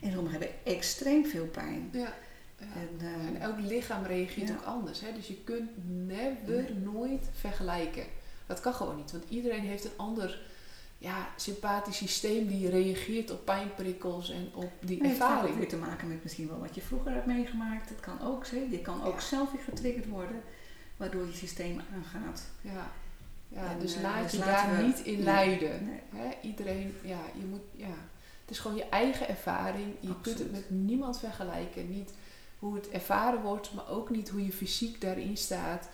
En 0.00 0.12
sommigen 0.12 0.38
hebben 0.40 0.64
extreem 0.64 1.26
veel 1.26 1.46
pijn. 1.46 1.88
Ja. 1.92 2.12
En, 2.58 2.88
En 3.00 3.40
elk 3.40 3.58
lichaam 3.58 4.04
reageert 4.04 4.50
ook 4.50 4.64
anders. 4.64 5.00
Hè? 5.00 5.12
Dus 5.12 5.26
je 5.26 5.36
kunt 5.44 5.70
never, 6.06 6.66
nooit 6.82 7.28
vergelijken. 7.32 8.04
Dat 8.46 8.60
kan 8.60 8.74
gewoon 8.74 8.96
niet. 8.96 9.12
Want 9.12 9.24
iedereen 9.28 9.60
heeft 9.64 9.84
een 9.84 9.96
ander 9.96 10.40
ja, 11.02 11.28
sympathisch 11.36 11.96
systeem 11.96 12.46
die 12.46 12.70
reageert 12.70 13.30
op 13.30 13.44
pijnprikkels 13.44 14.30
en 14.30 14.50
op 14.54 14.70
die 14.80 14.96
Het 14.98 15.06
heeft 15.06 15.20
ervaring. 15.20 15.56
weer 15.56 15.68
te 15.68 15.76
maken 15.76 16.08
met 16.08 16.22
misschien 16.22 16.48
wel 16.48 16.58
wat 16.60 16.74
je 16.74 16.80
vroeger 16.80 17.12
hebt 17.12 17.26
meegemaakt. 17.26 17.88
Het 17.88 18.00
kan 18.00 18.20
ook 18.22 18.44
zijn. 18.46 18.70
Je 18.70 18.80
kan 18.80 19.04
ook 19.04 19.14
Ja. 19.20 19.26
zelf 19.26 19.52
weer 19.52 19.60
getriggerd 19.62 20.08
worden, 20.08 20.42
waardoor 20.96 21.26
je 21.26 21.32
systeem 21.32 21.80
aangaat. 21.94 22.42
Ja. 22.60 22.90
Ja, 23.48 23.70
En, 23.70 23.78
dus 23.78 23.94
eh, 23.96 24.02
laat 24.02 24.22
dus 24.22 24.32
je 24.32 24.38
daar 24.38 24.76
we- 24.76 24.82
niet 24.82 24.98
in 25.00 25.22
leiden. 25.22 25.84
nee. 25.84 26.00
Hè? 26.22 26.30
Iedereen, 26.42 26.94
ja, 27.02 27.18
je 27.34 27.44
moet, 27.50 27.60
ja. 27.76 27.94
Het 28.40 28.50
is 28.50 28.58
gewoon 28.58 28.76
je 28.76 28.88
eigen 28.88 29.28
ervaring. 29.28 29.94
Je 30.00 30.20
kunt 30.20 30.38
het 30.38 30.52
met 30.52 30.70
niemand 30.70 31.18
vergelijken. 31.18 31.90
Niet 31.90 32.10
hoe 32.58 32.74
het 32.74 32.88
ervaren 32.90 33.40
wordt, 33.42 33.74
maar 33.74 33.88
ook 33.88 34.10
niet 34.10 34.28
hoe 34.28 34.44
je 34.44 34.52
fysiek 34.52 35.00
daarin 35.00 35.36
staat. 35.36 35.88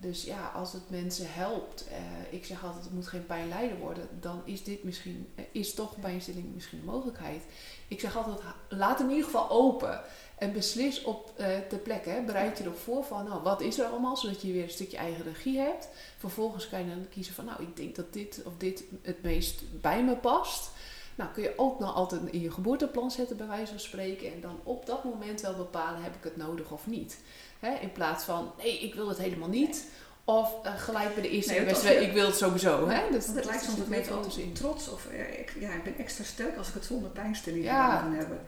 Dus 0.00 0.24
ja, 0.24 0.48
als 0.54 0.72
het 0.72 0.90
mensen 0.90 1.32
helpt, 1.32 1.86
eh, 1.88 1.96
ik 2.30 2.44
zeg 2.44 2.64
altijd, 2.64 2.84
het 2.84 2.92
moet 2.92 3.06
geen 3.06 3.26
pijnlijden 3.26 3.78
worden, 3.78 4.08
dan 4.20 4.42
is 4.44 4.64
dit 4.64 4.84
misschien, 4.84 5.28
eh, 5.34 5.44
is 5.52 5.74
toch 5.74 6.00
pijnstilling 6.00 6.54
misschien 6.54 6.78
een 6.78 6.84
mogelijkheid. 6.84 7.42
Ik 7.88 8.00
zeg 8.00 8.16
altijd, 8.16 8.38
laat 8.68 8.98
hem 8.98 9.08
in 9.08 9.14
ieder 9.14 9.30
geval 9.30 9.50
open 9.50 10.00
en 10.38 10.52
beslis 10.52 11.02
op 11.02 11.32
eh 11.36 11.58
ter 11.68 11.78
plekke. 11.78 12.08
Hè. 12.08 12.22
Bereid 12.22 12.58
je 12.58 12.64
erop 12.64 12.78
voor 12.78 13.04
van, 13.04 13.24
nou, 13.24 13.42
wat 13.42 13.60
is 13.60 13.78
er 13.78 13.86
allemaal, 13.86 14.16
zodat 14.16 14.42
je 14.42 14.52
weer 14.52 14.62
een 14.62 14.70
stukje 14.70 14.96
eigen 14.96 15.24
regie 15.24 15.58
hebt. 15.58 15.88
Vervolgens 16.18 16.68
kan 16.68 16.84
je 16.84 16.88
dan 16.88 17.08
kiezen 17.08 17.34
van, 17.34 17.44
nou, 17.44 17.62
ik 17.62 17.76
denk 17.76 17.96
dat 17.96 18.12
dit 18.12 18.42
of 18.44 18.52
dit 18.56 18.84
het 19.02 19.22
meest 19.22 19.80
bij 19.80 20.04
me 20.04 20.16
past. 20.16 20.70
Nou, 21.14 21.32
kun 21.32 21.42
je 21.42 21.52
ook 21.56 21.78
nog 21.78 21.94
altijd 21.94 22.22
in 22.30 22.40
je 22.40 22.50
geboorteplan 22.50 23.10
zetten, 23.10 23.36
bij 23.36 23.46
wijze 23.46 23.70
van 23.70 23.80
spreken. 23.80 24.32
En 24.32 24.40
dan 24.40 24.60
op 24.62 24.86
dat 24.86 25.04
moment 25.04 25.40
wel 25.40 25.54
bepalen, 25.54 26.02
heb 26.02 26.14
ik 26.14 26.24
het 26.24 26.36
nodig 26.36 26.70
of 26.70 26.86
niet. 26.86 27.18
Hè, 27.60 27.70
in 27.80 27.92
plaats 27.92 28.24
van, 28.24 28.52
nee, 28.58 28.78
ik 28.80 28.94
wil 28.94 29.08
het 29.08 29.18
helemaal 29.18 29.48
niet. 29.48 29.84
Of 30.24 30.52
eh, 30.62 30.72
gelijk 30.76 31.14
bij 31.14 31.22
de 31.22 31.28
eerste 31.30 31.52
Nee, 31.52 31.64
wedstrijd, 31.64 32.00
ik 32.02 32.12
wil 32.12 32.26
het 32.26 32.36
sowieso. 32.36 32.88
Hè? 32.88 33.00
Dus 33.10 33.26
het 33.26 33.34
dat 33.34 33.44
lijkt 33.44 33.62
soms 33.64 33.76
dat 33.76 33.86
heel 33.88 34.16
ook 34.16 34.32
veel 34.32 34.52
trots 34.52 34.88
of 34.88 35.06
eh, 35.06 35.38
ik, 35.40 35.56
ja, 35.60 35.72
ik 35.72 35.82
ben 35.84 35.98
extra 35.98 36.24
sterk 36.24 36.56
als 36.56 36.68
ik 36.68 36.74
het 36.74 36.84
zonder 36.84 37.10
pijnstilling 37.10 37.64
Ja. 37.64 37.96
gedaan 37.96 38.12
hebben. 38.14 38.38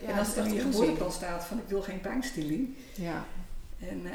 Ja, 0.00 0.08
en 0.12 0.18
als 0.18 0.26
dat 0.34 0.36
het 0.36 0.46
in 0.46 0.52
is 0.54 0.62
je 0.64 0.70
geboorteplan 0.70 1.12
staat 1.12 1.44
van 1.44 1.58
ik 1.58 1.64
wil 1.68 1.82
geen 1.82 2.00
pijnstilling. 2.00 2.76
Ja. 2.94 3.24
En, 3.80 4.00
eh, 4.04 4.10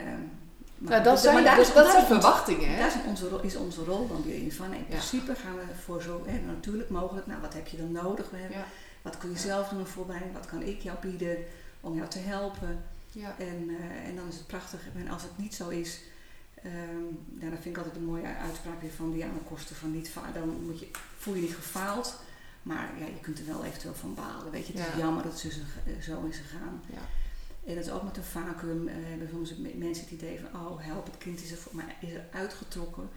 maar, 0.78 0.92
Nou, 0.92 1.04
dat 1.04 1.14
dus- 1.14 1.22
zijn, 1.22 1.34
maar 1.34 1.44
daar 1.44 1.56
dus 1.56 1.68
is- 1.68 1.74
dat 1.74 1.92
zijn 1.92 2.06
verwachtingen. 2.06 2.70
Hè? 2.70 2.78
Daar 2.78 2.88
is 2.88 2.94
onze, 3.08 3.30
rol, 3.30 3.42
is 3.42 3.56
onze 3.56 3.84
rol 3.84 4.08
dan 4.08 4.24
weer 4.26 4.36
in 4.36 4.52
van. 4.52 4.74
In 4.74 4.78
Ja. 4.80 4.84
principe 4.86 5.36
gaan 5.36 5.56
we 5.56 5.64
voor 5.84 6.02
zo 6.02 6.24
hè, 6.26 6.40
natuurlijk 6.40 6.90
mogelijk, 6.90 7.28
nou 7.28 7.42
wat 7.42 7.54
heb 7.54 7.68
je 7.68 7.78
dan 7.78 7.92
nodig? 7.92 8.26
Ja. 8.52 8.66
Wat 9.02 9.18
kun 9.18 9.30
je 9.32 9.38
zelf 9.38 9.70
doen 9.70 9.86
voor 9.86 10.06
mij? 10.08 10.22
Wat 10.34 10.46
kan 10.46 10.62
ik 10.62 10.82
jou 10.82 10.98
bieden 11.02 11.38
om 11.82 11.96
jou 11.96 12.08
te 12.08 12.20
helpen? 12.20 12.84
Ja. 13.14 13.36
En, 13.40 13.70
eh, 13.80 14.08
en 14.08 14.16
dan 14.16 14.28
is 14.28 14.36
het 14.36 14.48
prachtig. 14.48 14.80
En 14.96 15.08
als 15.08 15.22
het 15.22 15.38
niet 15.38 15.56
zo 15.56 15.70
is, 15.70 16.00
ehm 16.64 17.04
ja, 17.40 17.50
dan 17.50 17.58
vind 17.62 17.66
ik 17.66 17.78
altijd 17.78 17.96
een 17.96 18.06
mooie 18.06 18.36
uitspraak 18.36 18.82
weer 18.82 18.92
van 18.92 19.12
Diana 19.14 19.38
Koster 19.50 19.76
van 19.76 19.92
niet 19.92 20.10
dan 20.34 20.64
moet 20.66 20.80
je, 20.80 20.88
voel 21.18 21.34
je 21.36 21.42
niet 21.42 21.56
gefaald. 21.56 22.20
Maar 22.64 22.90
ja, 23.00 23.06
je 23.06 23.20
kunt 23.22 23.40
er 23.40 23.46
wel 23.46 23.64
eventueel 23.66 23.94
van 23.96 24.14
balen. 24.14 24.52
Weet 24.52 24.68
je, 24.68 24.74
het 24.74 24.82
is 24.88 24.94
Ja. 24.94 24.98
jammer 25.00 25.24
dat 25.24 25.40
zo, 25.40 25.48
is- 25.48 26.06
zo 26.06 26.26
is 26.26 26.38
gegaan. 26.38 26.82
Ja. 26.94 27.02
En 27.70 27.76
dat 27.76 27.86
is 27.86 27.92
ook 27.92 28.04
met 28.04 28.18
een 28.18 28.24
vacuüm. 28.24 28.88
eh, 28.88 28.96
hebben 28.98 29.30
soms 29.32 29.56
me- 29.58 29.74
mensen 29.76 30.04
het 30.04 30.14
idee 30.14 30.40
van, 30.40 30.62
oh 30.62 30.80
help, 30.86 31.06
het 31.06 31.18
kind 31.18 31.42
is 31.44 31.52
er 31.52 31.58
voor 31.58 31.76
mij 31.76 31.96
is 32.02 32.14
er 32.14 32.26
uitgetrokken. 32.32 33.10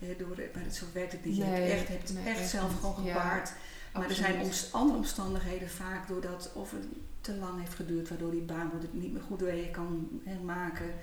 Eh, 0.00 0.08
door, 0.18 0.36
maar 0.54 0.72
zo 0.72 0.84
werkt 0.92 1.12
het 1.12 1.24
niet. 1.24 1.36
je 1.36 1.42
hebt 1.44 1.70
echt, 1.70 1.88
hebt 1.88 2.08
het 2.08 2.18
echt, 2.26 2.38
echt 2.38 2.50
zelf 2.50 2.70
niet. 2.70 2.80
gewoon 2.80 3.04
Ja, 3.04 3.12
gepaard. 3.12 3.52
maar 3.92 4.08
er 4.08 4.14
zijn 4.14 4.52
andere 4.70 4.98
omstandigheden 4.98 5.70
vaak 5.70 6.08
doordat 6.08 6.50
of 6.54 6.70
het 6.70 6.84
te 7.20 7.34
lang 7.36 7.60
heeft 7.60 7.74
geduurd, 7.74 8.08
waardoor 8.08 8.30
die 8.30 8.40
baarmoeder 8.40 8.80
het 8.80 8.94
niet 8.94 9.12
meer 9.12 9.22
goed 9.22 9.40
weeën 9.40 9.70
kan 9.70 10.20
maken. 10.44 10.94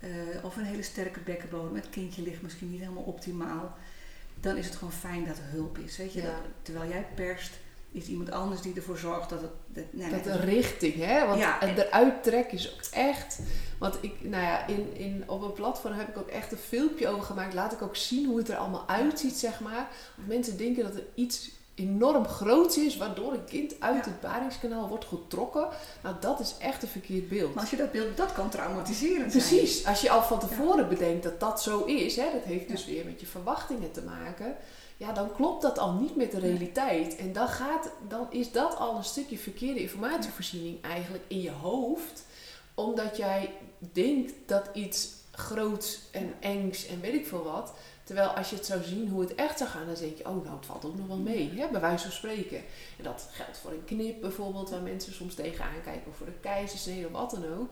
Eh, 0.00 0.10
of 0.42 0.56
een 0.56 0.64
hele 0.64 0.82
sterke 0.82 1.20
bekkenbodem. 1.20 1.74
Het 1.74 1.90
kindje 1.90 2.22
ligt 2.22 2.42
misschien 2.42 2.70
niet 2.70 2.80
helemaal 2.80 3.02
optimaal. 3.02 3.76
Dan 4.40 4.56
is 4.56 4.66
het 4.66 4.76
gewoon 4.76 4.92
fijn 4.92 5.24
dat 5.24 5.36
er 5.38 5.50
hulp 5.50 5.78
is. 5.78 5.96
Weet 5.96 6.12
je? 6.12 6.20
Ja. 6.20 6.26
Dat, 6.26 6.34
terwijl 6.62 6.90
jij 6.90 7.06
perst, 7.14 7.50
is 7.92 8.06
iemand 8.06 8.30
anders 8.30 8.60
die 8.60 8.74
ervoor 8.74 8.98
zorgt 8.98 9.30
dat 9.30 9.40
het. 9.40 9.50
Dat, 9.66 9.84
nee, 9.90 10.10
Dat 10.10 10.26
een 10.26 10.40
richting, 10.40 10.94
hè? 10.96 11.26
Want 11.26 11.38
Ja, 11.40 11.60
en 11.60 11.76
eruit 11.78 12.22
trekken 12.22 12.58
is 12.58 12.72
ook 12.74 12.80
echt. 12.92 13.38
Want 13.78 13.98
ik, 14.00 14.12
nou 14.20 14.42
ja, 14.42 14.66
in, 14.66 14.96
in, 14.96 15.22
op 15.26 15.42
een 15.42 15.52
platform 15.52 15.94
heb 15.94 16.08
ik 16.08 16.18
ook 16.18 16.28
echt 16.28 16.52
een 16.52 16.58
filmpje 16.58 17.08
over 17.08 17.22
gemaakt. 17.24 17.54
Laat 17.54 17.72
ik 17.72 17.82
ook 17.82 17.96
zien 17.96 18.26
hoe 18.26 18.38
het 18.38 18.48
er 18.48 18.56
allemaal 18.56 18.88
uitziet, 18.88 19.36
zeg 19.36 19.60
maar. 19.60 19.88
Want 20.16 20.28
mensen 20.28 20.56
denken 20.56 20.82
dat 20.84 20.94
er 20.94 21.04
iets 21.14 21.50
enorm 21.74 22.24
groots 22.26 22.76
is, 22.78 22.96
waardoor 22.96 23.32
een 23.32 23.44
kind 23.44 23.74
uit 23.80 24.04
Ja. 24.04 24.10
het 24.10 24.20
baringskanaal 24.20 24.88
wordt 24.88 25.04
getrokken. 25.04 25.68
Nou, 26.02 26.14
dat 26.20 26.40
is 26.40 26.54
echt 26.58 26.82
een 26.82 26.88
verkeerd 26.88 27.28
beeld. 27.28 27.52
Maar 27.54 27.62
als 27.62 27.70
je 27.70 27.76
dat 27.76 27.92
beeld, 27.92 28.16
dat 28.16 28.32
kan 28.32 28.48
traumatiserend 28.50 29.32
zijn. 29.32 29.44
Precies, 29.44 29.86
als 29.86 30.00
je 30.00 30.10
al 30.10 30.22
van 30.22 30.38
tevoren 30.38 30.88
bedenkt 30.88 31.22
dat 31.22 31.40
dat 31.40 31.62
zo 31.62 31.84
is, 31.84 32.16
hè, 32.16 32.26
dat 32.32 32.42
heeft 32.44 32.68
dus 32.68 32.86
weer 32.86 33.04
met 33.04 33.20
je 33.20 33.26
verwachtingen 33.26 33.92
te 33.92 34.02
maken. 34.02 34.56
Ja, 34.98 35.12
dan 35.12 35.32
klopt 35.32 35.62
dat 35.62 35.78
al 35.78 35.92
niet 35.92 36.16
met 36.16 36.30
de 36.30 36.38
realiteit. 36.38 37.16
En 37.16 37.32
dan, 37.32 37.48
gaat, 37.48 37.90
dan 38.08 38.26
is 38.30 38.52
dat 38.52 38.76
al 38.76 38.96
een 38.96 39.04
stukje 39.04 39.38
verkeerde 39.38 39.80
informatievoorziening 39.80 40.82
eigenlijk 40.82 41.24
in 41.28 41.40
je 41.40 41.50
hoofd. 41.50 42.24
Omdat 42.74 43.16
jij 43.16 43.52
denkt 43.78 44.32
dat 44.46 44.70
iets 44.72 45.08
groots 45.30 46.00
en 46.10 46.34
engs 46.40 46.86
en 46.86 47.00
weet 47.00 47.14
ik 47.14 47.26
veel 47.26 47.42
wat, 47.42 47.72
Terwijl 48.08 48.28
als 48.28 48.50
je 48.50 48.56
het 48.56 48.66
zou 48.66 48.82
zien 48.82 49.08
hoe 49.08 49.20
het 49.20 49.34
echt 49.34 49.58
zou 49.58 49.70
gaan, 49.70 49.86
dan 49.86 49.94
denk 49.94 50.16
je, 50.16 50.26
oh 50.26 50.44
nou, 50.44 50.56
het 50.56 50.66
valt 50.66 50.84
ook 50.84 50.96
nog 50.96 51.06
wel 51.06 51.16
mee, 51.16 51.52
hè, 51.54 51.68
bij 51.68 51.80
wijze 51.80 52.02
van 52.02 52.12
spreken. 52.12 52.58
En 52.96 53.04
dat 53.04 53.28
geldt 53.30 53.58
voor 53.58 53.70
een 53.70 53.84
knip 53.84 54.20
bijvoorbeeld, 54.20 54.70
waar 54.70 54.82
mensen 54.82 55.12
soms 55.12 55.34
tegenaan 55.34 55.82
kijken, 55.84 56.10
of 56.10 56.16
voor 56.16 56.26
de 56.26 56.40
keizersnede 56.40 57.06
of 57.06 57.12
wat 57.12 57.30
dan 57.30 57.44
ook. 57.58 57.70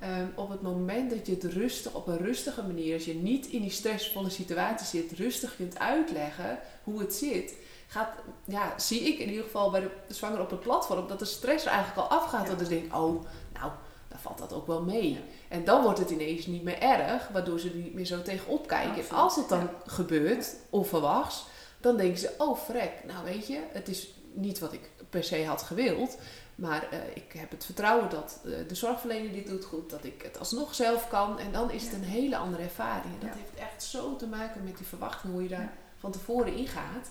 Ehm, 0.00 0.26
op 0.34 0.48
het 0.48 0.62
moment 0.62 1.10
dat 1.10 1.26
je 1.26 1.32
het 1.32 1.44
rustig, 1.44 1.94
op 1.94 2.06
een 2.06 2.18
rustige 2.18 2.62
manier, 2.62 2.94
als 2.94 3.04
je 3.04 3.14
niet 3.14 3.46
in 3.46 3.60
die 3.60 3.70
stressvolle 3.70 4.30
situatie 4.30 4.86
zit, 4.86 5.18
rustig 5.18 5.56
kunt 5.56 5.78
uitleggen 5.78 6.58
hoe 6.84 7.00
het 7.00 7.14
zit, 7.14 7.54
gaat, 7.86 8.08
ja, 8.44 8.78
zie 8.78 9.00
ik 9.00 9.18
in 9.18 9.28
ieder 9.28 9.44
geval 9.44 9.70
bij 9.70 9.80
de, 9.80 9.90
zwanger 10.14 10.40
op 10.40 10.50
het 10.50 10.60
platform, 10.60 11.08
dat 11.08 11.18
de 11.18 11.24
stress 11.24 11.64
er 11.64 11.70
eigenlijk 11.70 12.00
al 12.08 12.18
afgaat. 12.18 12.46
Ja. 12.46 12.54
Dat 12.54 12.66
ze 12.66 12.68
denkt, 12.68 12.94
oh, 12.94 13.24
nou, 13.52 13.70
dan 14.08 14.18
valt 14.18 14.38
dat 14.38 14.52
ook 14.52 14.66
wel 14.66 14.82
mee. 14.82 15.20
En 15.48 15.64
dan 15.64 15.82
wordt 15.82 15.98
het 15.98 16.10
ineens 16.10 16.46
niet 16.46 16.62
meer 16.62 16.78
erg, 16.78 17.28
waardoor 17.28 17.58
ze 17.58 17.68
er 17.68 17.76
niet 17.76 17.94
meer 17.94 18.04
zo 18.04 18.22
tegenop 18.22 18.66
kijken. 18.66 19.08
En 19.08 19.16
als 19.16 19.36
het 19.36 19.48
dan 19.48 19.68
gebeurt, 19.86 20.56
onverwachts, 20.70 21.46
dan 21.80 21.96
denken 21.96 22.18
ze, 22.18 22.34
oh 22.38 22.58
frek, 22.58 22.92
nou 23.06 23.24
weet 23.24 23.46
je, 23.46 23.60
het 23.72 23.88
is 23.88 24.14
niet 24.32 24.58
wat 24.58 24.72
ik 24.72 24.90
per 25.10 25.24
se 25.24 25.44
had 25.44 25.62
gewild. 25.62 26.18
Maar 26.60 26.88
uh, 26.92 26.98
ik 27.14 27.32
heb 27.32 27.50
het 27.50 27.64
vertrouwen 27.64 28.10
dat 28.10 28.40
uh, 28.44 28.56
de 28.68 28.74
zorgverlener 28.74 29.32
dit 29.32 29.46
doet 29.46 29.64
goed, 29.64 29.90
dat 29.90 30.04
ik 30.04 30.22
het 30.22 30.38
alsnog 30.38 30.74
zelf 30.74 31.08
kan. 31.08 31.38
En 31.38 31.52
dan 31.52 31.70
is 31.70 31.84
het 31.84 31.92
een 31.92 32.02
hele 32.02 32.36
andere 32.36 32.62
ervaring. 32.62 33.18
Dat 33.20 33.34
heeft 33.34 33.54
echt 33.54 33.82
zo 33.82 34.16
te 34.16 34.26
maken 34.26 34.64
met 34.64 34.76
die 34.76 34.86
verwachting, 34.86 35.32
hoe 35.32 35.42
je 35.42 35.48
daar 35.48 35.72
van 35.98 36.12
tevoren 36.12 36.56
ingaat. 36.56 37.10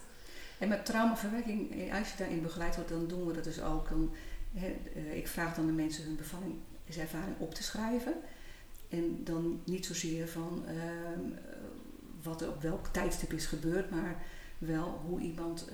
En 0.58 0.68
met 0.68 0.86
traumaverwerking, 0.86 1.72
eh, 1.72 1.98
als 1.98 2.12
je 2.12 2.18
daarin 2.18 2.42
begeleid 2.42 2.76
wordt, 2.76 2.90
dan 2.90 3.08
doen 3.08 3.26
we 3.26 3.34
dat 3.34 3.44
dus 3.44 3.62
ook. 3.62 3.90
Dan, 3.90 4.14
he, 4.54 4.80
ik 5.14 5.28
vraag 5.28 5.56
dan 5.56 5.66
de 5.66 5.72
mensen 5.72 6.04
hun 6.04 6.16
bevalling, 6.16 6.56
ervaring 6.98 7.36
op 7.40 7.54
te 7.54 7.64
schrijven. 7.64 8.14
En 8.90 9.24
dan 9.24 9.62
niet 9.66 9.86
zozeer 9.86 10.28
van 10.28 10.64
uh, 10.68 10.74
wat 12.24 12.42
er 12.42 12.50
op 12.50 12.62
welk 12.62 12.88
tijdstip 12.88 13.34
is 13.34 13.46
gebeurd, 13.46 13.90
maar 13.90 14.16
wel 14.58 15.02
hoe 15.06 15.20
iemand 15.20 15.68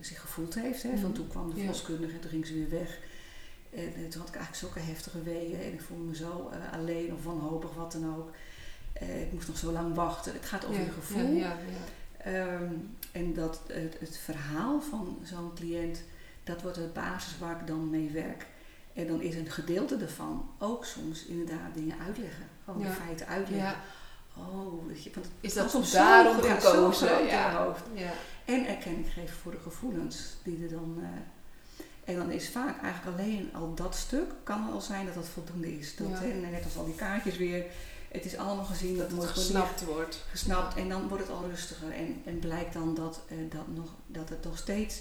zich 0.00 0.20
gevoeld 0.20 0.54
heeft. 0.54 0.82
Hè. 0.82 0.90
Van 0.90 1.00
Mhm. 1.00 1.12
toen 1.12 1.28
kwam 1.28 1.48
de 1.50 1.56
verloskundige 1.56 2.12
en 2.14 2.20
toen 2.20 2.30
ging 2.30 2.46
ze 2.46 2.54
weer 2.54 2.70
weg. 2.70 2.98
En 3.74 3.94
eh, 3.94 4.08
toen 4.08 4.20
had 4.20 4.28
ik 4.28 4.34
eigenlijk 4.36 4.54
zulke 4.54 4.78
heftige 4.80 5.22
weeën 5.22 5.60
en 5.60 5.72
ik 5.72 5.80
voelde 5.80 6.04
me 6.04 6.16
zo 6.16 6.50
uh, 6.52 6.72
alleen 6.72 7.12
of 7.12 7.24
wanhopig, 7.24 7.74
wat 7.74 7.92
dan 7.92 8.16
ook. 8.16 8.30
Uh, 9.02 9.22
ik 9.22 9.32
moest 9.32 9.48
nog 9.48 9.58
zo 9.58 9.72
lang 9.72 9.94
wachten. 9.94 10.32
Het 10.32 10.44
gaat 10.44 10.64
over 10.66 10.80
je 10.80 10.90
gevoel. 10.90 11.30
Ja, 11.30 11.56
um, 12.26 12.96
en 13.12 13.34
dat 13.34 13.60
het, 13.66 13.96
het 14.00 14.16
verhaal 14.16 14.80
van 14.80 15.18
zo'n 15.24 15.54
cliënt, 15.54 16.02
dat 16.44 16.62
wordt 16.62 16.76
de 16.76 16.90
basis 16.92 17.38
waar 17.38 17.60
ik 17.60 17.66
dan 17.66 17.90
mee 17.90 18.10
werk. 18.10 18.46
En 18.92 19.06
dan 19.06 19.20
is 19.20 19.34
een 19.34 19.50
gedeelte 19.50 19.96
ervan 19.96 20.48
ook 20.58 20.84
soms 20.84 21.24
inderdaad 21.24 21.74
dingen 21.74 21.98
uitleggen. 22.06 22.46
Gewoon 22.64 22.82
de 22.82 22.88
feiten 22.90 23.26
uitleggen. 23.26 23.74
Oh, 24.38 24.86
weet 24.86 25.02
je, 25.04 25.10
want 25.14 25.26
is 25.40 25.54
dat 25.54 25.70
soms 25.70 25.90
daarom 25.92 26.40
gekozen? 26.40 27.08
Ja, 27.08 27.50
ja. 27.50 27.64
hoofd. 27.64 27.82
Ja. 27.94 28.12
En 28.44 28.66
erkenning 28.66 29.12
geven 29.12 29.36
voor 29.36 29.52
de 29.52 29.58
gevoelens 29.62 30.36
die 30.42 30.62
er 30.62 30.70
dan. 30.70 30.96
Uh, 31.00 31.06
en 32.04 32.16
dan 32.16 32.30
is 32.30 32.48
vaak 32.48 32.82
eigenlijk 32.82 33.18
alleen 33.18 33.50
al 33.54 33.74
dat 33.74 33.94
stuk, 33.94 34.30
kan 34.42 34.72
al 34.72 34.80
zijn 34.80 35.06
dat 35.06 35.14
dat 35.14 35.28
voldoende 35.28 35.78
is. 35.78 35.96
Dat, 35.96 36.08
Ja. 36.08 36.14
hè, 36.18 36.32
net 36.32 36.64
als 36.64 36.76
al 36.76 36.84
die 36.84 36.94
kaartjes 36.94 37.36
weer, 37.36 37.64
het 38.10 38.24
is 38.24 38.36
allemaal 38.36 38.64
gezien, 38.64 38.96
dat, 38.96 39.10
Dat 39.10 39.18
het 39.22 39.28
gesnapt 39.30 39.84
wordt. 39.84 40.24
gesnapt 40.30 40.76
en 40.76 40.88
dan 40.88 41.08
wordt 41.08 41.26
het 41.26 41.32
al 41.36 41.48
rustiger. 41.48 41.90
En, 41.92 42.22
en 42.24 42.38
blijkt 42.38 42.72
dan 42.72 42.94
dat, 42.94 43.20
uh, 43.32 43.50
dat, 43.50 43.66
nog, 43.74 43.94
dat 44.06 44.28
het 44.28 44.44
nog 44.44 44.58
steeds, 44.58 45.00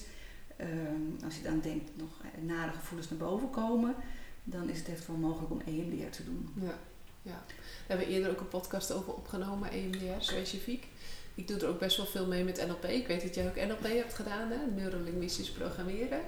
um, 0.62 1.18
als 1.26 1.36
je 1.36 1.42
dan 1.44 1.60
denkt, 1.60 1.90
nog 1.98 2.10
nare 2.42 2.72
gevoelens 2.72 3.10
naar 3.10 3.20
boven 3.20 3.50
komen, 3.50 3.96
dan 4.44 4.70
is 4.70 4.78
het 4.78 4.90
echt 4.90 5.08
wel 5.08 5.16
mogelijk 5.16 5.52
om 5.52 5.62
EMDR 5.66 6.10
te 6.10 6.24
doen. 6.24 6.50
Ja, 6.62 6.78
ja. 7.26 7.44
We 7.88 7.94
hebben 7.94 8.08
eerder 8.08 8.30
ook 8.30 8.40
een 8.40 8.48
podcast 8.48 8.92
over 8.92 9.14
opgenomen, 9.14 9.72
EMDR 9.72 10.20
specifiek. 10.20 10.88
Ik 11.36 11.48
doe 11.48 11.60
er 11.60 11.68
ook 11.68 11.80
best 11.80 11.98
wel 11.98 12.06
veel 12.06 12.26
mee 12.26 12.44
met 12.44 12.68
NLP. 12.68 12.86
Ik 12.86 13.08
weet 13.08 13.22
dat 13.22 13.36
jij 13.36 13.48
ook 13.48 13.68
NLP 13.68 13.94
hebt 13.94 14.14
gedaan, 14.14 14.52
hè? 14.52 14.58
neurolinguistisch 14.76 15.52
programmeren. 15.52 16.20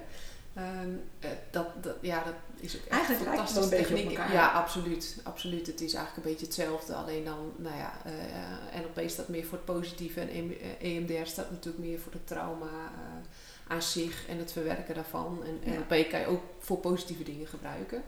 Um, 0.56 1.02
uh, 1.24 1.30
dat, 1.50 1.82
dat, 1.82 1.96
ja, 2.00 2.24
dat 2.24 2.34
is 2.56 2.76
ook 2.76 2.82
echt 2.82 2.90
Eigenlijk 2.90 3.28
fantastische 3.28 3.68
techniek. 3.68 3.88
een 3.88 4.08
beetje 4.08 4.22
op 4.22 4.30
Ja, 4.30 4.48
absoluut, 4.52 5.16
absoluut. 5.22 5.66
Het 5.66 5.80
is 5.80 5.94
eigenlijk 5.94 6.26
een 6.26 6.32
beetje 6.32 6.46
hetzelfde. 6.46 6.94
Alleen 6.94 7.24
dan, 7.24 7.52
nou 7.56 7.76
ja, 7.76 7.92
uh, 8.06 8.80
NLP 8.80 9.10
staat 9.10 9.28
meer 9.28 9.44
voor 9.44 9.58
het 9.58 9.64
positieve 9.64 10.20
en 10.20 10.54
EMDR 10.80 11.26
staat 11.26 11.50
natuurlijk 11.50 11.84
meer 11.84 11.98
voor 11.98 12.12
het 12.12 12.26
trauma 12.26 12.66
uh, 12.66 13.26
aan 13.68 13.82
zich 13.82 14.26
en 14.28 14.38
het 14.38 14.52
verwerken 14.52 14.94
daarvan. 14.94 15.42
En 15.44 15.72
ja. 15.72 15.78
NLP 15.78 16.10
kan 16.10 16.20
je 16.20 16.26
ook 16.26 16.42
voor 16.58 16.78
positieve 16.78 17.22
dingen 17.22 17.46
gebruiken. 17.46 18.02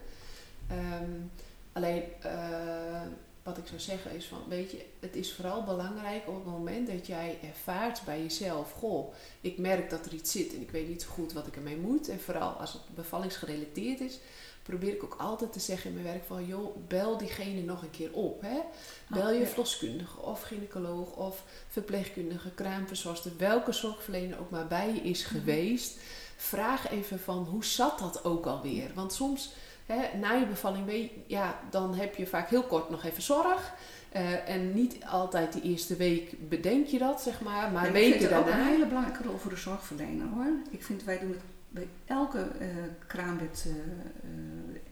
Um, 0.71 1.31
alleen 1.73 2.03
uh, 2.25 3.03
wat 3.43 3.59
ik 3.59 3.67
zou 3.67 3.81
zeggen 3.81 4.11
is 4.17 4.27
van, 4.27 4.39
weet 4.49 4.71
je, 4.71 4.85
het 5.01 5.17
is 5.17 5.33
vooral 5.33 5.65
belangrijk 5.65 6.29
op 6.29 6.35
het 6.35 6.45
moment 6.45 6.87
dat 6.87 7.07
jij 7.07 7.39
ervaart 7.43 8.03
bij 8.05 8.23
jezelf, 8.23 8.73
goh, 8.73 9.15
ik 9.41 9.59
merk 9.59 9.91
dat 9.91 10.07
er 10.07 10.15
iets 10.15 10.33
zit 10.33 10.55
en 10.55 10.61
ik 10.61 10.71
weet 10.71 10.89
niet 10.89 11.03
zo 11.03 11.09
goed 11.09 11.33
wat 11.33 11.47
ik 11.47 11.57
ermee 11.57 11.77
moet. 11.77 12.09
En 12.09 12.21
vooral 12.21 12.51
als 12.51 12.73
het 12.73 12.83
bevallingsgerelateerd 12.95 14.01
is, 14.01 14.19
probeer 14.63 14.95
ik 14.95 15.05
ook 15.05 15.17
altijd 15.19 15.53
te 15.53 15.61
zeggen 15.61 15.91
in 15.91 15.95
mijn 15.97 16.13
werk 16.13 16.25
van, 16.25 16.47
joh, 16.47 16.77
bel 16.89 17.19
diegene 17.19 17.61
nog 17.61 17.83
een 17.83 17.91
keer 17.91 18.13
op. 18.13 18.43
Hè? 18.43 18.61
Bel 19.09 19.33
je 19.33 19.47
verloskundige 19.47 20.21
of 20.21 20.43
gynaecoloog 20.43 21.17
of 21.17 21.45
verpleegkundige, 21.69 22.51
kraamverzorgster, 22.51 23.33
welke 23.39 23.73
zorgverlener 23.73 24.39
ook 24.39 24.51
maar 24.51 24.67
bij 24.67 24.95
je 24.95 25.01
is 25.01 25.23
geweest. 25.25 25.99
Vraag 26.37 26.91
even 26.91 27.21
van, 27.21 27.45
hoe 27.45 27.65
zat 27.65 27.99
dat 27.99 28.25
ook 28.25 28.47
alweer? 28.47 28.91
Want 28.95 29.13
soms 29.13 29.53
Hè, 29.93 30.19
na 30.19 30.33
je 30.33 30.47
bevalling 30.47 30.87
weet, 30.87 31.13
ja, 31.27 31.61
dan 31.71 31.95
heb 31.95 32.15
je 32.15 32.27
vaak 32.27 32.49
heel 32.49 32.63
kort 32.63 32.91
nog 32.91 33.05
even 33.05 33.23
zorg. 33.23 33.73
Uh, 34.17 34.49
en 34.49 34.75
niet 34.75 35.05
altijd 35.05 35.53
de 35.53 35.63
eerste 35.63 35.97
week 35.97 36.49
bedenk 36.49 36.87
je 36.87 36.99
dat, 36.99 37.21
zeg 37.21 37.41
maar. 37.41 37.71
Maar 37.71 37.87
ja, 37.87 37.93
weken 37.93 38.15
ik 38.15 38.19
vind 38.19 38.31
het 38.31 38.45
daarna. 38.45 38.61
ook 38.61 38.67
een 38.67 38.73
hele 38.73 38.87
belangrijke 38.87 39.23
rol 39.23 39.37
voor 39.37 39.51
de 39.51 39.57
zorgverlener 39.57 40.27
hoor. 40.27 40.53
Ik 40.71 40.83
vind 40.83 41.05
wij 41.05 41.19
doen 41.19 41.31
het 41.31 41.41
bij 41.69 41.89
elke 42.07 42.49
uh, 42.61 42.67
kraambed, 43.07 43.65
uh, 43.67 43.75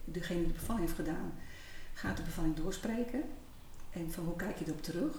degene 0.04 0.38
die 0.38 0.46
de 0.46 0.52
bevalling 0.52 0.84
heeft 0.84 0.98
gedaan, 0.98 1.32
gaat 1.92 2.16
de 2.16 2.22
bevalling 2.22 2.56
doorspreken. 2.56 3.22
En 3.90 4.12
van 4.12 4.24
hoe 4.24 4.36
kijk 4.36 4.58
je 4.58 4.64
erop 4.66 4.82
terug? 4.82 5.16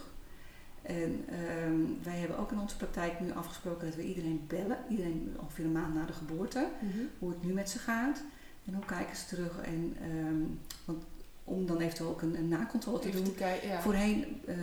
En 0.81 1.25
um, 1.65 1.99
wij 2.03 2.17
hebben 2.17 2.37
ook 2.37 2.51
in 2.51 2.59
onze 2.59 2.77
praktijk 2.77 3.19
nu 3.19 3.31
afgesproken 3.31 3.85
dat 3.87 3.95
we 3.95 4.03
iedereen 4.03 4.45
bellen. 4.47 4.77
Iedereen 4.89 5.37
ongeveer 5.39 5.65
een 5.65 5.71
maand 5.71 5.93
na 5.93 6.05
de 6.05 6.13
geboorte. 6.13 6.67
Mhm. 6.79 6.99
Hoe 7.19 7.29
het 7.29 7.43
nu 7.43 7.53
met 7.53 7.69
ze 7.69 7.79
gaat. 7.79 8.23
En 8.65 8.73
hoe 8.73 8.85
kijken 8.85 9.15
ze 9.15 9.25
terug? 9.25 9.61
En, 9.61 9.97
um, 10.03 10.59
want 10.85 11.03
om 11.43 11.65
dan 11.65 11.79
eventueel 11.79 12.09
ook 12.09 12.21
een, 12.21 12.35
een 12.35 12.47
nakontrole 12.47 12.99
te 12.99 13.09
doen. 13.09 13.23
te 13.23 13.31
kijken, 13.31 13.67
ja. 13.67 13.81
Voorheen 13.81 14.41
uh, 14.47 14.55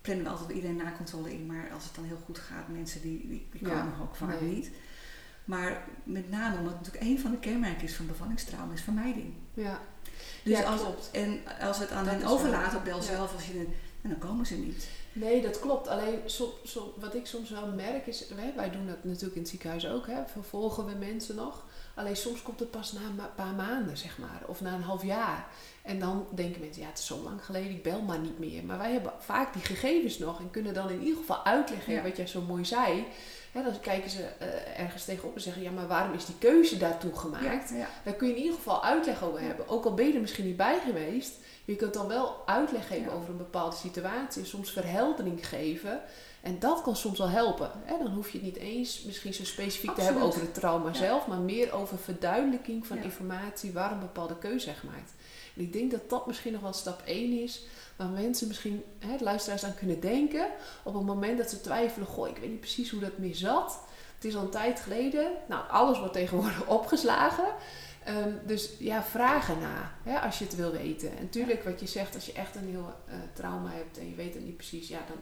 plannen 0.00 0.24
we 0.24 0.30
altijd 0.30 0.50
iedereen 0.50 0.76
nakontrole 0.76 1.32
in, 1.32 1.46
maar 1.46 1.70
als 1.72 1.84
het 1.84 1.94
dan 1.94 2.04
heel 2.04 2.20
goed 2.24 2.38
gaat, 2.38 2.68
mensen 2.68 3.00
die, 3.02 3.28
die, 3.28 3.46
die 3.52 3.60
komen 3.60 3.76
Ja, 3.76 4.02
ook 4.02 4.14
vaak 4.14 4.40
nee. 4.40 4.54
niet. 4.54 4.70
Maar 5.44 5.82
met 6.02 6.30
name 6.30 6.58
omdat 6.58 6.72
het 6.72 6.80
natuurlijk 6.80 7.10
een 7.10 7.20
van 7.20 7.30
de 7.30 7.38
kenmerken 7.38 7.82
is 7.82 7.94
van 7.94 8.06
bevallingstrauma 8.06 8.72
is 8.72 8.82
vermijding. 8.82 9.32
ja. 9.54 9.80
Dus 10.44 10.58
Ja, 10.58 10.64
als, 10.64 10.80
klopt. 10.80 11.10
En 11.12 11.40
als 11.60 11.78
we 11.78 11.84
het 11.84 11.92
aan 11.92 12.04
Dat 12.04 12.14
hen 12.14 12.26
overlaten, 12.26 12.82
bel 12.84 13.02
zelf 13.02 13.34
als 13.34 13.46
je 13.46 13.66
en 14.02 14.08
dan 14.10 14.18
komen 14.18 14.46
ze 14.46 14.54
niet. 14.54 14.88
Nee, 15.12 15.42
dat 15.42 15.60
klopt. 15.60 15.88
Alleen 15.88 16.18
som, 16.26 16.48
som, 16.64 16.82
wat 16.96 17.14
ik 17.14 17.26
soms 17.26 17.50
wel 17.50 17.66
merk 17.66 18.06
is, 18.06 18.28
wij, 18.28 18.52
wij 18.56 18.70
doen 18.70 18.86
dat 18.86 19.04
natuurlijk 19.04 19.34
in 19.34 19.40
het 19.40 19.50
ziekenhuis 19.50 19.86
ook, 19.86 20.06
hè, 20.06 20.26
vervolgen 20.26 20.86
we 20.86 20.94
mensen 20.94 21.34
nog. 21.34 21.64
Alleen 21.98 22.16
soms 22.16 22.42
komt 22.42 22.60
het 22.60 22.70
pas 22.70 22.92
na 22.92 23.00
een 23.00 23.20
paar 23.34 23.54
maanden, 23.54 23.96
zeg 23.96 24.18
maar, 24.18 24.42
of 24.46 24.60
na 24.60 24.72
een 24.74 24.82
half 24.82 25.04
jaar. 25.04 25.46
En 25.82 25.98
dan 25.98 26.26
denken 26.34 26.60
mensen, 26.60 26.82
ja, 26.82 26.88
het 26.88 26.98
is 26.98 27.06
zo 27.06 27.22
lang 27.22 27.44
geleden, 27.44 27.70
ik 27.70 27.82
bel 27.82 28.02
maar 28.02 28.18
niet 28.18 28.38
meer. 28.38 28.64
Maar 28.64 28.78
wij 28.78 28.92
hebben 28.92 29.12
vaak 29.18 29.52
die 29.52 29.62
gegevens 29.62 30.18
nog 30.18 30.40
en 30.40 30.50
kunnen 30.50 30.74
dan 30.74 30.90
in 30.90 31.00
ieder 31.00 31.16
geval 31.16 31.44
uitleggen 31.44 31.92
Ja. 31.92 32.02
wat 32.02 32.16
jij 32.16 32.26
zo 32.26 32.40
mooi 32.40 32.64
zei. 32.64 33.06
Hè, 33.52 33.62
dan 33.62 33.80
kijken 33.80 34.10
ze 34.10 34.20
uh, 34.42 34.80
ergens 34.80 35.04
tegenop 35.04 35.34
en 35.34 35.40
zeggen, 35.40 35.62
ja, 35.62 35.70
maar 35.70 35.86
waarom 35.86 36.14
is 36.14 36.24
die 36.26 36.38
keuze 36.38 36.76
daartoe 36.76 37.14
gemaakt? 37.16 37.70
Ja, 37.70 37.76
ja. 37.76 37.88
Daar 38.04 38.14
kun 38.14 38.28
je 38.28 38.34
in 38.34 38.40
ieder 38.40 38.56
geval 38.56 38.84
uitleg 38.84 39.24
over 39.24 39.40
hebben. 39.40 39.68
Ook 39.68 39.84
al 39.84 39.94
ben 39.94 40.06
je 40.06 40.12
er 40.14 40.20
misschien 40.20 40.46
niet 40.46 40.56
bij 40.56 40.78
geweest. 40.84 41.32
Je 41.64 41.76
kunt 41.76 41.94
dan 41.94 42.06
wel 42.06 42.42
uitleg 42.46 42.86
geven 42.86 43.12
over 43.12 43.30
een 43.30 43.36
bepaalde 43.36 43.76
situatie. 43.76 44.44
Soms 44.44 44.70
verheldering 44.72 45.48
geven. 45.48 46.00
En 46.48 46.58
dat 46.58 46.82
kan 46.82 46.96
soms 46.96 47.18
wel 47.18 47.28
helpen. 47.28 47.70
Hè? 47.84 47.98
Dan 47.98 48.12
hoef 48.12 48.30
je 48.30 48.38
het 48.38 48.46
niet 48.46 48.56
eens 48.56 49.02
misschien 49.02 49.34
zo 49.34 49.44
specifiek 49.44 49.94
te 49.94 50.00
hebben 50.00 50.22
over 50.22 50.40
het 50.40 50.54
trauma 50.54 50.88
Ja. 50.88 50.94
zelf. 50.94 51.26
Maar 51.26 51.38
meer 51.38 51.72
over 51.72 51.98
verduidelijking 51.98 52.86
van 52.86 52.96
Ja. 52.96 53.02
informatie 53.02 53.72
waar 53.72 53.92
een 53.92 53.98
bepaalde 54.00 54.38
keuze 54.38 54.72
gemaakt. 54.72 55.12
En 55.56 55.62
ik 55.62 55.72
denk 55.72 55.90
dat 55.90 56.10
dat 56.10 56.26
misschien 56.26 56.52
nog 56.52 56.60
wel 56.60 56.72
stap 56.72 57.02
1 57.04 57.42
is. 57.42 57.64
Waar 57.96 58.08
mensen 58.08 58.48
misschien, 58.48 58.84
hè, 58.98 59.16
luisteraars 59.20 59.64
aan 59.64 59.74
kunnen 59.74 60.00
denken. 60.00 60.46
Op 60.82 60.94
het 60.94 61.04
moment 61.04 61.38
dat 61.38 61.50
ze 61.50 61.60
twijfelen. 61.60 62.06
Goh, 62.06 62.28
ik 62.28 62.36
weet 62.36 62.50
niet 62.50 62.60
precies 62.60 62.90
hoe 62.90 63.00
dat 63.00 63.18
meer 63.18 63.34
zat. 63.34 63.78
Het 64.14 64.24
is 64.24 64.36
al 64.36 64.42
een 64.42 64.50
tijd 64.50 64.80
geleden. 64.80 65.30
Nou, 65.48 65.68
alles 65.70 65.98
wordt 65.98 66.12
tegenwoordig 66.12 66.66
opgeslagen. 66.78 67.46
Um, 68.08 68.40
dus 68.46 68.70
ja, 68.78 69.02
vraag 69.02 69.48
erna 69.48 69.92
hè, 70.02 70.18
als 70.20 70.38
je 70.38 70.44
het 70.44 70.56
wil 70.56 70.70
weten. 70.72 71.10
En 71.16 71.22
natuurlijk, 71.22 71.64
wat 71.64 71.80
je 71.80 71.86
zegt, 71.86 72.14
als 72.14 72.26
je 72.26 72.32
echt 72.32 72.54
een 72.56 72.68
heel 72.68 72.94
uh, 73.08 73.14
trauma 73.32 73.70
hebt 73.70 73.98
en 73.98 74.08
je 74.08 74.14
weet 74.14 74.34
het 74.34 74.44
niet 74.44 74.56
precies, 74.56 74.88
ja, 74.88 74.98
dan 75.08 75.16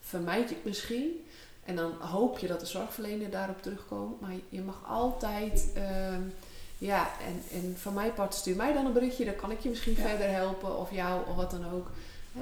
vermijd 0.00 0.48
je 0.48 0.54
het 0.54 0.64
misschien. 0.64 1.24
En 1.64 1.76
dan 1.76 1.92
hoop 2.00 2.38
je 2.38 2.46
dat 2.46 2.60
de 2.60 2.66
zorgverlener 2.66 3.30
daarop 3.30 3.62
terugkomt. 3.62 4.20
Maar 4.20 4.32
je 4.48 4.60
mag 4.60 4.82
altijd, 4.88 5.68
um, 6.12 6.32
ja, 6.78 7.10
en, 7.26 7.58
en 7.62 7.76
van 7.78 7.94
mijn 7.94 8.14
part 8.14 8.34
stuur 8.34 8.56
mij 8.56 8.72
dan 8.72 8.86
een 8.86 8.92
berichtje, 8.92 9.24
dan 9.24 9.36
kan 9.36 9.50
ik 9.50 9.60
je 9.60 9.68
misschien 9.68 9.94
Ja. 9.96 10.08
verder 10.08 10.30
helpen 10.30 10.78
of 10.78 10.92
jou 10.92 11.28
of 11.28 11.34
wat 11.36 11.50
dan 11.50 11.70
ook. 11.72 11.90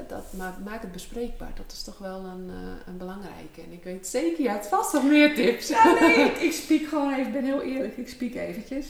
Dat, 0.09 0.33
maar 0.33 0.55
maak 0.65 0.83
het 0.83 0.93
bespreekbaar. 0.93 1.53
Dat 1.55 1.73
is 1.73 1.83
toch 1.83 1.99
wel 1.99 2.25
een, 2.25 2.51
eh, 2.51 2.87
een 2.87 2.97
belangrijke. 2.97 3.61
En 3.67 3.73
ik 3.73 3.85
weet 3.85 4.07
zeker, 4.07 4.43
je 4.43 4.49
hebt 4.49 4.67
vast 4.67 4.93
nog 4.93 5.05
meer 5.05 5.35
tips. 5.35 5.69
Ja, 5.69 5.93
nee, 6.01 6.15
ik, 6.31 6.37
ik 6.37 6.53
spiek 6.53 6.89
gewoon 6.89 7.13
even, 7.13 7.27
ik 7.27 7.33
ben 7.33 7.45
heel 7.45 7.63
eerlijk, 7.63 7.97
ik 7.97 8.09
spiek 8.09 8.35
eventjes. 8.35 8.87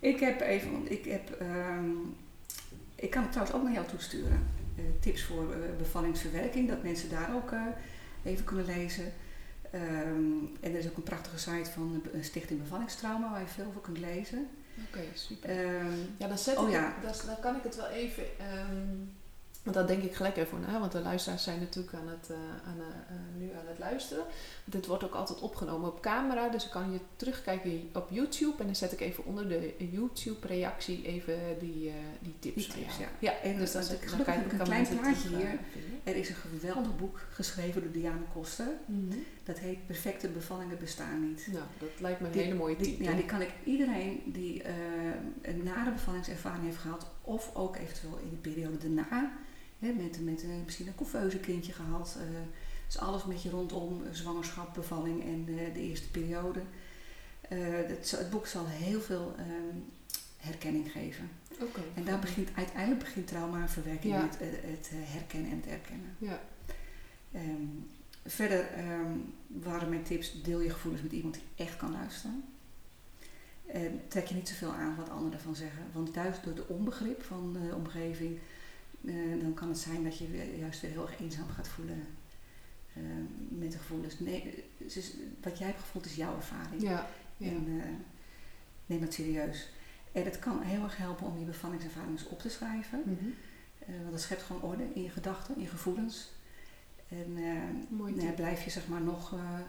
Ik 0.00 0.20
heb 0.20 0.40
even, 0.40 0.72
want 0.72 0.90
ik 0.90 1.04
heb, 1.04 1.30
ehm, 1.40 1.90
ik 2.94 3.10
kan 3.10 3.22
het 3.22 3.30
trouwens 3.32 3.58
ook 3.58 3.64
naar 3.64 3.72
jou 3.72 3.86
toesturen. 3.86 4.46
Eh, 4.76 4.84
tips 5.00 5.22
voor 5.22 5.52
eh, 5.52 5.58
bevallingsverwerking, 5.78 6.68
dat 6.68 6.82
mensen 6.82 7.10
daar 7.10 7.34
ook 7.34 7.50
even 8.24 8.44
kunnen 8.44 8.64
lezen. 8.66 9.12
Ehm, 9.70 10.38
en 10.60 10.72
er 10.72 10.78
is 10.78 10.88
ook 10.88 10.96
een 10.96 11.02
prachtige 11.02 11.38
site 11.38 11.70
van 11.70 12.02
de 12.12 12.22
Stichting 12.22 12.62
Bevallingstrauma 12.62 13.30
waar 13.30 13.40
je 13.40 13.46
veel 13.46 13.66
over 13.66 13.80
kunt 13.80 13.98
lezen. 13.98 14.48
Oké, 14.88 15.00
super. 15.14 15.50
Ehm, 15.50 15.96
Ja, 16.16 16.28
dan, 16.28 16.38
zet 16.38 16.56
Oh 16.56 16.66
ik 16.66 16.72
ja. 16.74 16.94
dan, 17.02 17.12
dan 17.26 17.40
kan 17.40 17.56
ik 17.56 17.62
het 17.62 17.76
wel 17.76 17.88
even. 17.88 18.22
ehm, 18.38 18.86
want 19.62 19.76
daar 19.76 19.86
denk 19.86 20.02
ik 20.02 20.14
gelijk 20.14 20.36
even 20.36 20.60
na, 20.60 20.80
want 20.80 20.92
de 20.92 21.00
luisteraars 21.00 21.42
zijn 21.42 21.58
natuurlijk 21.60 21.94
aan 21.94 22.08
het, 22.08 22.30
eh, 22.30 22.36
aan, 22.68 22.78
eh, 22.80 23.14
eh, 23.16 23.20
nu 23.36 23.50
aan 23.52 23.66
het 23.68 23.78
luisteren. 23.78 24.24
Dit 24.70 24.86
wordt 24.86 25.04
ook 25.04 25.14
altijd 25.14 25.40
opgenomen 25.40 25.88
op 25.88 26.00
camera, 26.00 26.48
dus 26.48 26.62
dan 26.62 26.72
kan 26.82 26.92
je 26.92 26.98
terugkijken 27.16 27.90
op 27.92 28.08
YouTube. 28.10 28.54
En 28.58 28.64
dan 28.66 28.76
zet 28.76 28.92
ik 28.92 29.00
even 29.00 29.24
onder 29.24 29.48
de 29.48 29.74
YouTube-reactie 29.90 31.04
even 31.06 31.38
die, 31.60 31.88
eh, 31.88 31.94
die 32.20 32.34
tips 32.38 32.54
Die 32.54 32.66
tips, 32.84 32.96
ja. 32.98 33.08
Ja, 33.18 33.32
En 33.42 33.56
dus 33.58 33.72
dan, 33.72 33.82
dan 33.82 33.90
gelukkig 34.00 34.34
ik 34.34 34.52
een 34.52 34.56
kan 34.58 34.66
klein 34.66 34.86
plaatje 34.88 35.28
eh, 35.28 35.36
hier. 35.36 35.58
vinden. 35.72 36.00
er 36.04 36.16
is 36.16 36.28
een 36.28 36.34
geweldig 36.34 36.96
boek 36.96 37.20
geschreven 37.32 37.82
door 37.82 37.92
Diane 37.92 38.24
Koster. 38.32 38.66
Mhm. 38.86 39.16
Dat 39.44 39.58
heet 39.58 39.86
Perfecte 39.86 40.28
bevallingen 40.28 40.78
bestaan 40.78 41.28
niet. 41.28 41.46
Nou, 41.52 41.64
dat 41.78 41.88
lijkt 42.00 42.20
me 42.20 42.26
een 42.26 42.32
Die- 42.32 42.42
hele 42.42 42.54
mooie 42.54 42.76
tip. 42.76 43.00
ja, 43.00 43.12
die 43.12 43.24
kan 43.24 43.40
ik 43.40 43.50
iedereen 43.64 44.20
die 44.24 44.62
eh, 44.62 44.74
een 45.42 45.62
nare 45.62 45.92
bevallingservaring 45.92 46.64
heeft 46.64 46.76
gehad, 46.78 47.06
of 47.22 47.50
ook 47.54 47.76
eventueel 47.76 48.18
in 48.22 48.30
de 48.30 48.36
periode 48.50 48.78
daarna, 48.78 49.32
hè, 49.78 49.92
met, 49.92 50.20
met 50.24 50.42
eh, 50.42 50.48
misschien 50.64 50.86
een 50.86 50.94
couveuse 50.94 51.38
kindje 51.38 51.72
gehad. 51.72 52.18
Dus 52.88 52.98
alles 52.98 53.24
met 53.24 53.42
je 53.42 53.50
rondom 53.50 54.02
zwangerschap, 54.12 54.74
bevalling 54.74 55.22
en 55.22 55.44
eh, 55.58 55.74
de 55.74 55.80
eerste 55.80 56.10
periode. 56.10 56.60
Eh, 57.48 57.58
het, 57.86 58.10
het 58.10 58.30
boek 58.30 58.46
zal 58.46 58.66
heel 58.66 59.00
veel 59.00 59.34
ehm, 59.38 59.76
herkenning 60.36 60.92
geven. 60.92 61.30
Oké. 61.60 61.80
En 61.94 62.04
daar 62.04 62.18
begint, 62.18 62.48
uiteindelijk 62.54 63.04
begint 63.04 63.26
traumaverwerking 63.26 64.12
Ja. 64.14 64.22
met 64.22 64.38
het 64.40 64.88
eh, 64.92 64.96
herkennen 65.12 65.50
en 65.50 65.56
het 65.56 65.66
erkennen. 65.66 66.16
Ja, 66.18 66.40
Ehm, 67.32 67.66
verder 68.26 68.66
ehm, 68.72 69.12
waren 69.46 69.88
mijn 69.88 70.02
tips, 70.02 70.42
deel 70.42 70.60
je 70.60 70.70
gevoelens 70.70 71.02
met 71.02 71.12
iemand 71.12 71.34
die 71.34 71.66
echt 71.66 71.76
kan 71.76 71.92
luisteren. 71.92 72.44
En 73.66 74.00
trek 74.08 74.26
je 74.26 74.34
niet 74.34 74.48
zoveel 74.48 74.72
aan 74.72 74.96
wat 74.96 75.10
anderen 75.10 75.32
ervan 75.32 75.56
zeggen. 75.56 75.82
Want 75.92 76.14
juist 76.14 76.44
door 76.44 76.54
de 76.54 76.68
onbegrip 76.68 77.22
van 77.22 77.52
de 77.52 77.74
omgeving, 77.74 78.38
dan 79.40 79.54
kan 79.54 79.68
het 79.68 79.78
zijn 79.78 80.04
dat 80.04 80.18
je 80.18 80.56
juist 80.58 80.80
weer 80.80 80.90
heel 80.90 81.06
erg 81.08 81.20
eenzaam 81.20 81.48
gaat 81.48 81.68
voelen 81.68 82.06
ehm, 83.04 83.58
met 83.58 83.72
de 83.72 83.78
gevoelens. 83.78 84.18
Nee, 84.18 84.64
is- 84.78 85.12
wat 85.42 85.58
jij 85.58 85.66
hebt 85.66 85.80
gevoeld 85.80 86.06
is 86.06 86.14
jouw 86.14 86.36
ervaring. 86.36 86.82
ja, 86.82 87.06
ja. 87.36 87.48
En 87.48 87.80
eh, 87.84 87.90
neem 88.86 89.00
dat 89.00 89.12
serieus. 89.12 89.68
En 90.12 90.24
het 90.24 90.38
kan 90.38 90.62
heel 90.62 90.82
erg 90.82 90.96
helpen 90.96 91.26
om 91.26 91.38
je 91.38 91.44
bevallingservaring 91.44 92.10
eens 92.12 92.28
op 92.28 92.40
te 92.40 92.48
schrijven. 92.48 93.02
Mhm. 93.04 93.28
Eh, 93.78 93.98
want 94.00 94.10
dat 94.10 94.20
schept 94.20 94.42
gewoon 94.42 94.62
orde 94.62 94.84
in 94.94 95.02
je 95.02 95.10
gedachten, 95.10 95.54
in 95.56 95.60
je 95.62 95.68
gevoelens. 95.68 96.30
En 97.08 97.36
eh, 97.36 97.52
Mooi 97.88 98.14
nou 98.14 98.32
blijf 98.32 98.64
je 98.64 98.70
zeg 98.70 98.88
maar 98.88 99.00
nog 99.00 99.32
eh 99.32 99.60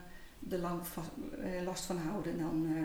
er 0.48 0.58
lang 0.58 0.86
vast, 0.86 1.08
eh, 1.42 1.62
last 1.64 1.84
van 1.84 1.96
houden, 1.98 2.38
dan, 2.38 2.64
eh, 2.66 2.80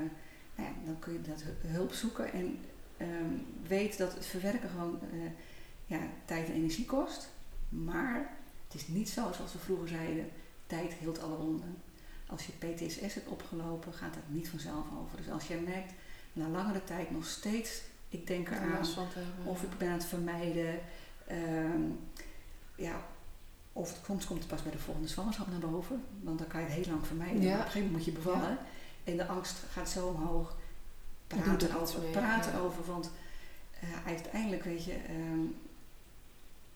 nou 0.56 0.70
ja, 0.70 0.74
dan 0.86 1.00
kun 1.00 1.14
je 1.14 1.22
dat 1.22 1.42
hu- 1.44 1.68
hulp 1.68 1.94
zoeken. 1.94 2.32
En 2.34 2.60
ehm, 2.98 3.30
weet 3.68 3.98
dat 3.98 4.14
het 4.14 4.26
verwerken 4.26 4.70
gewoon 4.70 5.00
eh, 5.12 5.18
ja, 5.86 6.00
tijd 6.26 6.48
en 6.48 6.54
energie 6.54 6.86
kost. 6.86 7.30
Maar 7.70 8.38
het 8.68 8.74
is 8.82 8.88
niet 8.88 9.10
zo 9.10 9.32
zoals 9.36 9.54
we 9.54 9.60
vroeger 9.60 9.88
zeiden, 9.88 10.30
tijd 10.68 10.94
hield 10.94 11.22
alle 11.22 11.38
wonden. 11.38 11.78
Als 12.28 12.46
je 12.46 12.52
PTSS 12.52 13.14
hebt 13.14 13.28
opgelopen, 13.28 13.94
gaat 13.94 14.14
dat 14.14 14.24
niet 14.28 14.50
vanzelf 14.50 14.86
over. 15.02 15.18
Dus 15.18 15.30
als 15.30 15.48
jij 15.48 15.60
merkt, 15.60 15.94
na 16.34 16.48
langere 16.48 16.84
tijd 16.84 17.12
nog 17.12 17.26
steeds, 17.26 17.82
ik 18.10 18.28
denk 18.28 18.50
Er 18.50 18.54
eraan, 18.56 18.86
of 19.44 19.64
ik 19.64 19.78
ben 19.78 19.88
aan 19.88 19.94
het 19.98 20.06
vermijden. 20.06 20.80
ehm, 21.28 21.82
ja, 22.76 23.02
of 23.74 23.94
het, 23.94 24.00
soms 24.06 24.26
komt 24.26 24.40
het 24.40 24.48
pas 24.48 24.64
bij 24.64 24.72
de 24.72 24.78
volgende 24.78 25.08
zwangerschap 25.08 25.48
naar 25.48 25.60
boven. 25.60 26.04
Want 26.22 26.38
dan 26.40 26.48
kan 26.48 26.60
je 26.62 26.66
het 26.66 26.76
heel 26.76 26.94
lang 26.94 27.08
vermijden. 27.08 27.42
Ja. 27.42 27.48
Maar 27.50 27.60
op 27.60 27.66
een 27.66 27.72
gegeven 27.72 27.92
moment 27.92 28.06
moet 28.06 28.16
je 28.16 28.22
bevallen. 28.22 28.58
En 29.04 29.18
de 29.18 29.26
angst 29.28 29.56
gaat 29.72 29.90
zo 29.90 30.08
omhoog. 30.08 30.56
Doe 31.28 31.38
er 31.40 31.44
Praten 31.44 31.68
iets 31.82 31.96
over. 31.96 32.02
mee, 32.02 32.12
praten 32.12 32.52
ja. 32.52 32.60
over. 32.60 32.86
Want 32.86 33.12
eh, 33.80 33.90
uiteindelijk 34.06 34.64
weet 34.64 34.84
je... 34.86 34.94
ehm, 34.94 35.40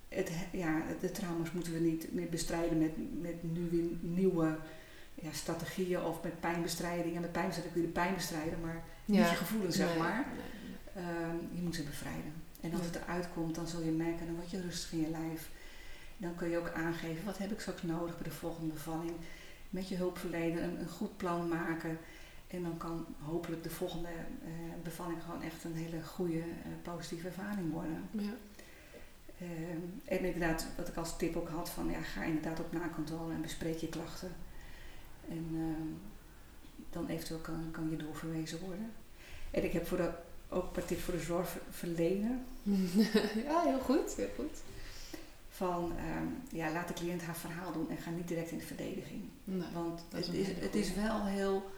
het, 0.10 0.30
he- 0.32 0.57
ja, 0.57 0.82
de 1.01 1.12
trauma's 1.12 1.51
moeten 1.51 1.74
we 1.74 1.80
niet 1.80 2.14
meer 2.14 2.30
bestrijden 2.30 2.78
met, 2.78 3.22
met 3.22 3.53
nu 3.53 3.68
weer 3.72 3.84
nieuwe 4.01 4.55
ja, 5.14 5.32
strategieën 5.32 6.01
of 6.03 6.24
met 6.24 6.39
pijnbestrijding. 6.39 7.16
En 7.16 7.22
met 7.22 7.32
pijnbestrijding 7.32 7.74
kun 7.74 7.82
je 7.86 7.93
de 7.93 7.99
pijn 8.01 8.14
bestrijden, 8.16 8.60
maar 8.62 8.84
niet 9.05 9.18
je 9.18 9.24
gevoelens, 9.36 9.76
zeg 9.76 9.89
Nee, 9.89 9.97
maar. 9.97 10.26
nee, 10.36 11.03
nee. 11.03 11.05
Ehm, 11.05 11.36
je 11.55 11.62
moet 11.62 11.76
ze 11.76 11.84
bevrijden. 11.84 12.34
En 12.62 12.72
als 12.74 12.86
het 12.86 12.95
eruit 12.95 13.28
komt, 13.34 13.55
dan 13.55 13.68
zul 13.68 13.82
je 13.84 13.91
merken, 13.91 14.26
dan 14.26 14.36
word 14.36 14.49
je 14.51 14.62
rustig 14.62 14.91
in 14.91 14.99
je 15.01 15.10
lijf. 15.10 15.49
Dan 16.18 16.36
kun 16.36 16.49
je 16.49 16.57
ook 16.57 16.72
aangeven, 16.72 17.26
wat 17.26 17.38
heb 17.38 17.51
ik 17.51 17.60
straks 17.60 17.82
nodig 17.84 18.16
bij 18.16 18.24
de 18.24 18.36
volgende 18.36 18.74
bevalling. 18.74 19.12
Met 19.70 19.88
je 19.88 19.95
hulpverlener 19.95 20.64
een, 20.64 20.80
een 20.80 20.88
goed 20.89 21.18
plan 21.18 21.47
maken. 21.47 21.97
En 22.47 22.64
dan 22.64 22.78
kan 22.78 23.05
hopelijk 23.20 23.64
de 23.64 23.70
volgende 23.70 24.07
eh, 24.07 24.51
bevalling 24.84 25.24
gewoon 25.24 25.41
echt 25.41 25.64
een 25.64 25.76
hele 25.76 26.03
goede, 26.03 26.39
eh, 26.39 26.45
positieve 26.82 27.28
ervaring 27.28 27.72
worden. 27.72 28.10
Ja. 28.12 28.30
Ehm, 29.39 29.79
en 30.05 30.19
inderdaad, 30.25 30.65
wat 30.77 30.87
ik 30.87 30.95
als 30.95 31.17
tip 31.17 31.35
ook 31.35 31.49
had, 31.49 31.69
van 31.69 31.91
ja, 31.91 32.01
ga 32.01 32.23
inderdaad 32.23 32.59
op 32.59 32.71
nakontrole 32.71 33.33
en 33.33 33.41
bespreek 33.41 33.77
je 33.77 33.87
klachten. 33.89 34.31
En 35.29 35.47
ehm, 35.53 35.87
dan 36.89 37.07
eventueel 37.07 37.39
kan, 37.39 37.67
kan 37.71 37.89
je 37.89 37.97
doorverwezen 37.97 38.59
worden. 38.59 38.91
En 39.51 39.63
ik 39.63 39.71
heb 39.73 39.87
voor 39.87 39.97
de, 39.97 40.11
ook 40.49 40.63
een 40.63 40.71
paar 40.71 40.85
tips 40.85 41.01
voor 41.01 41.13
de 41.13 41.19
zorgverlener. 41.19 42.31
ja, 43.47 43.61
heel 43.63 43.79
goed. 43.79 44.15
Heel 44.15 44.29
goed. 44.35 44.57
Van 45.49 45.93
ehm, 45.97 46.57
ja, 46.57 46.71
laat 46.71 46.87
de 46.87 46.93
cliënt 46.93 47.21
haar 47.21 47.35
verhaal 47.35 47.71
doen 47.71 47.89
en 47.89 47.97
ga 47.97 48.09
niet 48.09 48.27
direct 48.27 48.51
in 48.51 48.57
de 48.57 48.65
verdediging. 48.65 49.21
Nee. 49.43 49.67
Want 49.73 50.01
is 50.15 50.25
het 50.27 50.35
is, 50.35 50.47
het 50.47 50.75
is 50.75 50.93
wel 50.93 51.25
heel. 51.25 51.69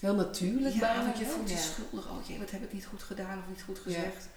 Heel 0.00 0.14
natuurlijk 0.14 0.74
Ja, 0.74 1.04
want 1.04 1.18
je 1.18 1.24
voelt 1.26 1.48
je 1.48 1.54
Ja. 1.54 1.60
schuldig. 1.60 2.10
Oh 2.10 2.26
jee, 2.26 2.38
wat 2.38 2.50
heb 2.50 2.62
ik 2.62 2.72
niet 2.72 2.86
goed 2.86 3.02
gedaan 3.02 3.38
of 3.38 3.48
niet 3.48 3.62
goed 3.62 3.78
gezegd. 3.78 4.28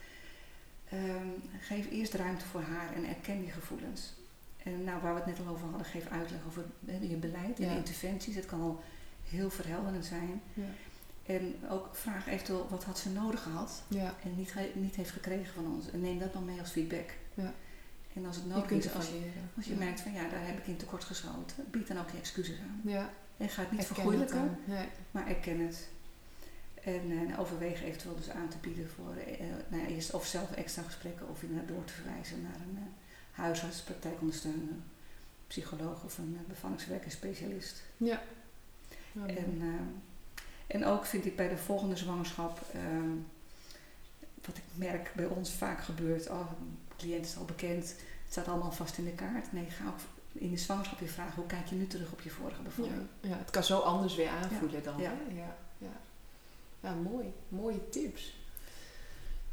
Ehm, 0.89 1.27
geef 1.59 1.91
eerst 1.91 2.13
ruimte 2.13 2.45
voor 2.45 2.61
haar 2.61 2.93
en 2.93 3.07
erken 3.07 3.45
je 3.45 3.51
gevoelens. 3.51 4.13
En 4.63 4.83
nou, 4.83 5.01
waar 5.01 5.13
we 5.13 5.19
het 5.19 5.29
net 5.29 5.47
al 5.47 5.53
over 5.53 5.67
hadden, 5.67 5.85
geef 5.85 6.07
uitleg 6.07 6.39
over 6.47 6.65
hè, 6.85 6.97
je 7.01 7.15
beleid 7.15 7.59
en 7.59 7.75
interventies. 7.75 8.35
Het 8.35 8.45
kan 8.45 8.61
al 8.61 8.83
heel 9.29 9.49
verhelderend 9.49 10.05
zijn. 10.05 10.41
Ja. 10.53 10.63
En 11.25 11.55
ook 11.69 11.95
vraag 11.95 12.27
eventueel 12.27 12.67
wat 12.69 12.83
had 12.83 12.99
ze 12.99 13.09
nodig 13.09 13.43
gehad 13.43 13.83
Ja. 13.87 14.15
en 14.23 14.35
niet, 14.35 14.53
niet 14.73 14.95
heeft 14.95 15.11
gekregen 15.11 15.53
van 15.53 15.73
ons. 15.73 15.91
En 15.91 16.01
neem 16.01 16.19
dat 16.19 16.33
dan 16.33 16.45
mee 16.45 16.59
als 16.59 16.71
feedback. 16.71 17.09
Ja. 17.33 17.53
En 18.13 18.25
als 18.25 18.35
het 18.35 18.45
nodig 18.45 18.69
is, 18.69 18.93
als, 18.93 19.07
je 19.65 19.75
merkt 19.75 20.01
van 20.01 20.11
ja, 20.11 20.29
daar 20.29 20.45
heb 20.45 20.57
ik 20.57 20.67
in 20.67 20.77
tekort 20.77 21.03
geschoten, 21.03 21.65
bied 21.71 21.87
dan 21.87 21.97
ook 21.97 22.09
je 22.09 22.17
excuses 22.17 22.57
aan. 22.59 22.81
Ja. 22.91 23.09
En 23.37 23.49
ga 23.49 23.61
het 23.61 23.71
niet 23.71 23.85
vergoeilijken. 23.85 24.57
Nee. 24.65 24.85
maar 25.11 25.27
erken 25.27 25.59
het. 25.59 25.87
En 26.83 27.29
eh, 27.29 27.39
overweeg 27.39 27.83
eventueel 27.83 28.15
dus 28.15 28.29
aan 28.29 28.49
te 28.49 28.57
bieden 28.57 28.89
voor 28.89 29.13
eh, 29.15 29.45
nou 29.67 29.83
ja, 29.83 29.87
eerst 29.87 30.13
of 30.13 30.25
zelf 30.25 30.51
extra 30.51 30.81
gesprekken 30.81 31.29
of 31.29 31.41
inderdaad 31.41 31.67
door 31.67 31.85
te 31.85 31.93
verwijzen 31.93 32.41
naar 32.41 32.55
een 32.55 32.77
eh, 32.77 32.83
huisarts, 33.31 33.81
praktijkondersteuner, 33.81 34.73
psycholoog 35.47 36.03
of 36.03 36.17
een 36.17 36.37
uh, 36.41 36.47
bevallingswerkerspecialist. 36.47 37.83
Ja. 37.97 38.21
En, 39.13 39.61
eh, 39.61 40.75
en 40.75 40.85
ook 40.85 41.05
vind 41.05 41.25
ik 41.25 41.35
bij 41.35 41.49
de 41.49 41.57
volgende 41.57 41.95
zwangerschap, 41.95 42.61
ehm, 42.73 43.09
wat 44.45 44.57
ik 44.57 44.63
merk 44.73 45.11
bij 45.15 45.25
ons 45.25 45.51
vaak 45.51 45.83
gebeurt, 45.83 46.29
oh, 46.29 46.51
de 46.87 46.95
cliënt 46.97 47.25
is 47.25 47.37
al 47.37 47.45
bekend, 47.45 47.87
het 47.89 48.31
staat 48.31 48.47
allemaal 48.47 48.71
vast 48.71 48.97
in 48.97 49.05
de 49.05 49.11
kaart. 49.11 49.51
Nee, 49.51 49.69
ga 49.69 49.87
ook 49.87 49.99
in 50.31 50.51
de 50.51 50.57
zwangerschap 50.57 50.99
weer 50.99 51.09
vragen, 51.09 51.35
hoe 51.35 51.45
kijk 51.45 51.67
je 51.67 51.75
nu 51.75 51.87
terug 51.87 52.11
op 52.11 52.21
je 52.21 52.29
vorige 52.29 52.61
bevalling? 52.61 52.95
ja. 53.21 53.29
ja, 53.29 53.37
het 53.37 53.49
kan 53.49 53.63
zo 53.63 53.79
anders 53.79 54.15
weer 54.15 54.29
aanvoelen 54.29 54.83
dan. 54.83 54.97
Ja. 55.01 55.09
hè? 55.09 55.35
Ja. 55.35 55.55
Ja. 55.77 56.08
Ja, 56.79 56.93
mooi. 56.93 57.33
Mooie 57.49 57.89
tips. 57.89 58.37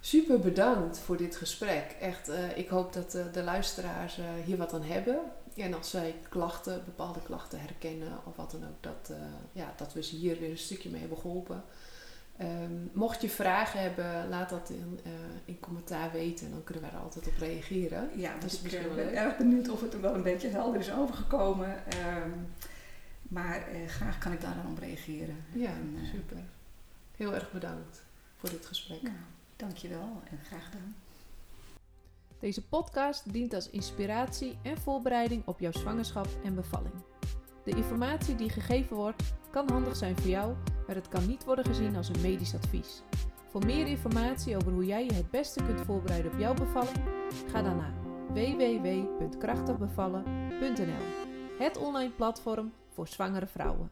Super 0.01 0.39
bedankt 0.41 0.99
voor 0.99 1.17
dit 1.17 1.37
gesprek. 1.37 1.97
Echt, 2.01 2.29
eh, 2.29 2.59
ik 2.59 2.69
hoop 2.69 2.93
dat 2.93 3.15
eh, 3.15 3.25
de 3.33 3.43
luisteraars 3.43 4.19
eh, 4.19 4.25
hier 4.45 4.57
wat 4.57 4.73
aan 4.75 4.83
hebben. 4.83 5.19
En 5.57 5.75
als 5.75 5.91
zij 5.91 6.15
klachten, 6.29 6.83
bepaalde 6.85 7.21
klachten 7.23 7.61
herkennen 7.61 8.19
of 8.25 8.37
wat 8.37 8.51
dan 8.51 8.63
ook, 8.65 8.83
dat, 8.83 9.17
ja, 9.53 9.73
dat 9.77 9.93
we 9.93 10.03
ze 10.03 10.17
hier 10.17 10.39
weer 10.39 10.51
een 10.51 10.59
stukje 10.59 10.91
mee 10.91 11.01
hebben 11.01 11.19
geholpen. 11.19 11.65
Ehm, 12.37 12.73
mocht 12.93 13.21
je 13.23 13.29
vragen 13.29 13.81
hebben, 13.81 14.29
laat 14.29 14.49
dat 14.49 14.71
in, 14.71 15.01
in 15.45 15.61
commentaar 15.61 16.13
weten. 16.13 16.51
Dan 16.51 16.65
kunnen 16.65 16.83
wij 16.85 16.93
er 16.93 16.99
altijd 16.99 17.27
op 17.27 17.37
reageren. 17.39 18.11
Ja, 18.15 18.33
Dat 18.33 18.41
dus 18.41 18.53
is 18.53 18.57
ik 18.59 18.63
misschien 18.65 18.95
ben 18.95 19.05
leuk. 19.05 19.15
erg 19.15 19.37
benieuwd 19.37 19.69
of 19.69 19.81
het 19.81 19.95
er 19.95 20.01
wel 20.01 20.15
een 20.15 20.23
beetje 20.23 20.49
helder 20.49 20.81
is 20.81 20.93
overgekomen. 20.93 21.87
Ehm, 21.89 22.31
maar 23.23 23.67
graag 23.87 24.19
kan 24.19 24.33
ik 24.33 24.41
daar 24.41 24.55
dan 24.63 24.71
op 24.73 24.79
reageren. 24.79 25.37
Ja, 25.53 25.69
En, 25.71 25.97
super. 26.15 26.37
Heel 27.17 27.35
erg 27.35 27.53
bedankt 27.53 28.05
voor 28.37 28.51
dit 28.51 28.67
gesprek. 28.67 29.03
Nou, 29.03 29.15
dankjewel 29.57 30.23
en 30.31 30.39
graag 30.45 30.65
gedaan. 30.65 30.97
Deze 32.39 32.67
podcast 32.67 33.33
dient 33.33 33.55
als 33.55 33.71
inspiratie 33.71 34.59
en 34.63 34.79
voorbereiding 34.79 35.47
op 35.47 35.61
jouw 35.61 35.73
zwangerschap 35.73 36.29
en 36.45 36.55
bevalling. 36.55 36.95
De 37.65 37.71
informatie 37.71 38.35
die 38.35 38.51
gegeven 38.51 38.97
wordt 38.97 39.23
kan 39.51 39.71
handig 39.71 39.97
zijn 39.97 40.17
voor 40.17 40.31
jou, 40.31 40.55
maar 40.87 40.95
het 40.95 41.09
kan 41.09 41.27
niet 41.27 41.45
worden 41.45 41.65
gezien 41.65 41.97
als 41.97 42.09
een 42.09 42.21
medisch 42.21 42.55
advies. 42.55 43.03
Voor 43.51 43.65
meer 43.65 43.87
informatie 43.87 44.57
over 44.57 44.73
hoe 44.73 44.87
jij 44.87 45.05
je 45.05 45.13
het 45.13 45.31
beste 45.31 45.65
kunt 45.65 45.81
voorbereiden 45.81 46.33
op 46.33 46.39
jouw 46.39 46.55
bevalling, 46.55 46.99
ga 47.51 47.63
dan 47.63 47.77
naar 47.77 47.95
www.krachtigbevallen.nl, 48.29 51.05
het 51.59 51.77
online 51.77 52.13
platform 52.13 52.73
voor 52.93 53.09
zwangere 53.09 53.47
vrouwen. 53.47 53.91